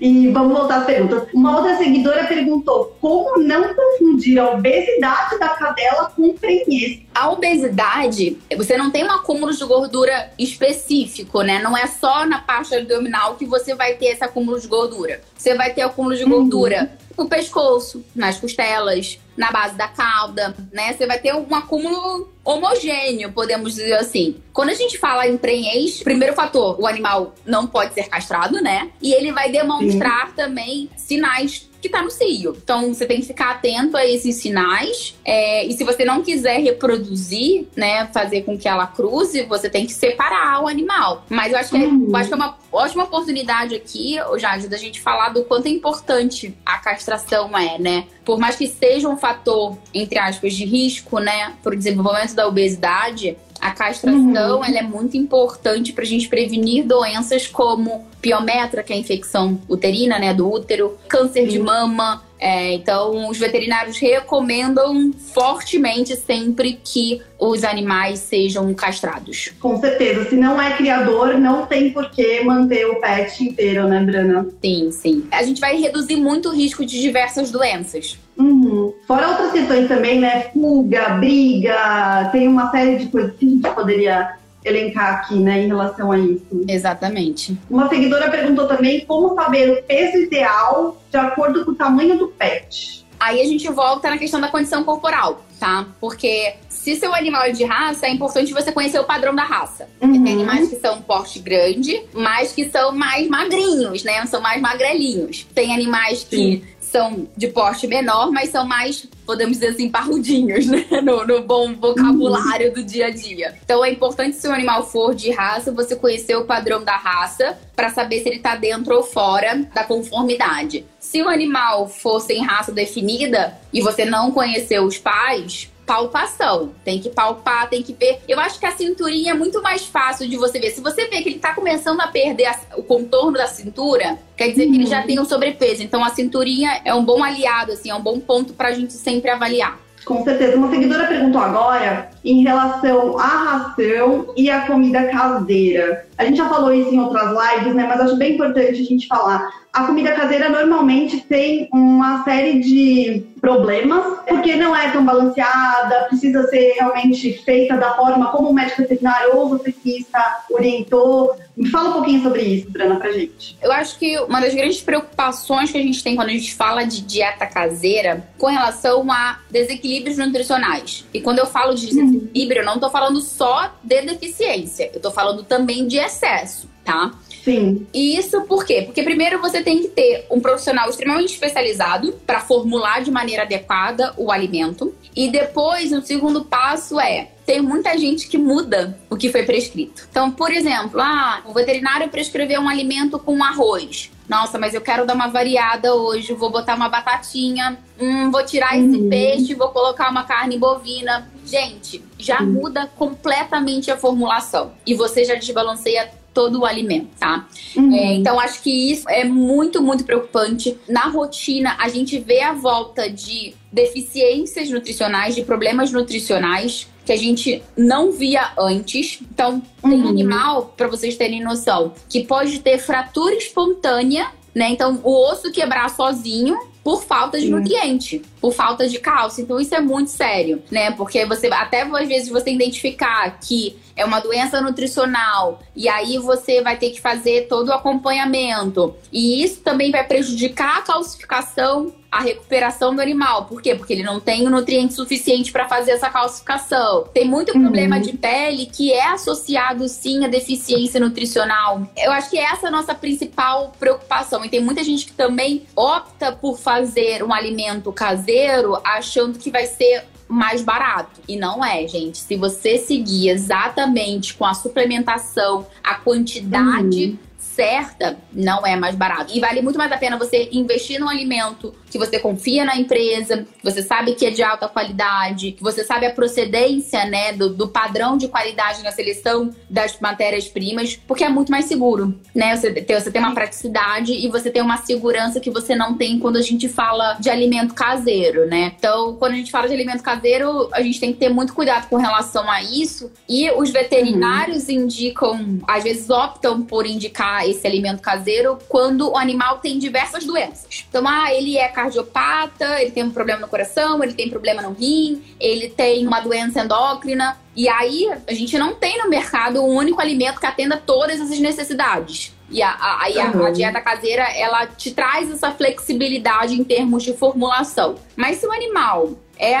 E 0.00 0.28
vamos 0.28 0.52
voltar 0.52 0.78
às 0.78 0.86
perguntas. 0.86 1.28
Uma 1.34 1.56
outra 1.56 1.76
seguidora 1.76 2.24
perguntou 2.26 2.96
como 3.00 3.38
não 3.38 3.74
confundir 3.74 4.38
a 4.38 4.50
obesidade 4.52 5.38
da 5.38 5.48
cadela 5.48 6.12
com 6.14 6.32
prenhez. 6.34 7.00
A 7.14 7.30
obesidade, 7.30 8.38
você 8.56 8.76
não 8.76 8.90
tem 8.90 9.04
um 9.04 9.10
acúmulo 9.10 9.52
de 9.52 9.64
gordura 9.64 10.30
específico, 10.38 11.42
né? 11.42 11.60
Não 11.62 11.76
é 11.76 11.86
só 11.86 12.24
na 12.24 12.40
parte 12.40 12.74
abdominal 12.74 13.34
que 13.34 13.46
você 13.46 13.74
vai 13.74 13.94
ter 13.94 14.06
esse 14.06 14.22
acúmulo 14.22 14.60
de 14.60 14.68
gordura. 14.68 15.20
Você 15.36 15.54
vai 15.54 15.72
ter 15.72 15.82
acúmulo 15.82 16.16
de 16.16 16.24
gordura 16.24 16.82
uhum. 16.82 17.09
No 17.20 17.28
pescoço, 17.28 18.02
nas 18.16 18.38
costelas, 18.38 19.18
na 19.36 19.52
base 19.52 19.74
da 19.74 19.88
cauda, 19.88 20.56
né? 20.72 20.94
Você 20.94 21.06
vai 21.06 21.18
ter 21.18 21.34
um 21.34 21.54
acúmulo 21.54 22.30
homogêneo, 22.42 23.30
podemos 23.30 23.74
dizer 23.74 23.92
assim. 23.94 24.36
Quando 24.52 24.70
a 24.70 24.74
gente 24.74 24.98
fala 24.98 25.28
em 25.28 25.36
prenhez, 25.36 26.02
primeiro 26.02 26.34
fator, 26.34 26.80
o 26.80 26.86
animal 26.86 27.34
não 27.44 27.66
pode 27.66 27.92
ser 27.92 28.08
castrado, 28.08 28.60
né? 28.62 28.90
E 29.02 29.12
ele 29.12 29.32
vai 29.32 29.52
demonstrar 29.52 30.28
Sim. 30.28 30.34
também 30.34 30.90
sinais 30.96 31.68
que 31.80 31.88
tá 31.88 32.02
no 32.02 32.10
cio. 32.10 32.54
Então 32.62 32.92
você 32.92 33.06
tem 33.06 33.20
que 33.20 33.26
ficar 33.26 33.52
atento 33.52 33.96
a 33.96 34.04
esses 34.04 34.36
sinais. 34.36 35.16
É, 35.24 35.64
e 35.64 35.72
se 35.72 35.82
você 35.82 36.04
não 36.04 36.22
quiser 36.22 36.60
reproduzir, 36.60 37.66
né, 37.74 38.06
fazer 38.12 38.42
com 38.42 38.58
que 38.58 38.68
ela 38.68 38.86
cruze, 38.86 39.42
você 39.44 39.70
tem 39.70 39.86
que 39.86 39.92
separar 39.92 40.62
o 40.62 40.68
animal. 40.68 41.24
Mas 41.28 41.52
eu 41.52 41.58
acho 41.58 41.70
que, 41.70 41.76
é, 41.76 41.86
eu 41.86 42.16
acho 42.16 42.28
que 42.28 42.34
é 42.34 42.36
uma 42.36 42.58
ótima 42.70 43.04
oportunidade 43.04 43.74
aqui, 43.74 44.16
Jade, 44.36 44.68
da 44.68 44.76
gente 44.76 45.00
falar 45.00 45.30
do 45.30 45.44
quanto 45.44 45.66
é 45.66 45.70
importante 45.70 46.54
a 46.64 46.78
castração 46.78 47.09
é, 47.14 47.78
né? 47.78 48.06
Por 48.24 48.38
mais 48.38 48.56
que 48.56 48.66
seja 48.66 49.08
um 49.08 49.16
fator, 49.16 49.76
entre 49.92 50.18
aspas, 50.18 50.54
de 50.54 50.64
risco, 50.64 51.18
né, 51.18 51.54
para 51.62 51.72
o 51.72 51.76
desenvolvimento 51.76 52.34
da 52.34 52.46
obesidade, 52.46 53.36
a 53.60 53.72
castração 53.72 54.58
uhum. 54.58 54.64
ela 54.64 54.78
é 54.78 54.82
muito 54.82 55.16
importante 55.16 55.92
para 55.92 56.04
a 56.04 56.06
gente 56.06 56.28
prevenir 56.28 56.84
doenças 56.84 57.46
como 57.46 58.06
piometra, 58.20 58.82
que 58.82 58.92
é 58.92 58.96
a 58.96 58.98
infecção 58.98 59.60
uterina, 59.68 60.18
né, 60.18 60.32
do 60.32 60.50
útero, 60.50 60.96
câncer 61.06 61.42
uhum. 61.42 61.48
de 61.48 61.58
mama. 61.58 62.22
É, 62.40 62.72
então, 62.72 63.28
os 63.28 63.38
veterinários 63.38 63.98
recomendam 63.98 65.12
fortemente 65.34 66.16
sempre 66.16 66.80
que 66.82 67.20
os 67.38 67.62
animais 67.64 68.18
sejam 68.20 68.72
castrados. 68.72 69.52
Com 69.60 69.78
certeza. 69.78 70.30
Se 70.30 70.36
não 70.36 70.60
é 70.60 70.74
criador, 70.74 71.38
não 71.38 71.66
tem 71.66 71.90
por 71.90 72.10
que 72.10 72.42
manter 72.42 72.86
o 72.86 72.98
pet 72.98 73.44
inteiro, 73.44 73.86
né, 73.86 74.00
Brana? 74.00 74.48
Sim, 74.62 74.90
sim. 74.90 75.24
A 75.30 75.42
gente 75.42 75.60
vai 75.60 75.78
reduzir 75.78 76.16
muito 76.16 76.48
o 76.48 76.54
risco 76.54 76.84
de 76.84 76.98
diversas 77.00 77.50
doenças. 77.50 78.18
Uhum. 78.38 78.94
Fora 79.06 79.28
outras 79.28 79.52
questões 79.52 79.86
também, 79.86 80.18
né? 80.18 80.44
Fuga, 80.54 81.10
briga, 81.10 82.30
tem 82.32 82.48
uma 82.48 82.70
série 82.70 82.96
de 82.96 83.06
coisas 83.10 83.36
que 83.36 83.44
a 83.44 83.48
gente 83.50 83.68
poderia 83.74 84.39
elencar 84.64 85.20
aqui, 85.20 85.36
né, 85.36 85.62
em 85.62 85.66
relação 85.66 86.12
a 86.12 86.18
isso. 86.18 86.64
Exatamente. 86.68 87.58
Uma 87.68 87.88
seguidora 87.88 88.30
perguntou 88.30 88.66
também 88.66 89.04
como 89.06 89.34
saber 89.34 89.70
o 89.70 89.82
peso 89.82 90.18
ideal 90.18 91.00
de 91.10 91.16
acordo 91.16 91.64
com 91.64 91.72
o 91.72 91.74
tamanho 91.74 92.18
do 92.18 92.28
pet. 92.28 93.04
Aí 93.18 93.40
a 93.40 93.44
gente 93.44 93.68
volta 93.70 94.08
na 94.08 94.16
questão 94.16 94.40
da 94.40 94.48
condição 94.48 94.82
corporal, 94.82 95.44
tá? 95.58 95.86
Porque 96.00 96.54
se 96.70 96.96
seu 96.96 97.14
animal 97.14 97.42
é 97.42 97.50
de 97.50 97.64
raça, 97.64 98.06
é 98.06 98.10
importante 98.10 98.50
você 98.50 98.72
conhecer 98.72 98.98
o 98.98 99.04
padrão 99.04 99.34
da 99.34 99.44
raça. 99.44 99.86
Uhum. 100.00 100.24
Tem 100.24 100.32
animais 100.32 100.70
que 100.70 100.76
são 100.76 101.02
porte 101.02 101.38
grande, 101.38 102.02
mas 102.14 102.52
que 102.52 102.70
são 102.70 102.92
mais 102.92 103.28
magrinhos, 103.28 104.02
né? 104.04 104.24
São 104.24 104.40
mais 104.40 104.60
magrelinhos. 104.62 105.46
Tem 105.54 105.74
animais 105.74 106.24
que 106.24 106.36
Sim 106.36 106.62
são 106.90 107.28
de 107.36 107.48
porte 107.48 107.86
menor, 107.86 108.30
mas 108.30 108.50
são 108.50 108.66
mais, 108.66 109.06
podemos 109.24 109.58
dizer 109.58 109.68
assim, 109.68 109.88
parrudinhos, 109.88 110.66
né? 110.66 110.86
No, 111.02 111.26
no 111.26 111.42
bom 111.42 111.74
vocabulário 111.74 112.74
do 112.74 112.82
dia 112.82 113.06
a 113.06 113.10
dia. 113.10 113.54
Então 113.64 113.84
é 113.84 113.90
importante, 113.90 114.36
se 114.36 114.46
o 114.48 114.52
animal 114.52 114.86
for 114.86 115.14
de 115.14 115.30
raça, 115.30 115.72
você 115.72 115.96
conhecer 115.96 116.36
o 116.36 116.44
padrão 116.44 116.84
da 116.84 116.96
raça 116.96 117.58
para 117.74 117.88
saber 117.90 118.20
se 118.20 118.28
ele 118.28 118.36
está 118.36 118.56
dentro 118.56 118.94
ou 118.94 119.02
fora 119.02 119.66
da 119.74 119.84
conformidade. 119.84 120.84
Se 120.98 121.22
o 121.22 121.28
animal 121.28 121.88
for 121.88 122.20
sem 122.20 122.44
raça 122.44 122.72
definida 122.72 123.58
e 123.72 123.80
você 123.80 124.04
não 124.04 124.30
conheceu 124.32 124.84
os 124.84 124.98
pais, 124.98 125.69
palpação. 125.90 126.70
Tem 126.84 127.00
que 127.00 127.10
palpar, 127.10 127.68
tem 127.68 127.82
que 127.82 127.92
ver. 127.92 128.20
Eu 128.28 128.38
acho 128.38 128.60
que 128.60 128.66
a 128.66 128.70
cinturinha 128.70 129.32
é 129.32 129.34
muito 129.34 129.60
mais 129.60 129.84
fácil 129.84 130.28
de 130.28 130.36
você 130.36 130.60
ver. 130.60 130.70
Se 130.70 130.80
você 130.80 131.08
vê 131.08 131.20
que 131.20 131.30
ele 131.30 131.40
tá 131.40 131.52
começando 131.52 132.00
a 132.00 132.06
perder 132.06 132.46
a, 132.46 132.56
o 132.76 132.82
contorno 132.84 133.32
da 133.32 133.48
cintura, 133.48 134.16
quer 134.36 134.50
dizer 134.50 134.66
uhum. 134.66 134.70
que 134.70 134.78
ele 134.78 134.86
já 134.86 135.00
uhum. 135.00 135.06
tem 135.06 135.18
um 135.18 135.24
sobrepeso. 135.24 135.82
Então 135.82 136.04
a 136.04 136.10
cinturinha 136.10 136.80
é 136.84 136.94
um 136.94 137.04
bom 137.04 137.24
aliado, 137.24 137.72
assim, 137.72 137.90
é 137.90 137.94
um 137.94 138.00
bom 138.00 138.20
ponto 138.20 138.52
pra 138.52 138.70
gente 138.70 138.92
sempre 138.92 139.32
avaliar. 139.32 139.80
Com 140.04 140.22
certeza. 140.22 140.56
Uma 140.56 140.70
seguidora 140.70 141.08
perguntou 141.08 141.40
agora 141.40 142.08
em 142.24 142.42
relação 142.42 143.18
à 143.18 143.26
ração 143.26 144.32
e 144.36 144.50
à 144.50 144.66
comida 144.66 145.04
caseira. 145.04 146.06
A 146.18 146.24
gente 146.24 146.36
já 146.36 146.48
falou 146.48 146.72
isso 146.74 146.94
em 146.94 147.00
outras 147.00 147.30
lives, 147.30 147.74
né? 147.74 147.86
Mas 147.88 148.00
acho 148.00 148.16
bem 148.16 148.34
importante 148.34 148.82
a 148.82 148.84
gente 148.84 149.06
falar. 149.06 149.48
A 149.72 149.86
comida 149.86 150.12
caseira 150.12 150.48
normalmente 150.48 151.20
tem 151.20 151.68
uma 151.72 152.24
série 152.24 152.60
de 152.60 153.24
problemas, 153.40 154.18
porque 154.28 154.56
não 154.56 154.76
é 154.76 154.90
tão 154.90 155.04
balanceada, 155.04 156.06
precisa 156.08 156.42
ser 156.48 156.72
realmente 156.72 157.32
feita 157.44 157.76
da 157.76 157.94
forma 157.94 158.30
como 158.32 158.50
o 158.50 158.52
médico 158.52 158.82
veterinário 158.82 159.36
ou 159.36 159.48
você 159.48 159.70
nutricionista 159.70 160.44
orientou. 160.50 161.36
Me 161.56 161.68
fala 161.68 161.90
um 161.90 161.92
pouquinho 161.94 162.22
sobre 162.22 162.42
isso, 162.42 162.70
Brana, 162.70 162.96
pra 162.96 163.12
gente. 163.12 163.56
Eu 163.60 163.70
acho 163.72 163.98
que 163.98 164.18
uma 164.20 164.40
das 164.40 164.54
grandes 164.54 164.80
preocupações 164.80 165.70
que 165.70 165.78
a 165.78 165.82
gente 165.82 166.02
tem 166.02 166.16
quando 166.16 166.28
a 166.28 166.32
gente 166.32 166.54
fala 166.54 166.84
de 166.84 167.02
dieta 167.02 167.46
caseira 167.46 168.24
com 168.38 168.46
relação 168.46 169.10
a 169.10 169.38
desequilíbrios 169.50 170.16
nutricionais. 170.16 171.04
E 171.12 171.20
quando 171.20 171.38
eu 171.38 171.46
falo 171.46 171.74
de 171.74 171.86
desequilíbrio, 172.10 172.62
eu 172.62 172.66
não 172.66 172.78
tô 172.78 172.90
falando 172.90 173.20
só 173.20 173.72
de 173.82 174.02
deficiência, 174.02 174.90
eu 174.92 175.00
tô 175.00 175.10
falando 175.10 175.42
também 175.42 175.86
de 175.86 175.98
excesso, 175.98 176.68
tá? 176.84 177.12
Sim. 177.42 177.86
E 177.92 178.18
isso 178.18 178.42
por 178.42 178.64
quê? 178.64 178.82
Porque 178.82 179.02
primeiro 179.02 179.40
você 179.40 179.62
tem 179.62 179.80
que 179.80 179.88
ter 179.88 180.26
um 180.30 180.40
profissional 180.40 180.88
extremamente 180.90 181.32
especializado 181.32 182.12
para 182.26 182.40
formular 182.40 183.02
de 183.02 183.10
maneira 183.10 183.42
adequada 183.42 184.12
o 184.16 184.30
alimento. 184.30 184.94
E 185.16 185.30
depois, 185.30 185.92
o 185.92 186.02
segundo 186.02 186.44
passo 186.44 187.00
é 187.00 187.28
tem 187.46 187.60
muita 187.60 187.98
gente 187.98 188.28
que 188.28 188.38
muda 188.38 188.96
o 189.08 189.16
que 189.16 189.30
foi 189.30 189.42
prescrito. 189.42 190.06
Então, 190.08 190.30
por 190.30 190.52
exemplo, 190.52 191.00
ah, 191.00 191.42
o 191.46 191.52
veterinário 191.52 192.08
prescreveu 192.08 192.60
um 192.60 192.68
alimento 192.68 193.18
com 193.18 193.42
arroz. 193.42 194.10
Nossa, 194.28 194.56
mas 194.56 194.72
eu 194.72 194.80
quero 194.80 195.04
dar 195.04 195.14
uma 195.14 195.26
variada 195.26 195.92
hoje, 195.92 196.32
vou 196.32 196.50
botar 196.50 196.76
uma 196.76 196.88
batatinha, 196.88 197.76
hum, 198.00 198.30
vou 198.30 198.44
tirar 198.44 198.78
esse 198.78 198.96
uhum. 198.96 199.08
peixe, 199.08 199.54
vou 199.54 199.70
colocar 199.70 200.08
uma 200.08 200.22
carne 200.22 200.56
bovina. 200.56 201.28
Gente, 201.50 202.02
já 202.18 202.40
muda 202.40 202.86
completamente 202.86 203.90
a 203.90 203.96
formulação. 203.96 204.72
E 204.86 204.94
você 204.94 205.24
já 205.24 205.34
desbalanceia 205.34 206.10
todo 206.32 206.60
o 206.60 206.64
alimento, 206.64 207.08
tá? 207.18 207.48
Uhum. 207.76 207.92
É, 207.92 208.14
então, 208.14 208.38
acho 208.38 208.62
que 208.62 208.70
isso 208.70 209.08
é 209.08 209.24
muito, 209.24 209.82
muito 209.82 210.04
preocupante. 210.04 210.78
Na 210.88 211.06
rotina, 211.06 211.76
a 211.78 211.88
gente 211.88 212.18
vê 212.18 212.40
a 212.40 212.52
volta 212.52 213.10
de 213.10 213.54
deficiências 213.72 214.70
nutricionais, 214.70 215.34
de 215.34 215.42
problemas 215.42 215.90
nutricionais 215.90 216.88
que 217.04 217.12
a 217.12 217.16
gente 217.16 217.62
não 217.76 218.12
via 218.12 218.52
antes. 218.56 219.20
Então, 219.22 219.60
tem 219.82 220.02
uhum. 220.02 220.08
animal, 220.08 220.72
para 220.76 220.86
vocês 220.86 221.16
terem 221.16 221.42
noção, 221.42 221.92
que 222.08 222.24
pode 222.24 222.60
ter 222.60 222.78
fratura 222.78 223.34
espontânea, 223.34 224.30
né? 224.54 224.70
Então, 224.70 225.00
o 225.02 225.30
osso 225.30 225.50
quebrar 225.50 225.90
sozinho 225.90 226.56
por 226.82 227.02
falta 227.04 227.38
de 227.38 227.46
Sim. 227.46 227.52
nutriente, 227.52 228.22
por 228.40 228.52
falta 228.52 228.88
de 228.88 228.98
cálcio. 228.98 229.42
Então 229.42 229.60
isso 229.60 229.74
é 229.74 229.80
muito 229.80 230.10
sério, 230.10 230.62
né? 230.70 230.90
Porque 230.92 231.24
você 231.26 231.48
até 231.48 231.82
às 231.82 232.08
vezes 232.08 232.28
você 232.28 232.50
identificar 232.50 233.38
que 233.38 233.76
é 233.96 234.04
uma 234.04 234.20
doença 234.20 234.60
nutricional 234.60 235.60
e 235.76 235.88
aí 235.88 236.18
você 236.18 236.62
vai 236.62 236.76
ter 236.76 236.90
que 236.90 237.00
fazer 237.00 237.46
todo 237.48 237.68
o 237.68 237.72
acompanhamento. 237.72 238.94
E 239.12 239.42
isso 239.42 239.60
também 239.60 239.90
vai 239.90 240.04
prejudicar 240.04 240.78
a 240.78 240.82
calcificação 240.82 241.92
a 242.10 242.20
recuperação 242.20 242.94
do 242.94 243.00
animal. 243.00 243.44
Por 243.44 243.62
quê? 243.62 243.74
Porque 243.74 243.92
ele 243.92 244.02
não 244.02 244.18
tem 244.18 244.46
o 244.46 244.50
nutriente 244.50 244.94
suficiente 244.94 245.52
para 245.52 245.68
fazer 245.68 245.92
essa 245.92 246.10
calcificação. 246.10 247.04
Tem 247.14 247.26
muito 247.26 247.54
uhum. 247.54 247.62
problema 247.62 248.00
de 248.00 248.16
pele 248.16 248.66
que 248.66 248.92
é 248.92 249.06
associado 249.08 249.88
sim 249.88 250.24
à 250.24 250.28
deficiência 250.28 250.98
nutricional. 250.98 251.86
Eu 251.96 252.10
acho 252.10 252.30
que 252.30 252.38
essa 252.38 252.66
é 252.66 252.68
a 252.68 252.72
nossa 252.72 252.94
principal 252.94 253.72
preocupação. 253.78 254.44
E 254.44 254.48
tem 254.48 254.60
muita 254.60 254.82
gente 254.82 255.06
que 255.06 255.12
também 255.12 255.62
opta 255.76 256.32
por 256.32 256.58
fazer 256.58 257.22
um 257.22 257.32
alimento 257.32 257.92
caseiro 257.92 258.80
achando 258.84 259.38
que 259.38 259.50
vai 259.50 259.66
ser 259.66 260.04
mais 260.26 260.62
barato. 260.62 261.20
E 261.28 261.36
não 261.36 261.64
é, 261.64 261.86
gente. 261.86 262.18
Se 262.18 262.36
você 262.36 262.78
seguir 262.78 263.30
exatamente 263.30 264.34
com 264.34 264.44
a 264.44 264.54
suplementação, 264.54 265.66
a 265.82 265.94
quantidade. 265.94 267.18
Uhum 267.22 267.30
certa, 267.60 268.16
não 268.32 268.66
é 268.66 268.74
mais 268.74 268.94
barato. 268.94 269.32
E 269.34 269.40
vale 269.40 269.60
muito 269.60 269.76
mais 269.76 269.92
a 269.92 269.98
pena 269.98 270.16
você 270.16 270.48
investir 270.52 270.98
num 270.98 271.08
alimento 271.08 271.74
que 271.90 271.98
você 271.98 272.18
confia 272.18 272.64
na 272.64 272.76
empresa, 272.76 273.46
que 273.58 273.64
você 273.64 273.82
sabe 273.82 274.14
que 274.14 274.24
é 274.24 274.30
de 274.30 274.42
alta 274.42 274.68
qualidade, 274.68 275.52
que 275.52 275.62
você 275.62 275.84
sabe 275.84 276.06
a 276.06 276.12
procedência, 276.12 277.04
né, 277.04 277.32
do, 277.32 277.50
do 277.50 277.68
padrão 277.68 278.16
de 278.16 278.28
qualidade 278.28 278.82
na 278.82 278.92
seleção 278.92 279.50
das 279.68 279.98
matérias-primas, 280.00 280.96
porque 281.06 281.24
é 281.24 281.28
muito 281.28 281.50
mais 281.50 281.64
seguro, 281.66 282.14
né? 282.34 282.56
Você 282.56 282.72
tem, 282.72 282.98
você 282.98 283.10
tem 283.10 283.20
uma 283.20 283.34
praticidade 283.34 284.12
e 284.12 284.28
você 284.28 284.50
tem 284.50 284.62
uma 284.62 284.78
segurança 284.78 285.40
que 285.40 285.50
você 285.50 285.74
não 285.74 285.96
tem 285.96 286.18
quando 286.18 286.36
a 286.36 286.42
gente 286.42 286.68
fala 286.68 287.14
de 287.14 287.28
alimento 287.28 287.74
caseiro, 287.74 288.46
né? 288.46 288.72
Então, 288.78 289.16
quando 289.16 289.32
a 289.32 289.36
gente 289.36 289.50
fala 289.50 289.66
de 289.66 289.74
alimento 289.74 290.02
caseiro, 290.02 290.68
a 290.72 290.82
gente 290.82 291.00
tem 291.00 291.12
que 291.12 291.18
ter 291.18 291.28
muito 291.28 291.54
cuidado 291.54 291.88
com 291.88 291.96
relação 291.96 292.48
a 292.50 292.62
isso. 292.62 293.10
E 293.28 293.50
os 293.50 293.70
veterinários 293.70 294.68
uhum. 294.68 294.74
indicam, 294.74 295.58
às 295.66 295.84
vezes 295.84 296.08
optam 296.10 296.62
por 296.62 296.86
indicar 296.86 297.48
esse 297.48 297.66
alimento 297.66 298.00
caseiro 298.00 298.58
quando 298.68 299.10
o 299.10 299.16
animal 299.16 299.58
tem 299.58 299.78
diversas 299.78 300.24
doenças. 300.24 300.84
Então, 300.88 301.06
ah, 301.06 301.32
ele 301.32 301.56
é 301.56 301.68
cardiopata, 301.80 302.80
ele 302.80 302.90
tem 302.90 303.02
um 303.02 303.10
problema 303.10 303.40
no 303.40 303.48
coração, 303.48 304.02
ele 304.02 304.12
tem 304.12 304.28
problema 304.28 304.60
no 304.60 304.72
rim, 304.72 305.22
ele 305.40 305.68
tem 305.68 306.06
uma 306.06 306.20
doença 306.20 306.60
endócrina. 306.60 307.38
E 307.56 307.68
aí, 307.68 308.10
a 308.28 308.34
gente 308.34 308.58
não 308.58 308.74
tem 308.74 308.98
no 308.98 309.08
mercado 309.08 309.62
um 309.62 309.74
único 309.74 310.00
alimento 310.00 310.38
que 310.38 310.46
atenda 310.46 310.76
todas 310.76 311.20
essas 311.20 311.38
necessidades. 311.38 312.34
E 312.50 312.62
a, 312.62 312.70
a, 312.70 313.06
a, 313.06 313.46
a, 313.46 313.50
dieta 313.50 313.80
caseira, 313.80 314.24
ela 314.36 314.66
te 314.66 314.90
traz 314.90 315.30
essa 315.30 315.52
flexibilidade 315.52 316.54
em 316.54 316.64
termos 316.64 317.02
de 317.02 317.12
formulação. 317.12 317.94
Mas 318.16 318.38
se 318.38 318.46
o 318.46 318.52
animal 318.52 319.12
é 319.38 319.56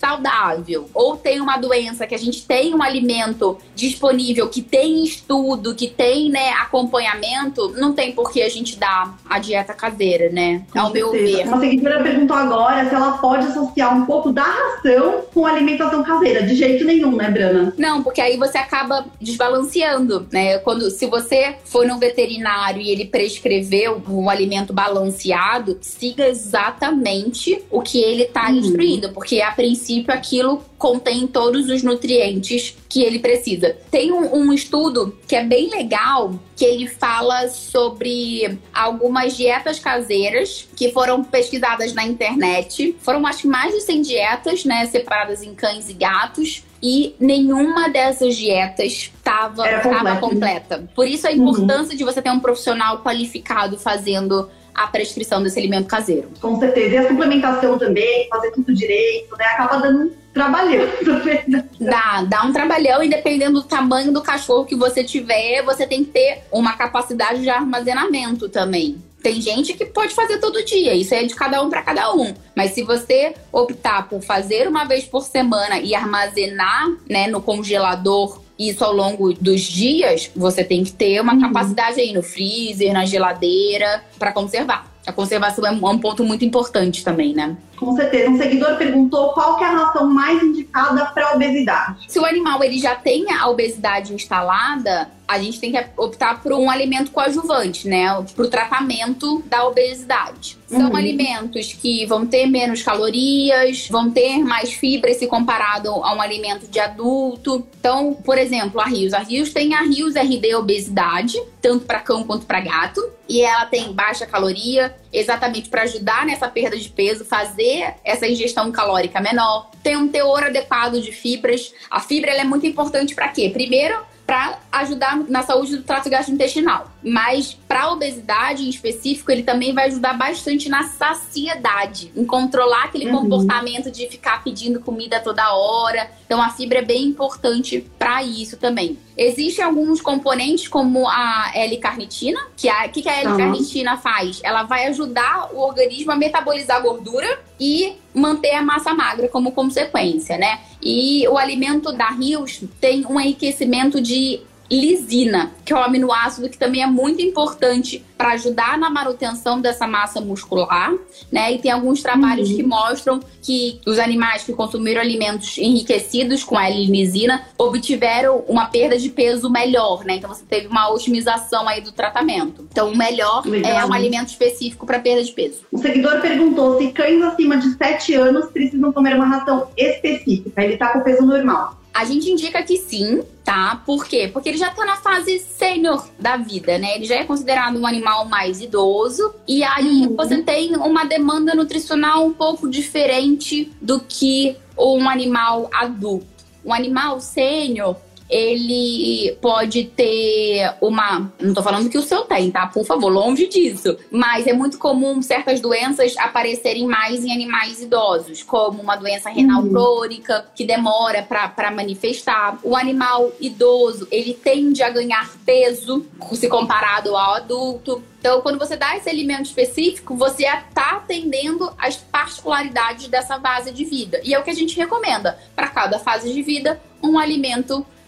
saudável 0.00 0.88
ou 0.94 1.16
tem 1.16 1.40
uma 1.40 1.58
doença 1.58 2.06
que 2.06 2.14
a 2.14 2.18
gente 2.18 2.46
tem 2.46 2.74
um 2.74 2.82
alimento 2.82 3.58
disponível, 3.74 4.48
que 4.48 4.62
tem 4.62 5.04
estudo, 5.04 5.74
que 5.74 5.88
tem 5.88 6.30
né, 6.30 6.50
acompanhamento, 6.52 7.74
não 7.76 7.92
tem 7.92 8.12
por 8.12 8.32
que 8.32 8.42
a 8.42 8.48
gente 8.48 8.78
dar 8.78 9.18
a 9.28 9.38
dieta 9.38 9.74
caseira, 9.74 10.30
né? 10.30 10.62
Com 10.72 10.78
ao 10.80 10.92
certeza. 10.92 11.12
meu 11.12 11.26
ver. 11.26 11.46
Uma 11.46 11.60
seguidora 11.60 12.02
perguntou 12.02 12.36
agora 12.36 12.88
se 12.88 12.94
ela 12.94 13.18
pode 13.18 13.46
associar 13.46 13.96
um 13.96 14.06
pouco 14.06 14.32
da 14.32 14.42
ração 14.42 15.22
com 15.32 15.46
alimentação 15.46 16.02
caseira. 16.02 16.42
De 16.42 16.54
jeito 16.54 16.84
nenhum, 16.84 17.14
né, 17.14 17.30
Brana? 17.30 17.74
Não, 17.76 18.02
porque 18.02 18.20
aí 18.20 18.38
você 18.38 18.56
acaba 18.56 19.04
desbalanceando, 19.20 20.26
né? 20.32 20.58
Quando, 20.58 20.90
se 20.90 21.06
você 21.06 21.56
for 21.64 21.86
no 21.86 21.98
veterinário 21.98 22.80
e 22.80 22.90
ele 22.90 23.04
prescreveu 23.04 24.02
um 24.08 24.30
alimento 24.30 24.72
balanceado, 24.72 25.78
siga 25.80 26.26
exatamente 26.26 27.62
o 27.70 27.82
que 27.82 28.00
ele 28.00 28.22
está 28.22 28.48
uhum. 28.48 28.56
instruindo, 28.56 29.10
porque 29.10 29.42
a 29.42 29.50
princípio 29.50 29.89
princípio, 29.90 30.14
aquilo 30.14 30.62
contém 30.78 31.26
todos 31.26 31.68
os 31.68 31.82
nutrientes 31.82 32.76
que 32.88 33.02
ele 33.02 33.18
precisa. 33.18 33.76
Tem 33.90 34.12
um, 34.12 34.34
um, 34.34 34.52
estudo 34.52 35.18
que 35.26 35.34
é 35.34 35.44
bem 35.44 35.68
legal, 35.68 36.34
que 36.56 36.64
ele 36.64 36.86
fala 36.86 37.48
sobre 37.48 38.58
algumas 38.72 39.36
dietas 39.36 39.78
caseiras 39.78 40.68
que 40.76 40.92
foram 40.92 41.22
pesquisadas 41.24 41.92
na 41.92 42.04
internet. 42.04 42.96
Foram, 43.00 43.26
acho 43.26 43.42
que, 43.42 43.48
mais 43.48 43.74
de 43.74 43.80
100 43.80 44.02
dietas, 44.02 44.64
né, 44.64 44.86
separadas 44.86 45.42
em 45.42 45.54
cães 45.54 45.88
e 45.88 45.92
gatos. 45.92 46.64
E 46.82 47.14
nenhuma 47.20 47.90
dessas 47.90 48.36
dietas 48.36 49.12
estava 49.14 49.64
completa. 49.82 50.16
completa. 50.16 50.88
Por 50.94 51.06
isso 51.06 51.26
a 51.26 51.32
importância 51.32 51.92
uhum. 51.92 51.96
de 51.98 52.04
você 52.04 52.22
ter 52.22 52.30
um 52.30 52.40
profissional 52.40 53.02
qualificado 53.02 53.78
fazendo 53.78 54.48
a 54.74 54.86
prescrição 54.86 55.42
desse 55.42 55.58
alimento 55.58 55.86
caseiro. 55.86 56.28
Com 56.40 56.58
certeza. 56.58 56.94
E 56.94 56.98
a 56.98 57.08
suplementação 57.08 57.78
também, 57.78 58.28
fazer 58.28 58.50
tudo 58.52 58.74
direito, 58.74 59.36
né? 59.36 59.44
Acaba 59.44 59.78
dando 59.78 60.06
um 60.06 60.12
trabalhão. 60.32 60.86
dá, 61.80 62.24
dá 62.28 62.42
um 62.44 62.52
trabalhão 62.52 63.02
e 63.02 63.08
dependendo 63.08 63.60
do 63.60 63.66
tamanho 63.66 64.12
do 64.12 64.22
cachorro 64.22 64.64
que 64.64 64.74
você 64.74 65.04
tiver, 65.04 65.62
você 65.62 65.86
tem 65.86 66.04
que 66.04 66.10
ter 66.10 66.42
uma 66.50 66.76
capacidade 66.76 67.42
de 67.42 67.50
armazenamento 67.50 68.48
também. 68.48 69.02
Tem 69.22 69.40
gente 69.40 69.74
que 69.74 69.84
pode 69.84 70.14
fazer 70.14 70.38
todo 70.38 70.64
dia, 70.64 70.94
isso 70.94 71.14
é 71.14 71.22
de 71.22 71.34
cada 71.34 71.62
um 71.62 71.68
para 71.68 71.82
cada 71.82 72.14
um. 72.14 72.32
Mas 72.56 72.70
se 72.72 72.82
você 72.82 73.34
optar 73.52 74.08
por 74.08 74.22
fazer 74.22 74.66
uma 74.66 74.84
vez 74.84 75.04
por 75.04 75.22
semana 75.22 75.78
e 75.78 75.94
armazenar, 75.94 76.88
né, 77.08 77.26
no 77.26 77.42
congelador 77.42 78.39
isso 78.60 78.84
ao 78.84 78.92
longo 78.92 79.32
dos 79.32 79.62
dias, 79.62 80.30
você 80.36 80.62
tem 80.62 80.84
que 80.84 80.92
ter 80.92 81.18
uma 81.20 81.32
uhum. 81.32 81.40
capacidade 81.40 81.98
aí 81.98 82.12
no 82.12 82.22
freezer, 82.22 82.92
na 82.92 83.06
geladeira, 83.06 84.04
para 84.18 84.32
conservar. 84.32 84.92
A 85.06 85.12
conservação 85.12 85.66
é 85.66 85.70
um 85.70 85.98
ponto 85.98 86.22
muito 86.22 86.44
importante 86.44 87.02
também, 87.02 87.32
né? 87.32 87.56
Com 87.80 87.96
certeza. 87.96 88.30
Um 88.30 88.36
seguidor 88.36 88.76
perguntou 88.76 89.32
qual 89.32 89.56
que 89.56 89.64
é 89.64 89.66
a 89.66 89.70
ração 89.70 90.06
mais 90.06 90.42
indicada 90.42 91.06
para 91.06 91.34
obesidade. 91.34 92.04
Se 92.06 92.18
o 92.18 92.26
animal 92.26 92.62
ele 92.62 92.78
já 92.78 92.94
tem 92.94 93.32
a 93.32 93.48
obesidade 93.48 94.12
instalada, 94.12 95.10
a 95.30 95.38
gente 95.38 95.60
tem 95.60 95.70
que 95.70 95.86
optar 95.96 96.42
por 96.42 96.52
um 96.52 96.68
alimento 96.68 97.12
coadjuvante, 97.12 97.86
né? 97.86 98.06
Para 98.34 98.44
o 98.44 98.48
tratamento 98.48 99.40
da 99.46 99.64
obesidade. 99.66 100.58
São 100.66 100.90
uhum. 100.90 100.96
alimentos 100.96 101.72
que 101.72 102.04
vão 102.04 102.26
ter 102.26 102.46
menos 102.46 102.82
calorias, 102.82 103.88
vão 103.88 104.10
ter 104.10 104.38
mais 104.38 104.72
fibra 104.72 105.14
se 105.14 105.28
comparado 105.28 105.88
a 105.88 106.14
um 106.14 106.20
alimento 106.20 106.66
de 106.68 106.80
adulto. 106.80 107.64
Então, 107.78 108.14
por 108.24 108.38
exemplo, 108.38 108.80
a 108.80 108.84
Rios. 108.84 109.12
A 109.12 109.20
Rios 109.20 109.52
tem 109.52 109.72
a 109.72 109.82
Rios 109.82 110.16
RD 110.16 110.54
Obesidade, 110.56 111.40
tanto 111.62 111.86
para 111.86 112.00
cão 112.00 112.24
quanto 112.24 112.44
para 112.44 112.60
gato. 112.60 113.00
E 113.28 113.40
ela 113.40 113.66
tem 113.66 113.92
baixa 113.92 114.26
caloria, 114.26 114.92
exatamente 115.12 115.68
para 115.68 115.82
ajudar 115.82 116.24
nessa 116.24 116.48
perda 116.48 116.76
de 116.76 116.88
peso, 116.88 117.24
fazer 117.24 117.94
essa 118.04 118.26
ingestão 118.26 118.70
calórica 118.70 119.20
menor. 119.20 119.70
Tem 119.82 119.96
um 119.96 120.08
teor 120.08 120.44
adequado 120.44 121.00
de 121.00 121.12
fibras. 121.12 121.72
A 121.90 122.00
fibra 122.00 122.32
é 122.32 122.44
muito 122.44 122.66
importante 122.66 123.14
para 123.14 123.28
quê? 123.28 123.50
Primeiro, 123.52 123.98
para 124.30 124.60
ajudar 124.70 125.16
na 125.28 125.42
saúde 125.42 125.76
do 125.76 125.82
trato 125.82 126.08
gastrointestinal. 126.08 126.88
Mas 127.02 127.52
para 127.66 127.82
a 127.82 127.92
obesidade 127.92 128.64
em 128.64 128.68
específico, 128.68 129.28
ele 129.32 129.42
também 129.42 129.74
vai 129.74 129.88
ajudar 129.88 130.12
bastante 130.12 130.68
na 130.68 130.84
saciedade, 130.84 132.12
em 132.14 132.24
controlar 132.24 132.84
aquele 132.84 133.10
uhum. 133.10 133.22
comportamento 133.22 133.90
de 133.90 134.08
ficar 134.08 134.44
pedindo 134.44 134.78
comida 134.78 135.18
toda 135.18 135.52
hora. 135.52 136.08
Então 136.26 136.40
a 136.40 136.50
fibra 136.50 136.78
é 136.78 136.82
bem 136.82 137.06
importante 137.06 137.84
para 137.98 138.22
isso 138.22 138.56
também. 138.56 138.96
Existem 139.16 139.64
alguns 139.64 140.00
componentes 140.00 140.68
como 140.68 141.08
a 141.08 141.50
L-carnitina, 141.52 142.40
que 142.56 142.68
a 142.68 142.88
que, 142.88 143.02
que 143.02 143.08
a 143.08 143.22
L-carnitina 143.22 143.94
uhum. 143.94 144.00
faz? 144.00 144.40
Ela 144.44 144.62
vai 144.62 144.86
ajudar 144.86 145.50
o 145.52 145.58
organismo 145.58 146.12
a 146.12 146.16
metabolizar 146.16 146.76
a 146.76 146.80
gordura 146.80 147.40
e 147.58 147.96
manter 148.14 148.54
a 148.54 148.62
massa 148.62 148.92
magra 148.94 149.28
como 149.28 149.52
consequência, 149.52 150.36
né? 150.36 150.60
E 150.82 151.26
o 151.28 151.38
alimento 151.38 151.92
da 151.92 152.08
Rios 152.10 152.62
tem 152.80 153.04
um 153.06 153.20
enriquecimento 153.20 154.00
de 154.00 154.40
lisina, 154.70 155.50
que 155.64 155.72
é 155.72 155.76
um 155.76 155.82
aminoácido 155.82 156.48
que 156.48 156.56
também 156.56 156.82
é 156.82 156.86
muito 156.86 157.20
importante 157.20 158.04
para 158.16 158.32
ajudar 158.32 158.78
na 158.78 158.90
manutenção 158.90 159.60
dessa 159.60 159.86
massa 159.86 160.20
muscular, 160.20 160.92
né? 161.32 161.52
E 161.52 161.58
tem 161.58 161.72
alguns 161.72 162.02
trabalhos 162.02 162.50
uhum. 162.50 162.56
que 162.56 162.62
mostram 162.62 163.20
que 163.42 163.80
os 163.86 163.98
animais 163.98 164.44
que 164.44 164.52
consumiram 164.52 165.00
alimentos 165.00 165.56
enriquecidos 165.58 166.44
com 166.44 166.56
a 166.56 166.68
lisina 166.68 167.42
obtiveram 167.56 168.44
uma 168.46 168.66
perda 168.66 168.98
de 168.98 169.08
peso 169.08 169.50
melhor, 169.50 170.04
né? 170.04 170.16
Então 170.16 170.28
você 170.28 170.44
teve 170.44 170.66
uma 170.66 170.90
otimização 170.90 171.66
aí 171.66 171.80
do 171.80 171.92
tratamento. 171.92 172.66
Então 172.70 172.92
o 172.92 172.96
melhor 172.96 173.44
Legal. 173.46 173.72
é 173.72 173.86
um 173.86 173.92
alimento 173.92 174.28
específico 174.28 174.86
para 174.86 175.00
perda 175.00 175.24
de 175.24 175.32
peso. 175.32 175.62
O 175.72 175.78
seguidor 175.78 176.20
perguntou 176.20 176.78
se 176.78 176.92
cães 176.92 177.22
acima 177.22 177.56
de 177.56 177.72
7 177.74 178.14
anos 178.14 178.50
precisam 178.50 178.92
comer 178.92 179.16
uma 179.16 179.26
ração 179.26 179.68
específica. 179.76 180.62
Ele 180.62 180.74
está 180.74 180.88
com 180.88 181.00
peso 181.00 181.24
normal. 181.24 181.79
A 181.92 182.04
gente 182.04 182.30
indica 182.30 182.62
que 182.62 182.76
sim, 182.76 183.22
tá? 183.44 183.82
Por 183.84 184.06
quê? 184.06 184.30
Porque 184.32 184.48
ele 184.48 184.58
já 184.58 184.70
tá 184.70 184.84
na 184.84 184.96
fase 184.96 185.38
sênior 185.40 186.08
da 186.18 186.36
vida, 186.36 186.78
né? 186.78 186.94
Ele 186.94 187.04
já 187.04 187.16
é 187.16 187.24
considerado 187.24 187.78
um 187.78 187.86
animal 187.86 188.26
mais 188.26 188.60
idoso 188.60 189.34
e 189.46 189.62
aí 189.64 190.06
uhum. 190.06 190.16
você 190.16 190.40
tem 190.42 190.76
uma 190.76 191.04
demanda 191.04 191.54
nutricional 191.54 192.24
um 192.24 192.32
pouco 192.32 192.68
diferente 192.68 193.70
do 193.80 194.00
que 194.00 194.56
um 194.78 195.08
animal 195.08 195.68
adulto. 195.72 196.26
Um 196.64 196.72
animal 196.72 197.20
sênior, 197.20 197.96
ele 198.30 199.36
pode 199.40 199.84
ter 199.84 200.74
uma. 200.80 201.32
Não 201.40 201.52
tô 201.52 201.62
falando 201.62 201.90
que 201.90 201.98
o 201.98 202.02
seu 202.02 202.22
tem, 202.22 202.50
tá? 202.50 202.66
Por 202.68 202.84
favor, 202.84 203.12
longe 203.12 203.48
disso. 203.48 203.96
Mas 204.10 204.46
é 204.46 204.52
muito 204.52 204.78
comum 204.78 205.20
certas 205.20 205.60
doenças 205.60 206.16
aparecerem 206.16 206.86
mais 206.86 207.24
em 207.24 207.32
animais 207.32 207.82
idosos, 207.82 208.42
como 208.44 208.80
uma 208.80 208.94
doença 208.94 209.28
renal 209.28 209.62
uhum. 209.62 209.70
crônica, 209.70 210.46
que 210.54 210.64
demora 210.64 211.22
para 211.22 211.70
manifestar. 211.72 212.58
O 212.62 212.76
animal 212.76 213.32
idoso, 213.40 214.06
ele 214.12 214.32
tende 214.32 214.82
a 214.82 214.90
ganhar 214.90 215.28
peso 215.44 216.06
se 216.32 216.48
comparado 216.48 217.16
ao 217.16 217.34
adulto. 217.34 218.02
Então, 218.20 218.42
quando 218.42 218.58
você 218.58 218.76
dá 218.76 218.96
esse 218.96 219.08
alimento 219.08 219.46
específico, 219.46 220.14
você 220.14 220.44
está 220.44 220.96
atendendo 220.96 221.72
às 221.78 221.96
particularidades 221.96 223.08
dessa 223.08 223.40
fase 223.40 223.72
de 223.72 223.84
vida. 223.84 224.20
E 224.22 224.34
é 224.34 224.38
o 224.38 224.44
que 224.44 224.50
a 224.50 224.54
gente 224.54 224.76
recomenda. 224.76 225.38
Para 225.56 225.68
cada 225.68 225.98
fase 225.98 226.32
de 226.32 226.42
vida, 226.42 226.80
um 227.02 227.18
alimento 227.18 227.78
específico. 227.78 227.99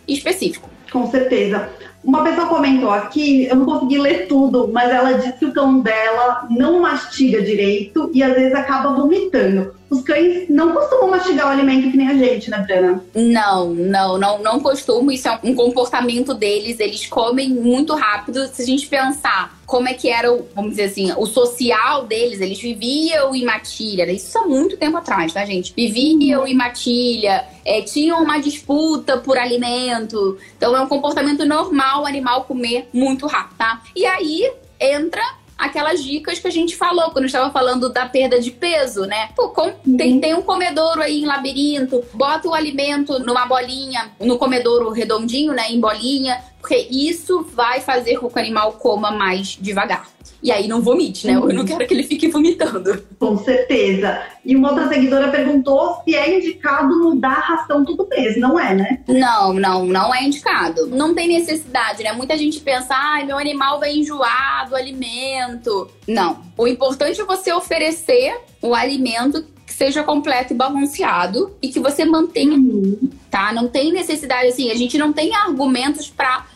Com 0.90 1.10
certeza. 1.10 1.68
Uma 2.04 2.24
pessoa 2.24 2.48
comentou 2.48 2.90
aqui, 2.90 3.46
eu 3.46 3.56
não 3.56 3.64
consegui 3.64 3.98
ler 3.98 4.26
tudo, 4.26 4.68
mas 4.72 4.90
ela 4.90 5.12
disse 5.12 5.38
que 5.38 5.44
o 5.44 5.52
cão 5.52 5.80
dela 5.80 6.46
não 6.50 6.80
mastiga 6.80 7.40
direito 7.40 8.10
e 8.12 8.22
às 8.22 8.34
vezes 8.34 8.54
acaba 8.54 8.92
vomitando. 8.92 9.72
Os 9.92 10.00
cães 10.00 10.48
não 10.48 10.72
costumam 10.72 11.10
mastigar 11.10 11.48
o 11.48 11.50
alimento 11.50 11.90
que 11.90 11.98
nem 11.98 12.08
a 12.08 12.14
gente, 12.14 12.48
né, 12.48 12.64
Brana? 12.66 13.04
Não, 13.14 13.74
não, 13.74 14.16
não, 14.16 14.42
não 14.42 14.58
costumo. 14.58 15.12
Isso 15.12 15.28
é 15.28 15.38
um 15.44 15.54
comportamento 15.54 16.32
deles. 16.32 16.80
Eles 16.80 17.06
comem 17.06 17.50
muito 17.50 17.94
rápido. 17.94 18.46
Se 18.46 18.62
a 18.62 18.64
gente 18.64 18.86
pensar 18.86 19.60
como 19.66 19.90
é 19.90 19.92
que 19.92 20.08
era, 20.08 20.32
o, 20.32 20.48
vamos 20.54 20.70
dizer 20.70 20.84
assim, 20.84 21.12
o 21.12 21.26
social 21.26 22.06
deles, 22.06 22.40
eles 22.40 22.58
viviam 22.58 23.34
em 23.34 23.44
matilha. 23.44 24.10
Isso 24.10 24.38
há 24.38 24.46
muito 24.46 24.78
tempo 24.78 24.96
atrás, 24.96 25.34
tá, 25.34 25.44
gente? 25.44 25.74
Viviam 25.76 26.46
em 26.46 26.54
matilha, 26.54 27.44
é, 27.62 27.82
tinham 27.82 28.22
uma 28.22 28.38
disputa 28.38 29.18
por 29.18 29.36
alimento. 29.36 30.38
Então 30.56 30.74
é 30.74 30.80
um 30.80 30.88
comportamento 30.88 31.44
normal 31.44 32.04
o 32.04 32.06
animal 32.06 32.44
comer 32.44 32.88
muito 32.94 33.26
rápido, 33.26 33.58
tá? 33.58 33.82
E 33.94 34.06
aí 34.06 34.50
entra 34.80 35.22
aquelas 35.62 36.02
dicas 36.02 36.40
que 36.40 36.48
a 36.48 36.50
gente 36.50 36.76
falou 36.76 37.12
quando 37.12 37.26
estava 37.26 37.50
falando 37.52 37.88
da 37.88 38.04
perda 38.04 38.40
de 38.40 38.50
peso, 38.50 39.06
né? 39.06 39.28
Pô, 39.36 39.50
com, 39.50 39.72
uhum. 39.86 39.96
tem, 39.96 40.20
tem 40.20 40.34
um 40.34 40.42
comedouro 40.42 41.00
aí 41.00 41.22
em 41.22 41.24
labirinto, 41.24 42.04
bota 42.12 42.48
o 42.48 42.54
alimento 42.54 43.20
numa 43.20 43.46
bolinha, 43.46 44.10
no 44.20 44.36
comedouro 44.36 44.90
redondinho, 44.90 45.52
né? 45.52 45.70
Em 45.70 45.78
bolinha, 45.78 46.42
porque 46.60 46.76
isso 46.90 47.46
vai 47.54 47.80
fazer 47.80 48.18
com 48.18 48.28
que 48.28 48.36
o 48.36 48.38
animal 48.40 48.72
coma 48.72 49.12
mais 49.12 49.56
devagar. 49.60 50.08
E 50.42 50.50
aí 50.50 50.66
não 50.66 50.82
vomite, 50.82 51.26
né? 51.26 51.34
Eu 51.34 51.52
não 51.52 51.64
quero 51.64 51.86
que 51.86 51.94
ele 51.94 52.02
fique 52.02 52.28
vomitando. 52.28 53.04
Com 53.18 53.38
certeza. 53.38 54.22
E 54.44 54.56
uma 54.56 54.70
outra 54.70 54.88
seguidora 54.88 55.30
perguntou 55.30 56.02
se 56.04 56.16
é 56.16 56.36
indicado 56.36 56.98
mudar 56.98 57.36
a 57.36 57.56
ração 57.56 57.84
todo 57.84 58.08
mês. 58.08 58.36
Não 58.36 58.58
é, 58.58 58.74
né? 58.74 59.00
Não, 59.06 59.52
não, 59.52 59.86
não 59.86 60.12
é 60.12 60.24
indicado. 60.24 60.88
Não 60.88 61.14
tem 61.14 61.28
necessidade, 61.28 62.02
né? 62.02 62.12
Muita 62.12 62.36
gente 62.36 62.58
pensa, 62.60 62.92
ai, 62.94 63.22
ah, 63.22 63.26
meu 63.26 63.38
animal 63.38 63.78
vai 63.78 63.94
enjoar 63.94 64.68
do 64.68 64.74
alimento. 64.74 65.88
Não. 66.08 66.40
O 66.58 66.66
importante 66.66 67.20
é 67.20 67.24
você 67.24 67.52
oferecer 67.52 68.36
o 68.60 68.74
alimento 68.74 69.44
que 69.66 69.72
seja 69.72 70.02
completo 70.02 70.52
e 70.52 70.56
balanceado 70.56 71.56
e 71.62 71.68
que 71.68 71.80
você 71.80 72.04
mantenha, 72.04 72.56
uhum. 72.56 73.10
tá? 73.30 73.52
Não 73.52 73.68
tem 73.68 73.92
necessidade 73.92 74.48
assim, 74.48 74.70
a 74.70 74.74
gente 74.74 74.98
não 74.98 75.12
tem 75.12 75.34
argumentos 75.34 76.08
para 76.10 76.46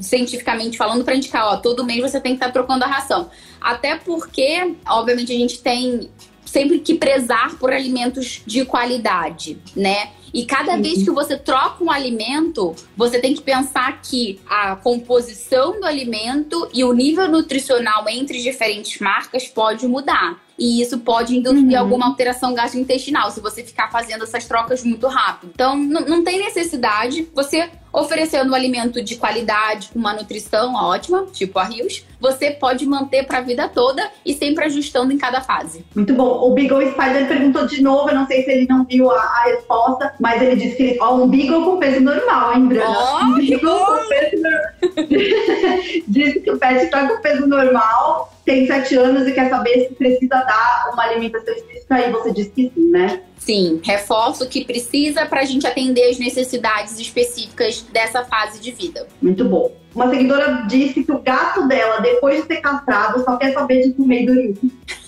cientificamente 0.00 0.78
falando 0.78 1.04
para 1.04 1.14
indicar, 1.14 1.46
ó, 1.46 1.56
todo 1.56 1.84
mês 1.84 2.00
você 2.00 2.20
tem 2.20 2.32
que 2.32 2.36
estar 2.36 2.46
tá 2.46 2.52
trocando 2.52 2.84
a 2.84 2.86
ração. 2.86 3.30
Até 3.60 3.96
porque, 3.96 4.74
obviamente, 4.86 5.32
a 5.32 5.36
gente 5.36 5.60
tem 5.60 6.08
sempre 6.44 6.80
que 6.80 6.94
prezar 6.94 7.56
por 7.56 7.72
alimentos 7.72 8.42
de 8.44 8.64
qualidade, 8.64 9.58
né? 9.76 10.10
E 10.32 10.44
cada 10.44 10.74
uhum. 10.74 10.82
vez 10.82 11.02
que 11.02 11.10
você 11.10 11.36
troca 11.36 11.82
um 11.82 11.90
alimento, 11.90 12.74
você 12.96 13.18
tem 13.18 13.34
que 13.34 13.42
pensar 13.42 14.00
que 14.00 14.40
a 14.48 14.76
composição 14.76 15.80
do 15.80 15.86
alimento 15.86 16.68
e 16.72 16.84
o 16.84 16.92
nível 16.92 17.28
nutricional 17.28 18.08
entre 18.08 18.40
diferentes 18.40 19.00
marcas 19.00 19.46
pode 19.48 19.86
mudar. 19.86 20.40
E 20.60 20.82
isso 20.82 20.98
pode 20.98 21.34
induzir 21.34 21.64
uhum. 21.64 21.78
alguma 21.78 22.06
alteração 22.06 22.52
gastrointestinal 22.52 23.30
se 23.30 23.40
você 23.40 23.64
ficar 23.64 23.90
fazendo 23.90 24.24
essas 24.24 24.44
trocas 24.44 24.84
muito 24.84 25.06
rápido. 25.08 25.50
Então, 25.54 25.74
não 25.74 26.22
tem 26.22 26.38
necessidade. 26.38 27.26
Você 27.34 27.70
oferecendo 27.92 28.52
um 28.52 28.54
alimento 28.54 29.02
de 29.02 29.16
qualidade, 29.16 29.88
com 29.92 29.98
uma 29.98 30.12
nutrição 30.12 30.74
ótima, 30.74 31.26
tipo 31.32 31.58
a 31.58 31.64
Rios, 31.64 32.04
você 32.20 32.50
pode 32.50 32.86
manter 32.86 33.26
para 33.26 33.38
a 33.38 33.40
vida 33.40 33.68
toda 33.68 34.08
e 34.24 34.34
sempre 34.34 34.64
ajustando 34.64 35.12
em 35.12 35.18
cada 35.18 35.40
fase. 35.40 35.84
Muito 35.94 36.14
bom. 36.14 36.28
O 36.48 36.54
Beagle 36.54 36.90
Spider 36.92 37.26
perguntou 37.26 37.66
de 37.66 37.82
novo, 37.82 38.10
eu 38.10 38.14
não 38.14 38.26
sei 38.26 38.44
se 38.44 38.50
ele 38.50 38.66
não 38.68 38.84
viu 38.84 39.10
a, 39.10 39.16
a 39.16 39.42
resposta, 39.44 40.14
mas 40.20 40.40
ele 40.40 40.56
disse 40.56 40.76
que 40.76 40.82
ele, 40.82 40.98
ó, 41.00 41.16
um 41.16 41.28
Beagle 41.28 41.64
com 41.64 41.78
peso 41.78 42.00
normal, 42.00 42.54
hein, 42.54 42.68
Brana? 42.68 42.96
Oh, 42.96 43.24
um 43.24 43.34
Beagle 43.38 43.86
com 43.86 44.08
peso 44.08 44.42
normal. 44.42 44.60
disse 46.06 46.40
que 46.40 46.50
o 46.50 46.58
pet 46.58 46.84
está 46.84 47.08
com 47.08 47.20
peso 47.22 47.46
normal 47.46 48.29
tem 48.50 48.66
sete 48.66 48.96
anos 48.96 49.28
e 49.28 49.32
quer 49.32 49.48
saber 49.48 49.86
se 49.86 49.94
precisa 49.94 50.42
dar 50.42 50.90
uma 50.92 51.04
alimentação 51.04 51.54
específica, 51.54 52.00
e 52.00 52.10
você 52.10 52.32
disse 52.32 52.50
que 52.50 52.72
sim, 52.74 52.90
né? 52.90 53.22
Sim, 53.38 53.80
reforço 53.84 54.48
que 54.48 54.64
precisa 54.64 55.24
para 55.24 55.42
a 55.42 55.44
gente 55.44 55.64
atender 55.68 56.10
as 56.10 56.18
necessidades 56.18 56.98
específicas 56.98 57.82
dessa 57.92 58.24
fase 58.24 58.60
de 58.60 58.72
vida. 58.72 59.06
Muito 59.22 59.44
bom. 59.44 59.70
Uma 59.94 60.10
seguidora 60.10 60.64
disse 60.68 61.04
que 61.04 61.12
o 61.12 61.20
gato 61.20 61.68
dela, 61.68 62.00
depois 62.00 62.42
de 62.42 62.46
ser 62.48 62.60
castrado, 62.60 63.22
só 63.24 63.36
quer 63.36 63.52
saber 63.52 63.82
de 63.82 63.92
comer 63.94 64.26
dormir. 64.26 64.58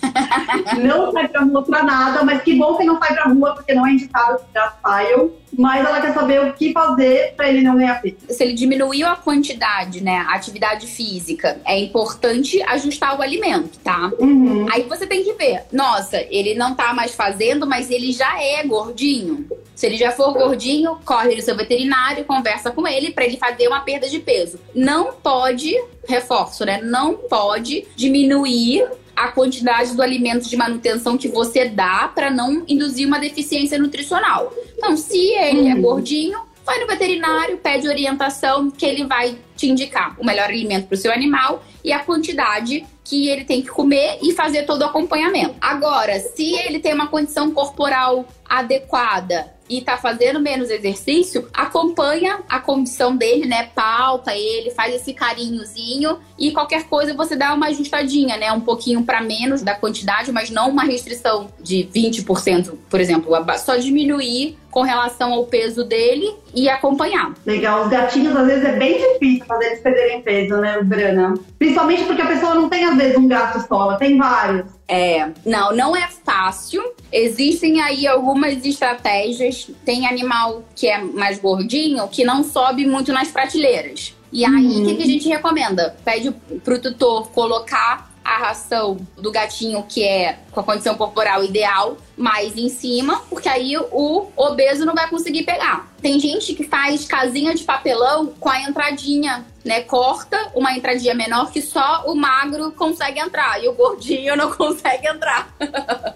não 0.81 1.11
sai 1.11 1.27
pra 1.27 1.43
rua 1.43 1.65
pra 1.65 1.83
nada, 1.83 2.25
mas 2.25 2.43
que 2.43 2.55
bom 2.55 2.77
que 2.77 2.85
não 2.85 2.99
sai 3.01 3.15
pra 3.15 3.25
rua, 3.25 3.55
porque 3.55 3.75
não 3.75 3.87
é 3.87 3.91
indicado 3.91 4.39
que 4.39 4.55
já 4.55 4.73
saiam. 4.83 5.33
Mas 5.57 5.85
ela 5.85 6.01
quer 6.01 6.15
saber 6.15 6.41
o 6.45 6.53
que 6.53 6.73
fazer 6.73 7.35
para 7.37 7.49
ele 7.49 7.63
não 7.63 7.77
ganhar 7.77 8.01
peso. 8.01 8.17
Se 8.29 8.43
ele 8.43 8.55
diminuiu 8.55 9.07
a 9.07 9.17
quantidade, 9.17 10.03
né, 10.03 10.25
a 10.29 10.35
atividade 10.35 10.87
física, 10.87 11.61
é 11.65 11.79
importante 11.79 12.63
ajustar 12.63 13.19
o 13.19 13.23
alimento, 13.23 13.79
tá? 13.79 14.11
Uhum. 14.19 14.67
Aí 14.71 14.83
você 14.85 15.07
tem 15.07 15.23
que 15.23 15.33
ver, 15.35 15.65
nossa, 15.73 16.25
ele 16.31 16.55
não 16.55 16.75
tá 16.75 16.93
mais 16.95 17.15
fazendo, 17.15 17.67
mas 17.67 17.91
ele 17.91 18.13
já 18.13 18.41
é 18.43 18.63
gordinho. 18.65 19.47
Se 19.75 19.87
ele 19.87 19.97
já 19.97 20.13
for 20.13 20.33
gordinho, 20.33 20.99
corre 21.05 21.35
no 21.35 21.43
seu 21.43 21.57
veterinário, 21.57 22.25
conversa 22.25 22.71
com 22.71 22.87
ele 22.87 23.11
para 23.11 23.25
ele 23.25 23.37
fazer 23.37 23.69
uma 23.69 23.81
perda 23.81 24.09
de 24.09 24.19
peso. 24.19 24.61
Não 24.75 25.13
pode, 25.13 25.75
reforço, 26.07 26.65
né? 26.65 26.81
Não 26.83 27.15
pode 27.15 27.87
diminuir 27.97 28.87
a 29.17 29.29
quantidade 29.29 29.95
do 29.95 30.03
alimento 30.03 30.49
de 30.49 30.57
manutenção 30.57 31.17
que 31.17 31.29
você 31.29 31.69
dá 31.69 32.11
para 32.15 32.31
não 32.31 32.65
induzir 32.67 33.07
uma 33.07 33.19
deficiência 33.19 33.79
nutricional. 33.79 34.53
Então, 34.77 34.97
se 34.97 35.19
ele 35.19 35.69
é 35.69 35.75
uhum. 35.75 35.83
gordinho, 35.83 36.41
vai 36.65 36.79
no 36.81 36.87
veterinário, 36.87 37.59
pede 37.59 37.89
orientação 37.89 38.71
que 38.71 38.87
ele 38.87 39.05
vai 39.05 39.37
te 39.57 39.69
indicar 39.69 40.17
o 40.19 40.25
melhor 40.25 40.49
alimento 40.49 40.87
para 40.87 40.95
o 40.95 40.99
seu 40.99 41.13
animal 41.13 41.63
e 41.85 41.93
a 41.93 42.01
quantidade 42.01 42.85
que 43.05 43.29
ele 43.29 43.45
tem 43.45 43.63
que 43.63 43.69
comer 43.69 44.19
e 44.23 44.33
fazer 44.33 44.63
todo 44.65 44.83
o 44.83 44.85
acompanhamento. 44.85 45.55
Agora, 45.61 46.19
se 46.21 46.55
ele 46.55 46.79
tem 46.79 46.95
uma 46.95 47.09
condição 47.09 47.51
corporal 47.51 48.27
adequada 48.49 49.53
e 49.73 49.81
tá 49.81 49.97
fazendo 49.97 50.39
menos 50.39 50.69
exercício, 50.69 51.49
acompanha 51.53 52.41
a 52.49 52.61
condição 52.61 53.17
dele, 53.17 53.47
né? 53.47 53.71
Palpa 53.75 54.35
ele, 54.35 54.71
faz 54.71 54.95
esse 54.95 55.15
carinhozinho 55.15 56.19
e 56.39 56.53
qualquer 56.53 56.85
coisa 56.85 57.15
você 57.15 57.35
dá 57.35 57.55
uma 57.55 57.69
ajustadinha, 57.69 58.37
né? 58.37 58.53
Um 58.53 58.61
pouquinho 58.61 59.03
para 59.03 59.23
menos 59.23 59.63
da 59.63 59.75
quantidade, 59.75 60.31
mas 60.31 60.51
não 60.51 60.69
uma 60.69 60.85
restrição 60.85 61.49
de 61.59 61.89
20%, 61.95 62.75
por 62.91 63.01
exemplo, 63.01 63.33
só 63.59 63.77
diminuir 63.77 64.59
com 64.73 64.81
relação 64.81 65.35
ao 65.35 65.45
peso 65.45 65.85
dele 65.85 66.35
e 66.55 66.69
acompanhar. 66.69 67.35
Legal, 67.45 67.85
os 67.85 67.91
gatinhos 67.91 68.35
às 68.35 68.47
vezes 68.47 68.65
é 68.65 68.73
bem 68.73 68.99
difícil 68.99 69.45
fazer 69.45 69.67
eles 69.67 69.81
perderem 69.81 70.23
peso, 70.23 70.57
né, 70.57 70.83
Brana? 70.83 71.35
Principalmente 71.59 72.05
porque 72.05 72.23
a 72.23 72.27
pessoa 72.27 72.55
não 72.55 72.71
tem 72.71 72.87
às 72.87 72.97
vezes 72.97 73.17
um 73.17 73.29
gato 73.29 73.65
só, 73.69 73.97
tem 73.97 74.17
vários. 74.17 74.65
É, 74.89 75.31
não, 75.45 75.77
não 75.77 75.95
é 75.95 76.09
fácil. 76.25 76.83
Existem 77.13 77.83
aí 77.83 78.07
algumas 78.07 78.65
estratégias. 78.65 79.71
Tem 79.85 80.07
animal 80.07 80.65
que 80.75 80.89
é 80.89 80.99
mais 80.99 81.39
gordinho 81.39 82.09
que 82.09 82.25
não 82.25 82.43
sobe 82.43 82.87
muito 82.87 83.13
nas 83.13 83.29
prateleiras. 83.29 84.17
E 84.33 84.47
aí, 84.47 84.53
o 84.53 84.79
uhum. 84.79 84.87
que, 84.87 84.95
que 84.95 85.03
a 85.03 85.07
gente 85.07 85.29
recomenda? 85.29 85.95
Pede 86.03 86.31
pro 86.65 86.81
tutor 86.81 87.29
colocar 87.29 88.11
a 88.25 88.39
ração 88.39 88.97
do 89.17 89.31
gatinho 89.31 89.85
que 89.87 90.03
é 90.05 90.39
com 90.51 90.61
a 90.61 90.63
condição 90.63 90.95
corporal 90.95 91.45
ideal 91.45 91.97
mais 92.23 92.57
em 92.57 92.69
cima, 92.69 93.21
porque 93.29 93.49
aí 93.49 93.77
o 93.77 94.29
obeso 94.37 94.87
não 94.87 94.95
vai 94.95 95.11
conseguir 95.11 95.43
pegar. 95.43 95.91
Tem 96.01 96.21
gente 96.21 96.55
que 96.55 96.63
faz 96.63 97.05
casinha 97.05 97.53
de 97.53 97.65
papelão 97.65 98.33
com 98.39 98.49
a 98.49 98.61
entradinha, 98.63 99.45
né? 99.65 99.81
Corta 99.81 100.51
uma 100.55 100.73
entradinha 100.73 101.15
menor 101.15 101.51
que 101.51 101.61
só 101.61 102.05
o 102.07 102.15
magro 102.15 102.71
consegue 102.73 103.19
entrar 103.19 103.63
e 103.63 103.69
o 103.69 103.73
gordinho 103.73 104.37
não 104.37 104.51
consegue 104.55 105.09
entrar. 105.09 105.53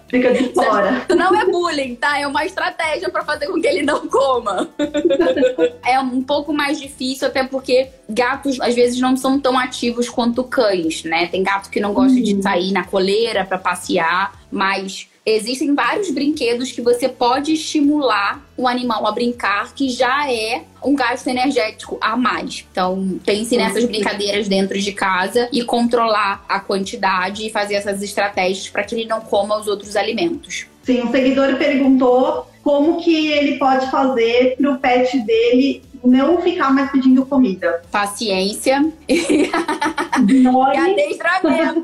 Fica 0.09 0.33
de 0.33 0.53
fora. 0.53 1.05
Não 1.09 1.35
é 1.35 1.45
bullying, 1.45 1.95
tá? 1.95 2.17
É 2.17 2.25
uma 2.25 2.45
estratégia 2.45 3.09
para 3.09 3.25
fazer 3.25 3.47
com 3.47 3.59
que 3.59 3.67
ele 3.67 3.83
não 3.83 4.07
coma. 4.07 4.69
é 5.85 5.99
um 5.99 6.23
pouco 6.23 6.53
mais 6.53 6.79
difícil, 6.79 7.27
até 7.27 7.43
porque 7.43 7.89
gatos 8.09 8.61
às 8.61 8.75
vezes 8.75 8.99
não 9.01 9.17
são 9.17 9.37
tão 9.37 9.59
ativos 9.59 10.07
quanto 10.07 10.41
cães, 10.45 11.03
né? 11.03 11.27
Tem 11.27 11.43
gato 11.43 11.69
que 11.69 11.81
não 11.81 11.93
gosta 11.93 12.17
uhum. 12.17 12.23
de 12.23 12.41
sair 12.41 12.71
na 12.71 12.85
coleira 12.85 13.43
para 13.43 13.57
passear, 13.57 14.33
mas 14.49 15.09
existem 15.29 15.75
vários 15.75 16.09
brinquedos 16.09 16.71
que 16.71 16.81
você 16.81 17.09
pode 17.09 17.53
estimular 17.53 18.45
o 18.55 18.67
animal 18.67 19.05
a 19.05 19.11
brincar, 19.11 19.73
que 19.75 19.89
já 19.89 20.31
é 20.31 20.63
um 20.83 20.95
gasto 20.95 21.27
energético 21.27 21.97
a 21.99 22.15
mais. 22.15 22.65
Então, 22.71 23.19
pense 23.25 23.57
nessas 23.57 23.83
brincadeiras 23.83 24.47
dentro 24.47 24.79
de 24.79 24.91
casa 24.93 25.49
e 25.51 25.63
controlar 25.63 26.45
a 26.47 26.59
quantidade 26.59 27.45
e 27.45 27.49
fazer 27.49 27.75
essas 27.75 28.01
estratégias 28.01 28.69
para 28.69 28.83
que 28.83 28.95
ele 28.95 29.05
não 29.05 29.19
coma 29.19 29.59
os 29.59 29.67
outros 29.67 29.97
alimentos. 29.97 30.65
Sim, 30.83 31.01
um 31.03 31.11
seguidor 31.11 31.57
perguntou 31.57 32.47
como 32.63 33.01
que 33.01 33.27
ele 33.27 33.57
pode 33.57 33.91
fazer 33.91 34.55
para 34.55 34.71
o 34.71 34.77
pet 34.77 35.19
dele 35.19 35.81
não 36.03 36.41
ficar 36.41 36.73
mais 36.73 36.91
pedindo 36.91 37.25
comida. 37.25 37.81
Paciência 37.91 38.91
e 39.07 39.49
adestramento. 40.77 41.83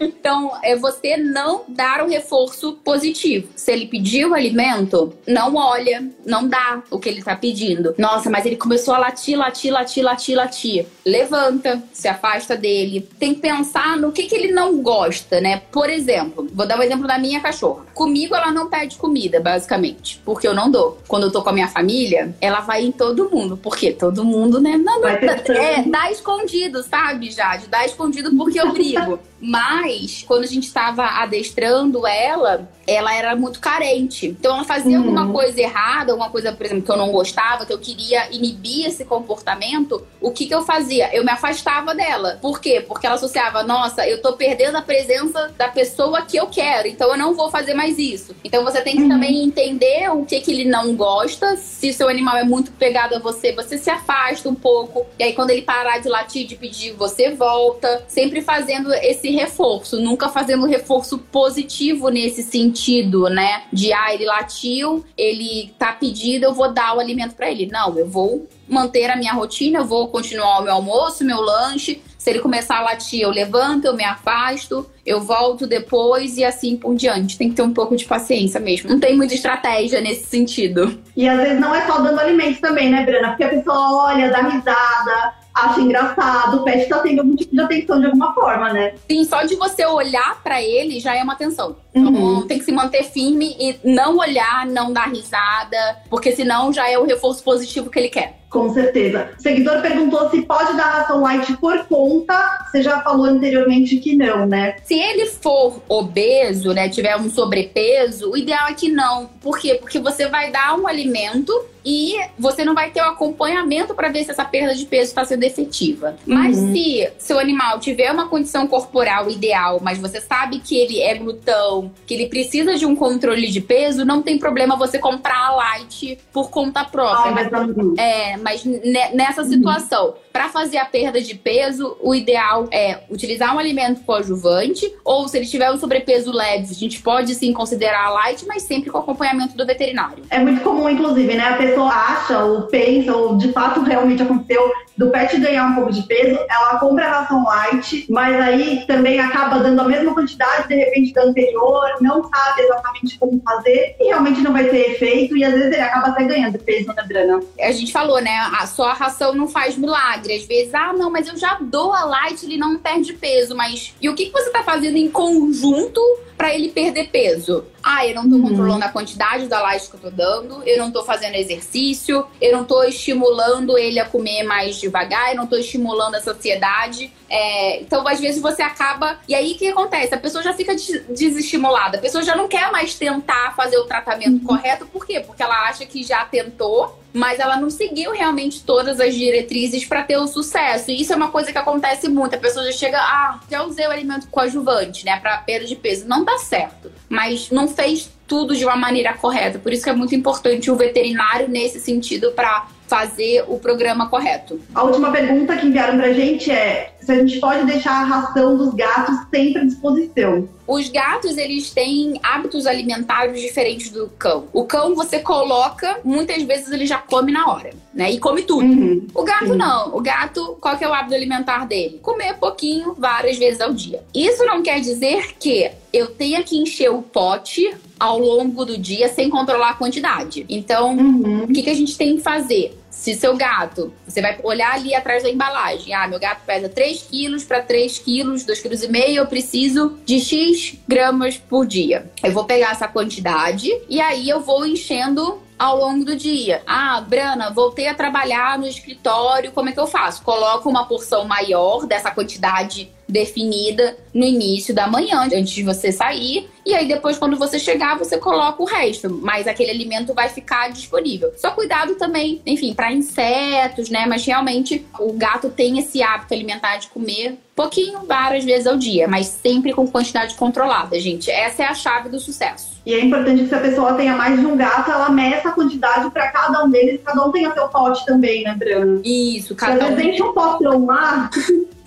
então, 0.00 0.52
é 0.62 0.76
você 0.76 1.16
não 1.16 1.62
dar 1.68 2.02
o 2.02 2.08
reforço 2.08 2.74
positivo. 2.84 3.48
Se 3.56 3.72
ele 3.72 3.86
pediu 3.86 4.30
o 4.30 4.34
alimento, 4.34 5.12
não 5.26 5.56
olha, 5.56 6.04
não 6.24 6.48
dá 6.48 6.82
o 6.90 6.98
que 6.98 7.08
ele 7.08 7.22
tá 7.22 7.34
pedindo. 7.36 7.94
Nossa, 7.98 8.30
mas 8.30 8.46
ele 8.46 8.56
começou 8.56 8.94
a 8.94 8.98
latir, 8.98 9.36
latir, 9.36 9.72
latir, 9.72 10.04
latir, 10.04 10.36
latir. 10.36 10.86
Levanta, 11.04 11.82
se 11.92 12.08
afasta 12.08 12.56
dele. 12.56 13.08
Tem 13.18 13.34
que 13.34 13.40
pensar 13.40 13.96
no 13.96 14.12
que, 14.12 14.24
que 14.24 14.34
ele 14.34 14.52
não 14.52 14.82
gosta, 14.82 15.40
né? 15.40 15.62
Por 15.70 15.88
exemplo, 15.90 16.48
vou 16.52 16.66
dar 16.66 16.78
um 16.78 16.82
exemplo 16.82 17.06
da 17.06 17.18
minha 17.18 17.40
cachorra. 17.40 17.84
Comigo, 17.94 18.34
ela 18.34 18.50
não 18.50 18.68
pede 18.68 18.96
comida, 18.96 19.40
basicamente, 19.40 20.20
porque 20.24 20.46
eu 20.46 20.54
não 20.54 20.70
dou. 20.70 20.98
Quando 21.08 21.24
eu 21.24 21.32
tô 21.32 21.42
com 21.42 21.50
a 21.50 21.52
minha 21.52 21.68
família, 21.68 22.34
ela 22.40 22.60
vai 22.60 22.84
em 22.84 22.92
todo 22.92 23.30
mundo 23.30 23.51
porque 23.56 23.92
todo 23.92 24.24
mundo, 24.24 24.60
né? 24.60 24.76
Não, 24.76 25.00
não, 25.00 25.08
é, 25.08 25.82
dá 25.82 26.10
escondido, 26.10 26.82
sabe, 26.82 27.30
Jade? 27.30 27.66
Dá 27.68 27.84
escondido 27.84 28.34
porque 28.36 28.60
eu 28.60 28.72
brigo. 28.72 29.18
Mas, 29.44 30.22
quando 30.24 30.44
a 30.44 30.46
gente 30.46 30.68
estava 30.68 31.04
adestrando 31.04 32.06
ela, 32.06 32.70
ela 32.86 33.12
era 33.12 33.34
muito 33.34 33.58
carente. 33.58 34.28
Então, 34.28 34.54
ela 34.54 34.64
fazia 34.64 34.96
uhum. 34.96 35.04
alguma 35.04 35.32
coisa 35.32 35.60
errada, 35.60 36.12
alguma 36.12 36.30
coisa, 36.30 36.52
por 36.52 36.64
exemplo, 36.64 36.84
que 36.84 36.90
eu 36.92 36.96
não 36.96 37.10
gostava, 37.10 37.66
que 37.66 37.72
eu 37.72 37.78
queria 37.78 38.30
inibir 38.30 38.86
esse 38.86 39.04
comportamento. 39.04 40.06
O 40.20 40.30
que, 40.30 40.46
que 40.46 40.54
eu 40.54 40.62
fazia? 40.62 41.12
Eu 41.12 41.24
me 41.24 41.32
afastava 41.32 41.92
dela. 41.92 42.38
Por 42.40 42.60
quê? 42.60 42.84
Porque 42.86 43.04
ela 43.04 43.16
associava, 43.16 43.64
nossa, 43.64 44.06
eu 44.06 44.22
tô 44.22 44.34
perdendo 44.34 44.76
a 44.76 44.82
presença 44.82 45.52
da 45.58 45.66
pessoa 45.66 46.22
que 46.22 46.36
eu 46.36 46.46
quero, 46.46 46.86
então 46.86 47.10
eu 47.10 47.18
não 47.18 47.34
vou 47.34 47.50
fazer 47.50 47.74
mais 47.74 47.98
isso. 47.98 48.36
Então, 48.44 48.62
você 48.62 48.80
tem 48.80 48.94
que 48.94 49.02
uhum. 49.02 49.08
também 49.08 49.42
entender 49.42 50.08
o 50.12 50.24
que, 50.24 50.40
que 50.40 50.52
ele 50.52 50.70
não 50.70 50.94
gosta. 50.94 51.56
Se 51.56 51.92
seu 51.92 52.08
animal 52.08 52.36
é 52.36 52.44
muito 52.44 52.70
pegado 52.70 53.16
a 53.16 53.18
você, 53.18 53.52
você 53.52 53.76
se 53.76 53.90
afasta 53.90 54.48
um 54.48 54.54
pouco. 54.54 55.04
E 55.18 55.24
aí, 55.24 55.32
quando 55.32 55.50
ele 55.50 55.62
parar 55.62 55.98
de 55.98 56.08
latir, 56.08 56.46
de 56.46 56.54
pedir, 56.54 56.92
você 56.92 57.30
volta. 57.30 58.04
Sempre 58.06 58.40
fazendo 58.40 58.94
esse 58.94 59.31
reforço, 59.36 60.00
nunca 60.00 60.28
fazendo 60.28 60.66
reforço 60.66 61.18
positivo 61.18 62.08
nesse 62.08 62.42
sentido, 62.42 63.28
né? 63.28 63.64
De, 63.72 63.92
ah, 63.92 64.12
ele 64.12 64.24
latiu, 64.24 65.04
ele 65.16 65.74
tá 65.78 65.92
pedido, 65.92 66.44
eu 66.44 66.54
vou 66.54 66.72
dar 66.72 66.96
o 66.96 67.00
alimento 67.00 67.34
para 67.34 67.50
ele. 67.50 67.66
Não, 67.66 67.96
eu 67.98 68.06
vou 68.06 68.48
manter 68.68 69.10
a 69.10 69.16
minha 69.16 69.32
rotina, 69.32 69.80
eu 69.80 69.84
vou 69.84 70.08
continuar 70.08 70.60
o 70.60 70.62
meu 70.64 70.72
almoço, 70.72 71.24
meu 71.24 71.40
lanche. 71.40 72.02
Se 72.16 72.30
ele 72.30 72.38
começar 72.38 72.78
a 72.78 72.82
latir, 72.82 73.20
eu 73.20 73.30
levanto, 73.30 73.84
eu 73.84 73.96
me 73.96 74.04
afasto, 74.04 74.88
eu 75.04 75.20
volto 75.20 75.66
depois 75.66 76.38
e 76.38 76.44
assim 76.44 76.76
por 76.76 76.94
diante. 76.94 77.36
Tem 77.36 77.50
que 77.50 77.56
ter 77.56 77.62
um 77.62 77.74
pouco 77.74 77.96
de 77.96 78.04
paciência 78.04 78.60
mesmo. 78.60 78.90
Não 78.90 79.00
tem 79.00 79.16
muita 79.16 79.34
estratégia 79.34 80.00
nesse 80.00 80.26
sentido. 80.26 81.00
E 81.16 81.28
às 81.28 81.36
vezes 81.36 81.60
não 81.60 81.74
é 81.74 81.84
só 81.84 81.98
dando 81.98 82.20
alimento 82.20 82.60
também, 82.60 82.90
né, 82.90 83.04
Brana? 83.04 83.30
Porque 83.30 83.44
a 83.44 83.48
pessoa 83.48 84.06
olha, 84.06 84.30
dá 84.30 84.42
risada, 84.42 85.34
acha 85.54 85.80
engraçado, 85.80 86.58
o 86.58 86.64
pet 86.64 86.88
tá 86.88 87.00
tendo 87.00 87.20
algum 87.20 87.36
tipo 87.36 87.54
de 87.54 87.60
atenção 87.60 88.00
de 88.00 88.06
alguma 88.06 88.34
forma, 88.34 88.72
né? 88.72 88.94
Sim, 89.10 89.24
só 89.24 89.42
de 89.42 89.54
você 89.56 89.84
olhar 89.86 90.42
para 90.42 90.62
ele 90.62 91.00
já 91.00 91.14
é 91.14 91.22
uma 91.22 91.34
atenção. 91.34 91.76
Então, 91.94 92.12
uhum. 92.12 92.46
tem 92.46 92.58
que 92.58 92.64
se 92.64 92.72
manter 92.72 93.04
firme 93.04 93.54
e 93.58 93.78
não 93.84 94.18
olhar, 94.18 94.66
não 94.66 94.92
dar 94.92 95.08
risada, 95.08 95.98
porque 96.08 96.32
senão 96.32 96.72
já 96.72 96.88
é 96.88 96.98
o 96.98 97.04
reforço 97.04 97.42
positivo 97.44 97.90
que 97.90 97.98
ele 97.98 98.08
quer. 98.08 98.42
Com 98.52 98.72
certeza. 98.72 99.30
O 99.38 99.42
seguidor 99.42 99.80
perguntou 99.80 100.28
se 100.28 100.42
pode 100.42 100.76
dar 100.76 100.84
ração 100.84 101.22
light 101.22 101.56
por 101.56 101.86
conta. 101.86 102.66
Você 102.70 102.82
já 102.82 103.00
falou 103.00 103.24
anteriormente 103.24 103.96
que 103.96 104.14
não, 104.14 104.46
né? 104.46 104.76
Se 104.84 104.94
ele 104.94 105.26
for 105.26 105.82
obeso, 105.88 106.74
né, 106.74 106.88
tiver 106.90 107.16
um 107.16 107.30
sobrepeso, 107.30 108.30
o 108.30 108.36
ideal 108.36 108.68
é 108.68 108.74
que 108.74 108.90
não. 108.90 109.26
Por 109.40 109.58
quê? 109.58 109.78
Porque 109.80 109.98
você 109.98 110.28
vai 110.28 110.50
dar 110.50 110.78
um 110.78 110.86
alimento 110.86 111.50
e 111.84 112.14
você 112.38 112.64
não 112.64 112.74
vai 112.74 112.90
ter 112.90 113.00
o 113.00 113.04
acompanhamento 113.04 113.94
para 113.94 114.08
ver 114.08 114.24
se 114.24 114.30
essa 114.30 114.44
perda 114.44 114.74
de 114.74 114.84
peso 114.84 115.08
está 115.08 115.24
sendo 115.24 115.42
efetiva. 115.44 116.16
Mas 116.26 116.58
uhum. 116.58 116.72
se 116.72 117.10
seu 117.18 117.38
animal 117.38 117.80
tiver 117.80 118.12
uma 118.12 118.28
condição 118.28 118.66
corporal 118.66 119.30
ideal, 119.30 119.80
mas 119.82 119.98
você 119.98 120.20
sabe 120.20 120.60
que 120.60 120.76
ele 120.76 121.00
é 121.00 121.14
glutão, 121.14 121.81
que 122.06 122.14
ele 122.14 122.26
precisa 122.26 122.76
de 122.76 122.86
um 122.86 122.94
controle 122.94 123.48
de 123.48 123.60
peso, 123.60 124.04
não 124.04 124.22
tem 124.22 124.38
problema 124.38 124.76
você 124.76 124.98
comprar 124.98 125.48
a 125.48 125.54
light 125.54 126.18
por 126.32 126.50
conta 126.50 126.84
própria. 126.84 127.30
Ah, 127.30 127.34
mas, 127.34 127.50
mas 127.50 127.98
é, 127.98 128.36
mas 128.36 128.64
nessa 129.12 129.44
situação, 129.44 130.08
uhum. 130.08 130.14
para 130.32 130.48
fazer 130.48 130.78
a 130.78 130.84
perda 130.84 131.20
de 131.20 131.34
peso, 131.34 131.96
o 132.00 132.14
ideal 132.14 132.68
é 132.70 133.00
utilizar 133.10 133.54
um 133.54 133.58
alimento 133.58 134.02
coadjuvante, 134.02 134.92
ou 135.04 135.28
se 135.28 135.38
ele 135.38 135.46
tiver 135.46 135.70
um 135.70 135.76
sobrepeso 135.76 136.32
leve, 136.32 136.70
a 136.70 136.74
gente 136.74 137.00
pode 137.02 137.34
sim 137.34 137.52
considerar 137.52 138.06
a 138.06 138.10
light, 138.10 138.44
mas 138.46 138.62
sempre 138.62 138.90
com 138.90 138.98
acompanhamento 138.98 139.56
do 139.56 139.66
veterinário. 139.66 140.24
É 140.30 140.38
muito 140.38 140.62
comum, 140.62 140.88
inclusive, 140.88 141.34
né? 141.34 141.48
A 141.48 141.56
pessoa 141.56 141.88
acha 141.88 142.38
ou 142.44 142.62
pensa, 142.62 143.14
ou 143.14 143.36
de 143.36 143.52
fato 143.52 143.80
realmente 143.80 144.22
aconteceu, 144.22 144.70
do 144.96 145.10
pet 145.10 145.38
ganhar 145.40 145.66
um 145.66 145.74
pouco 145.74 145.92
de 145.92 146.02
peso, 146.02 146.38
ela 146.48 146.78
compra 146.78 147.06
a 147.06 147.20
ração 147.20 147.44
light, 147.44 148.06
mas 148.10 148.38
aí 148.40 148.84
também 148.86 149.18
acaba 149.18 149.58
dando 149.58 149.80
a 149.80 149.84
mesma 149.84 150.14
quantidade, 150.14 150.68
de 150.68 150.74
repente, 150.74 151.12
da 151.12 151.24
anterior, 151.24 151.71
não 152.00 152.28
sabe 152.28 152.62
exatamente 152.62 153.18
como 153.18 153.40
fazer, 153.42 153.96
e 154.00 154.04
realmente 154.04 154.40
não 154.40 154.52
vai 154.52 154.68
ter 154.68 154.92
efeito, 154.92 155.36
e 155.36 155.44
às 155.44 155.52
vezes 155.52 155.72
ele 155.72 155.80
acaba 155.80 156.08
até 156.08 156.24
ganhando 156.24 156.58
peso, 156.58 156.92
né, 156.92 157.02
Brana? 157.06 157.40
A 157.60 157.72
gente 157.72 157.92
falou, 157.92 158.20
né? 158.20 158.36
A 158.58 158.66
só 158.66 158.84
a 158.84 158.92
ração 158.92 159.34
não 159.34 159.48
faz 159.48 159.76
milagre. 159.76 160.34
Às 160.34 160.44
vezes, 160.44 160.74
ah, 160.74 160.92
não, 160.92 161.10
mas 161.10 161.28
eu 161.28 161.36
já 161.36 161.58
dou 161.60 161.92
a 161.92 162.04
light, 162.04 162.44
ele 162.44 162.56
não 162.56 162.78
perde 162.78 163.12
peso. 163.12 163.54
Mas 163.54 163.94
e 164.00 164.08
o 164.08 164.14
que, 164.14 164.26
que 164.26 164.32
você 164.32 164.50
tá 164.50 164.62
fazendo 164.62 164.96
em 164.96 165.08
conjunto 165.08 166.00
para 166.42 166.52
ele 166.52 166.70
perder 166.70 167.08
peso? 167.08 167.64
Ah, 167.80 168.04
eu 168.04 168.16
não 168.16 168.28
tô 168.28 168.34
uhum. 168.34 168.48
controlando 168.48 168.84
a 168.84 168.88
quantidade 168.88 169.46
da 169.46 169.62
light 169.62 169.88
que 169.88 169.94
eu 169.94 170.00
tô 170.00 170.10
dando, 170.10 170.60
eu 170.64 170.76
não 170.76 170.90
tô 170.90 171.04
fazendo 171.04 171.36
exercício, 171.36 172.26
eu 172.40 172.50
não 172.50 172.64
tô 172.64 172.82
estimulando 172.82 173.78
ele 173.78 174.00
a 174.00 174.04
comer 174.04 174.42
mais 174.42 174.80
devagar, 174.80 175.30
eu 175.30 175.36
não 175.36 175.46
tô 175.46 175.54
estimulando 175.56 176.16
a 176.16 176.20
saciedade. 176.20 177.12
É, 177.30 177.80
então, 177.80 178.06
às 178.08 178.18
vezes, 178.18 178.42
você 178.42 178.60
acaba. 178.60 179.20
E 179.28 179.36
aí 179.36 179.52
o 179.52 179.56
que 179.56 179.68
acontece? 179.68 180.12
A 180.12 180.18
pessoa 180.18 180.42
já 180.42 180.52
fica 180.52 180.74
desestimulada, 180.74 181.98
a 181.98 182.00
pessoa 182.00 182.24
já 182.24 182.34
não 182.34 182.48
quer 182.48 182.72
mais 182.72 182.96
tentar 182.96 183.54
fazer 183.54 183.78
o 183.78 183.84
tratamento 183.84 184.40
uhum. 184.40 184.44
correto, 184.44 184.84
por 184.86 185.06
quê? 185.06 185.20
Porque 185.20 185.44
ela 185.44 185.68
acha 185.68 185.86
que 185.86 186.02
já 186.02 186.24
tentou 186.24 187.01
mas 187.12 187.38
ela 187.38 187.56
não 187.56 187.70
seguiu 187.70 188.12
realmente 188.12 188.62
todas 188.62 189.00
as 189.00 189.14
diretrizes 189.14 189.84
para 189.84 190.02
ter 190.02 190.16
o 190.16 190.26
sucesso. 190.26 190.90
E 190.90 191.00
isso 191.00 191.12
é 191.12 191.16
uma 191.16 191.30
coisa 191.30 191.52
que 191.52 191.58
acontece 191.58 192.08
muito. 192.08 192.34
A 192.34 192.38
pessoa 192.38 192.64
já 192.66 192.72
chega, 192.72 192.98
ah, 192.98 193.40
já 193.50 193.62
usei 193.64 193.86
o 193.86 193.90
alimento 193.90 194.26
coadjuvante, 194.28 195.04
né, 195.04 195.18
para 195.20 195.36
perda 195.38 195.66
de 195.66 195.76
peso. 195.76 196.06
Não 196.06 196.24
dá 196.24 196.38
certo, 196.38 196.90
mas 197.08 197.50
não 197.50 197.68
fez 197.68 198.10
tudo 198.26 198.56
de 198.56 198.64
uma 198.64 198.76
maneira 198.76 199.12
correta. 199.12 199.58
Por 199.58 199.72
isso 199.72 199.84
que 199.84 199.90
é 199.90 199.94
muito 199.94 200.14
importante 200.14 200.70
o 200.70 200.76
veterinário 200.76 201.48
nesse 201.48 201.80
sentido 201.80 202.32
para 202.32 202.66
fazer 202.92 203.42
o 203.48 203.58
programa 203.58 204.06
correto. 204.06 204.60
A 204.74 204.82
última 204.82 205.10
pergunta 205.10 205.56
que 205.56 205.66
enviaram 205.66 205.96
pra 205.96 206.12
gente 206.12 206.50
é 206.50 206.92
se 207.00 207.10
a 207.10 207.14
gente 207.14 207.40
pode 207.40 207.64
deixar 207.64 208.02
a 208.02 208.04
ração 208.04 208.54
dos 208.54 208.74
gatos 208.74 209.16
sempre 209.30 209.62
à 209.62 209.64
disposição. 209.64 210.46
Os 210.66 210.90
gatos, 210.90 211.38
eles 211.38 211.70
têm 211.70 212.20
hábitos 212.22 212.66
alimentares 212.66 213.40
diferentes 213.40 213.88
do 213.88 214.08
cão. 214.18 214.44
O 214.52 214.64
cão 214.64 214.94
você 214.94 215.20
coloca, 215.20 216.00
muitas 216.04 216.42
vezes 216.42 216.70
ele 216.70 216.84
já 216.84 216.98
come 216.98 217.32
na 217.32 217.50
hora, 217.50 217.70
né? 217.94 218.12
E 218.12 218.18
come 218.18 218.42
tudo. 218.42 218.66
Uhum. 218.66 219.06
O 219.14 219.22
gato 219.22 219.54
não. 219.54 219.96
O 219.96 220.00
gato, 220.02 220.58
qual 220.60 220.76
que 220.76 220.84
é 220.84 220.88
o 220.88 220.92
hábito 220.92 221.14
alimentar 221.14 221.66
dele? 221.66 221.98
Comer 222.02 222.34
pouquinho, 222.34 222.94
várias 222.96 223.38
vezes 223.38 223.62
ao 223.62 223.72
dia. 223.72 224.02
Isso 224.14 224.44
não 224.44 224.62
quer 224.62 224.80
dizer 224.80 225.34
que 225.40 225.70
eu 225.94 226.08
tenha 226.08 226.42
que 226.42 226.58
encher 226.58 226.90
o 226.90 227.00
pote 227.00 227.74
ao 227.98 228.18
longo 228.18 228.64
do 228.64 228.76
dia 228.76 229.08
sem 229.08 229.30
controlar 229.30 229.70
a 229.70 229.74
quantidade. 229.74 230.44
Então, 230.48 230.94
uhum. 230.94 231.44
o 231.44 231.48
que, 231.48 231.62
que 231.62 231.70
a 231.70 231.74
gente 231.74 231.96
tem 231.96 232.16
que 232.16 232.22
fazer? 232.22 232.81
Se 233.02 233.16
seu 233.16 233.36
gato, 233.36 233.92
você 234.06 234.22
vai 234.22 234.38
olhar 234.44 234.74
ali 234.74 234.94
atrás 234.94 235.24
da 235.24 235.28
embalagem. 235.28 235.92
Ah, 235.92 236.06
meu 236.06 236.20
gato 236.20 236.42
pesa 236.46 236.68
3 236.68 237.02
quilos 237.02 237.42
para 237.42 237.60
3 237.60 237.98
quilos, 237.98 238.44
2 238.44 238.60
quilos 238.60 238.82
eu 239.08 239.26
preciso 239.26 239.98
de 240.04 240.20
X 240.20 240.78
gramas 240.86 241.36
por 241.36 241.66
dia. 241.66 242.08
Eu 242.22 242.30
vou 242.30 242.44
pegar 242.44 242.70
essa 242.70 242.86
quantidade 242.86 243.68
e 243.88 244.00
aí 244.00 244.28
eu 244.28 244.40
vou 244.40 244.64
enchendo 244.64 245.42
ao 245.58 245.78
longo 245.78 246.04
do 246.04 246.14
dia. 246.14 246.62
Ah, 246.64 247.00
Brana, 247.00 247.50
voltei 247.50 247.88
a 247.88 247.94
trabalhar 247.94 248.56
no 248.56 248.68
escritório, 248.68 249.50
como 249.50 249.68
é 249.68 249.72
que 249.72 249.80
eu 249.80 249.86
faço? 249.88 250.22
Coloco 250.22 250.70
uma 250.70 250.86
porção 250.86 251.24
maior 251.24 251.86
dessa 251.86 252.12
quantidade 252.12 252.92
definida 253.12 253.96
no 254.12 254.24
início 254.24 254.74
da 254.74 254.86
manhã, 254.86 255.28
antes 255.32 255.50
de 255.50 255.62
você 255.62 255.92
sair. 255.92 256.48
E 256.64 256.74
aí, 256.74 256.88
depois, 256.88 257.18
quando 257.18 257.36
você 257.36 257.58
chegar, 257.58 257.98
você 257.98 258.18
coloca 258.18 258.62
o 258.62 258.66
resto. 258.66 259.10
Mas 259.22 259.46
aquele 259.46 259.70
alimento 259.70 260.14
vai 260.14 260.28
ficar 260.28 260.70
disponível. 260.70 261.32
Só 261.36 261.50
cuidado 261.50 261.94
também, 261.96 262.40
enfim, 262.46 262.72
para 262.72 262.92
insetos, 262.92 263.90
né? 263.90 264.06
Mas 264.06 264.24
realmente 264.24 264.86
o 264.98 265.12
gato 265.12 265.50
tem 265.50 265.78
esse 265.78 266.02
hábito 266.02 266.32
alimentar 266.32 266.78
de 266.78 266.88
comer 266.88 267.38
pouquinho, 267.54 268.00
várias 268.06 268.44
vezes 268.44 268.66
ao 268.66 268.76
dia, 268.76 269.06
mas 269.06 269.26
sempre 269.26 269.74
com 269.74 269.86
quantidade 269.86 270.34
controlada, 270.36 270.98
gente. 270.98 271.30
Essa 271.30 271.64
é 271.64 271.66
a 271.66 271.74
chave 271.74 272.08
do 272.08 272.18
sucesso. 272.18 272.80
E 272.84 272.94
é 272.94 273.00
importante 273.04 273.42
que 273.42 273.48
se 273.48 273.54
a 273.54 273.60
pessoa 273.60 273.94
tenha 273.94 274.16
mais 274.16 274.40
de 274.40 274.46
um 274.46 274.56
gato, 274.56 274.90
ela 274.90 275.10
meça 275.10 275.50
a 275.50 275.52
quantidade 275.52 276.10
para 276.10 276.28
cada 276.28 276.64
um 276.64 276.70
deles, 276.70 277.00
cada 277.04 277.24
um 277.24 277.30
tenha 277.30 277.52
seu 277.52 277.68
pote 277.68 278.04
também, 278.06 278.42
né, 278.42 278.54
Brana? 278.58 279.00
Isso, 279.04 279.54
cada 279.54 279.86
um. 279.86 279.94
Se 279.94 280.00
a 280.00 280.04
gente 280.04 280.22
um 280.22 280.32
pote 280.32 280.64
mar, 280.78 281.30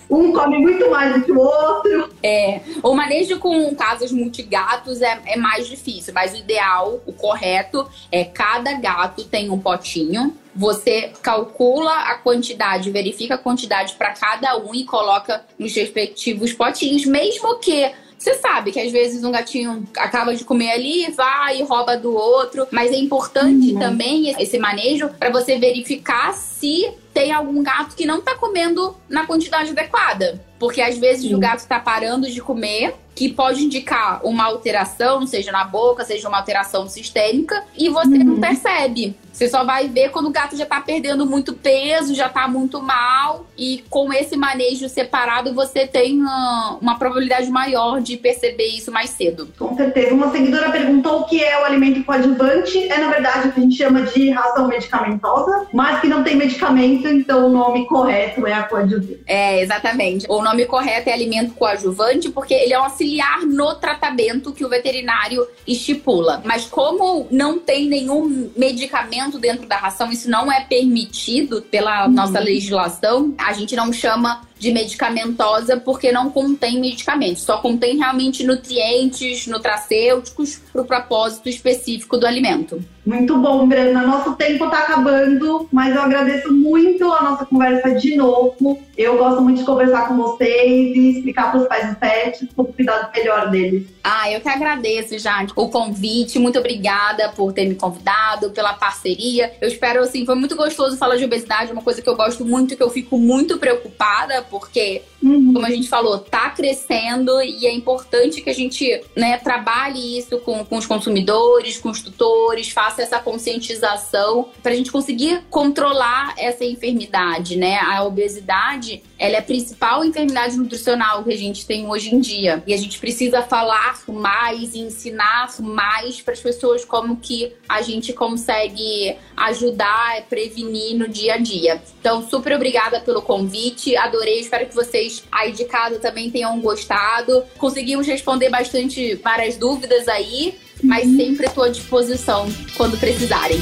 um 0.08 0.32
come 0.32 0.58
muito 0.58 0.88
mais 0.90 1.14
do 1.14 1.24
que 1.24 1.32
o 1.32 1.38
outro. 1.38 2.10
É, 2.22 2.60
o 2.82 2.94
manejo 2.94 3.38
com 3.38 3.74
casas 3.74 4.12
multigatos 4.12 5.02
é, 5.02 5.20
é 5.26 5.36
mais 5.36 5.66
difícil, 5.66 6.14
mas 6.14 6.32
o 6.32 6.36
ideal, 6.36 7.00
o 7.06 7.12
correto, 7.12 7.88
é 8.10 8.24
cada 8.24 8.72
gato 8.74 9.24
tem 9.24 9.50
um 9.50 9.58
potinho. 9.58 10.36
Você 10.54 11.12
calcula 11.22 11.92
a 11.92 12.14
quantidade, 12.14 12.90
verifica 12.90 13.34
a 13.34 13.38
quantidade 13.38 13.94
para 13.94 14.12
cada 14.12 14.56
um 14.56 14.74
e 14.74 14.84
coloca 14.84 15.44
nos 15.58 15.74
respectivos 15.74 16.52
potinhos, 16.52 17.04
mesmo 17.04 17.58
que 17.58 17.92
você 18.18 18.34
sabe 18.34 18.72
que 18.72 18.80
às 18.80 18.90
vezes 18.90 19.22
um 19.22 19.30
gatinho 19.30 19.86
acaba 19.98 20.34
de 20.34 20.42
comer 20.42 20.70
ali, 20.70 21.10
vai 21.12 21.60
e 21.60 21.62
rouba 21.62 21.96
do 21.96 22.14
outro, 22.14 22.66
mas 22.70 22.90
é 22.90 22.96
importante 22.96 23.74
uhum. 23.74 23.78
também 23.78 24.30
esse 24.40 24.58
manejo 24.58 25.10
para 25.18 25.30
você 25.30 25.58
verificar 25.58 26.32
se 26.32 26.90
tem 27.16 27.32
algum 27.32 27.62
gato 27.62 27.96
que 27.96 28.04
não 28.04 28.20
tá 28.20 28.34
comendo 28.34 28.94
na 29.08 29.24
quantidade 29.24 29.70
adequada. 29.70 30.38
Porque 30.58 30.82
às 30.82 30.98
vezes 30.98 31.22
Sim. 31.22 31.34
o 31.34 31.38
gato 31.38 31.66
tá 31.66 31.80
parando 31.80 32.30
de 32.30 32.42
comer, 32.42 32.94
que 33.14 33.32
pode 33.32 33.64
indicar 33.64 34.20
uma 34.22 34.44
alteração, 34.44 35.26
seja 35.26 35.50
na 35.50 35.64
boca, 35.64 36.04
seja 36.04 36.28
uma 36.28 36.36
alteração 36.36 36.86
sistêmica, 36.86 37.64
e 37.74 37.88
você 37.88 38.18
uhum. 38.18 38.24
não 38.24 38.40
percebe. 38.40 39.16
Você 39.36 39.50
só 39.50 39.64
vai 39.64 39.86
ver 39.86 40.10
quando 40.10 40.28
o 40.28 40.30
gato 40.30 40.56
já 40.56 40.64
tá 40.64 40.80
perdendo 40.80 41.26
muito 41.26 41.52
peso, 41.52 42.14
já 42.14 42.26
tá 42.26 42.48
muito 42.48 42.80
mal. 42.80 43.44
E 43.56 43.84
com 43.90 44.10
esse 44.10 44.34
manejo 44.34 44.88
separado, 44.88 45.52
você 45.52 45.86
tem 45.86 46.18
uma, 46.18 46.78
uma 46.80 46.98
probabilidade 46.98 47.50
maior 47.50 48.00
de 48.00 48.16
perceber 48.16 48.68
isso 48.68 48.90
mais 48.90 49.10
cedo. 49.10 49.46
Com 49.58 49.76
certeza. 49.76 50.14
Uma 50.14 50.30
seguidora 50.30 50.70
perguntou 50.70 51.20
o 51.20 51.24
que 51.24 51.44
é 51.44 51.60
o 51.60 51.66
alimento 51.66 52.02
coadjuvante. 52.04 52.90
É, 52.90 52.98
na 52.98 53.10
verdade, 53.10 53.48
o 53.48 53.52
que 53.52 53.60
a 53.60 53.62
gente 53.62 53.76
chama 53.76 54.02
de 54.04 54.30
ração 54.30 54.68
medicamentosa, 54.68 55.66
mas 55.70 56.00
que 56.00 56.08
não 56.08 56.22
tem 56.24 56.34
medicamento, 56.34 57.05
então 57.12 57.46
o 57.46 57.48
nome 57.50 57.86
correto 57.86 58.46
é 58.46 58.52
a 58.52 58.62
coadjuvante. 58.62 59.20
É, 59.26 59.60
exatamente. 59.60 60.26
O 60.28 60.42
nome 60.42 60.66
correto 60.66 61.08
é 61.08 61.12
alimento 61.12 61.54
coadjuvante, 61.54 62.30
porque 62.30 62.54
ele 62.54 62.72
é 62.72 62.80
um 62.80 62.84
auxiliar 62.84 63.40
no 63.42 63.74
tratamento 63.74 64.52
que 64.52 64.64
o 64.64 64.68
veterinário 64.68 65.46
estipula. 65.66 66.42
Mas 66.44 66.64
como 66.64 67.26
não 67.30 67.58
tem 67.58 67.88
nenhum 67.88 68.50
medicamento 68.56 69.38
dentro 69.38 69.66
da 69.66 69.76
ração, 69.76 70.10
isso 70.10 70.30
não 70.30 70.50
é 70.50 70.60
permitido 70.60 71.62
pela 71.62 72.06
uhum. 72.06 72.12
nossa 72.12 72.38
legislação. 72.38 73.34
A 73.38 73.52
gente 73.52 73.74
não 73.74 73.92
chama 73.92 74.42
de 74.58 74.72
medicamentosa 74.72 75.76
porque 75.76 76.10
não 76.10 76.30
contém 76.30 76.80
medicamentos, 76.80 77.42
só 77.42 77.58
contém 77.58 77.96
realmente 77.96 78.44
nutrientes, 78.44 79.46
nutracêuticos 79.46 80.60
para 80.72 80.82
o 80.82 80.84
propósito 80.84 81.48
específico 81.48 82.16
do 82.16 82.26
alimento. 82.26 82.82
Muito 83.06 83.38
bom, 83.38 83.68
Brana. 83.68 84.02
Nosso 84.02 84.34
tempo 84.34 84.64
está 84.64 84.80
acabando, 84.80 85.68
mas 85.70 85.94
eu 85.94 86.02
agradeço 86.02 86.52
muito 86.52 87.12
a 87.12 87.22
nossa 87.22 87.46
conversa 87.46 87.94
de 87.94 88.16
novo. 88.16 88.82
Eu 88.96 89.16
gosto 89.16 89.40
muito 89.40 89.58
de 89.58 89.64
conversar 89.64 90.08
com 90.08 90.16
vocês 90.16 90.96
e 90.96 91.10
explicar 91.12 91.52
para 91.52 91.60
os 91.60 91.68
pais 91.68 91.86
dos 91.86 91.98
pets 91.98 92.48
o 92.56 92.64
cuidado 92.64 93.12
melhor 93.16 93.48
deles. 93.48 93.86
Ah, 94.02 94.30
eu 94.30 94.40
que 94.40 94.48
agradeço, 94.48 95.16
Jade, 95.20 95.52
o 95.54 95.68
convite. 95.68 96.40
Muito 96.40 96.58
obrigada 96.58 97.28
por 97.28 97.52
ter 97.52 97.68
me 97.68 97.76
convidado, 97.76 98.50
pela 98.50 98.74
parceria. 98.74 99.52
Eu 99.60 99.68
espero, 99.68 100.02
assim, 100.02 100.26
foi 100.26 100.34
muito 100.34 100.56
gostoso 100.56 100.96
falar 100.96 101.14
de 101.14 101.24
obesidade, 101.24 101.70
uma 101.70 101.82
coisa 101.82 102.02
que 102.02 102.08
eu 102.08 102.16
gosto 102.16 102.44
muito, 102.44 102.76
que 102.76 102.82
eu 102.82 102.90
fico 102.90 103.18
muito 103.18 103.56
preocupada 103.58 104.42
porque, 104.50 105.02
uhum. 105.22 105.52
como 105.52 105.66
a 105.66 105.70
gente 105.70 105.88
falou, 105.88 106.18
tá 106.18 106.50
crescendo 106.50 107.42
e 107.42 107.66
é 107.66 107.72
importante 107.72 108.40
que 108.40 108.50
a 108.50 108.54
gente 108.54 109.00
né, 109.14 109.38
trabalhe 109.38 110.18
isso 110.18 110.38
com, 110.38 110.64
com 110.64 110.76
os 110.76 110.86
consumidores, 110.86 111.78
com 111.78 111.90
os 111.90 112.00
tutores, 112.00 112.70
faça 112.70 113.02
essa 113.02 113.18
conscientização 113.18 114.48
para 114.62 114.72
a 114.72 114.74
gente 114.74 114.90
conseguir 114.90 115.42
controlar 115.50 116.34
essa 116.38 116.64
enfermidade, 116.64 117.56
né? 117.56 117.78
A 117.78 118.04
obesidade, 118.04 119.02
ela 119.18 119.36
é 119.36 119.38
a 119.38 119.42
principal 119.42 120.04
enfermidade 120.04 120.56
nutricional 120.56 121.24
que 121.24 121.32
a 121.32 121.36
gente 121.36 121.66
tem 121.66 121.88
hoje 121.88 122.14
em 122.14 122.20
dia. 122.20 122.62
E 122.66 122.72
a 122.72 122.76
gente 122.76 122.98
precisa 122.98 123.42
falar 123.42 124.00
mais 124.08 124.74
e 124.74 124.80
ensinar 124.80 125.48
mais 125.60 126.20
para 126.20 126.34
as 126.34 126.40
pessoas 126.40 126.84
como 126.84 127.16
que 127.16 127.52
a 127.68 127.82
gente 127.82 128.12
consegue 128.12 129.16
ajudar, 129.36 130.22
prevenir 130.28 130.96
no 130.96 131.08
dia 131.08 131.34
a 131.34 131.38
dia. 131.38 131.82
Então, 132.00 132.26
super 132.28 132.54
obrigada 132.54 133.00
pelo 133.00 133.22
convite, 133.22 133.96
adorei 133.96 134.36
Espero 134.40 134.66
que 134.66 134.74
vocês 135.06 135.22
aí 135.30 135.52
de 135.52 135.64
casa 135.64 135.98
também 135.98 136.30
tenham 136.30 136.58
gostado. 136.60 137.42
Conseguimos 137.56 138.06
responder 138.06 138.50
bastante 138.50 139.14
várias 139.16 139.56
dúvidas 139.56 140.06
aí, 140.08 140.54
mas 140.82 141.06
uhum. 141.06 141.16
sempre 141.16 141.46
estou 141.46 141.64
à 141.64 141.68
disposição 141.68 142.46
quando 142.76 142.98
precisarem. 142.98 143.58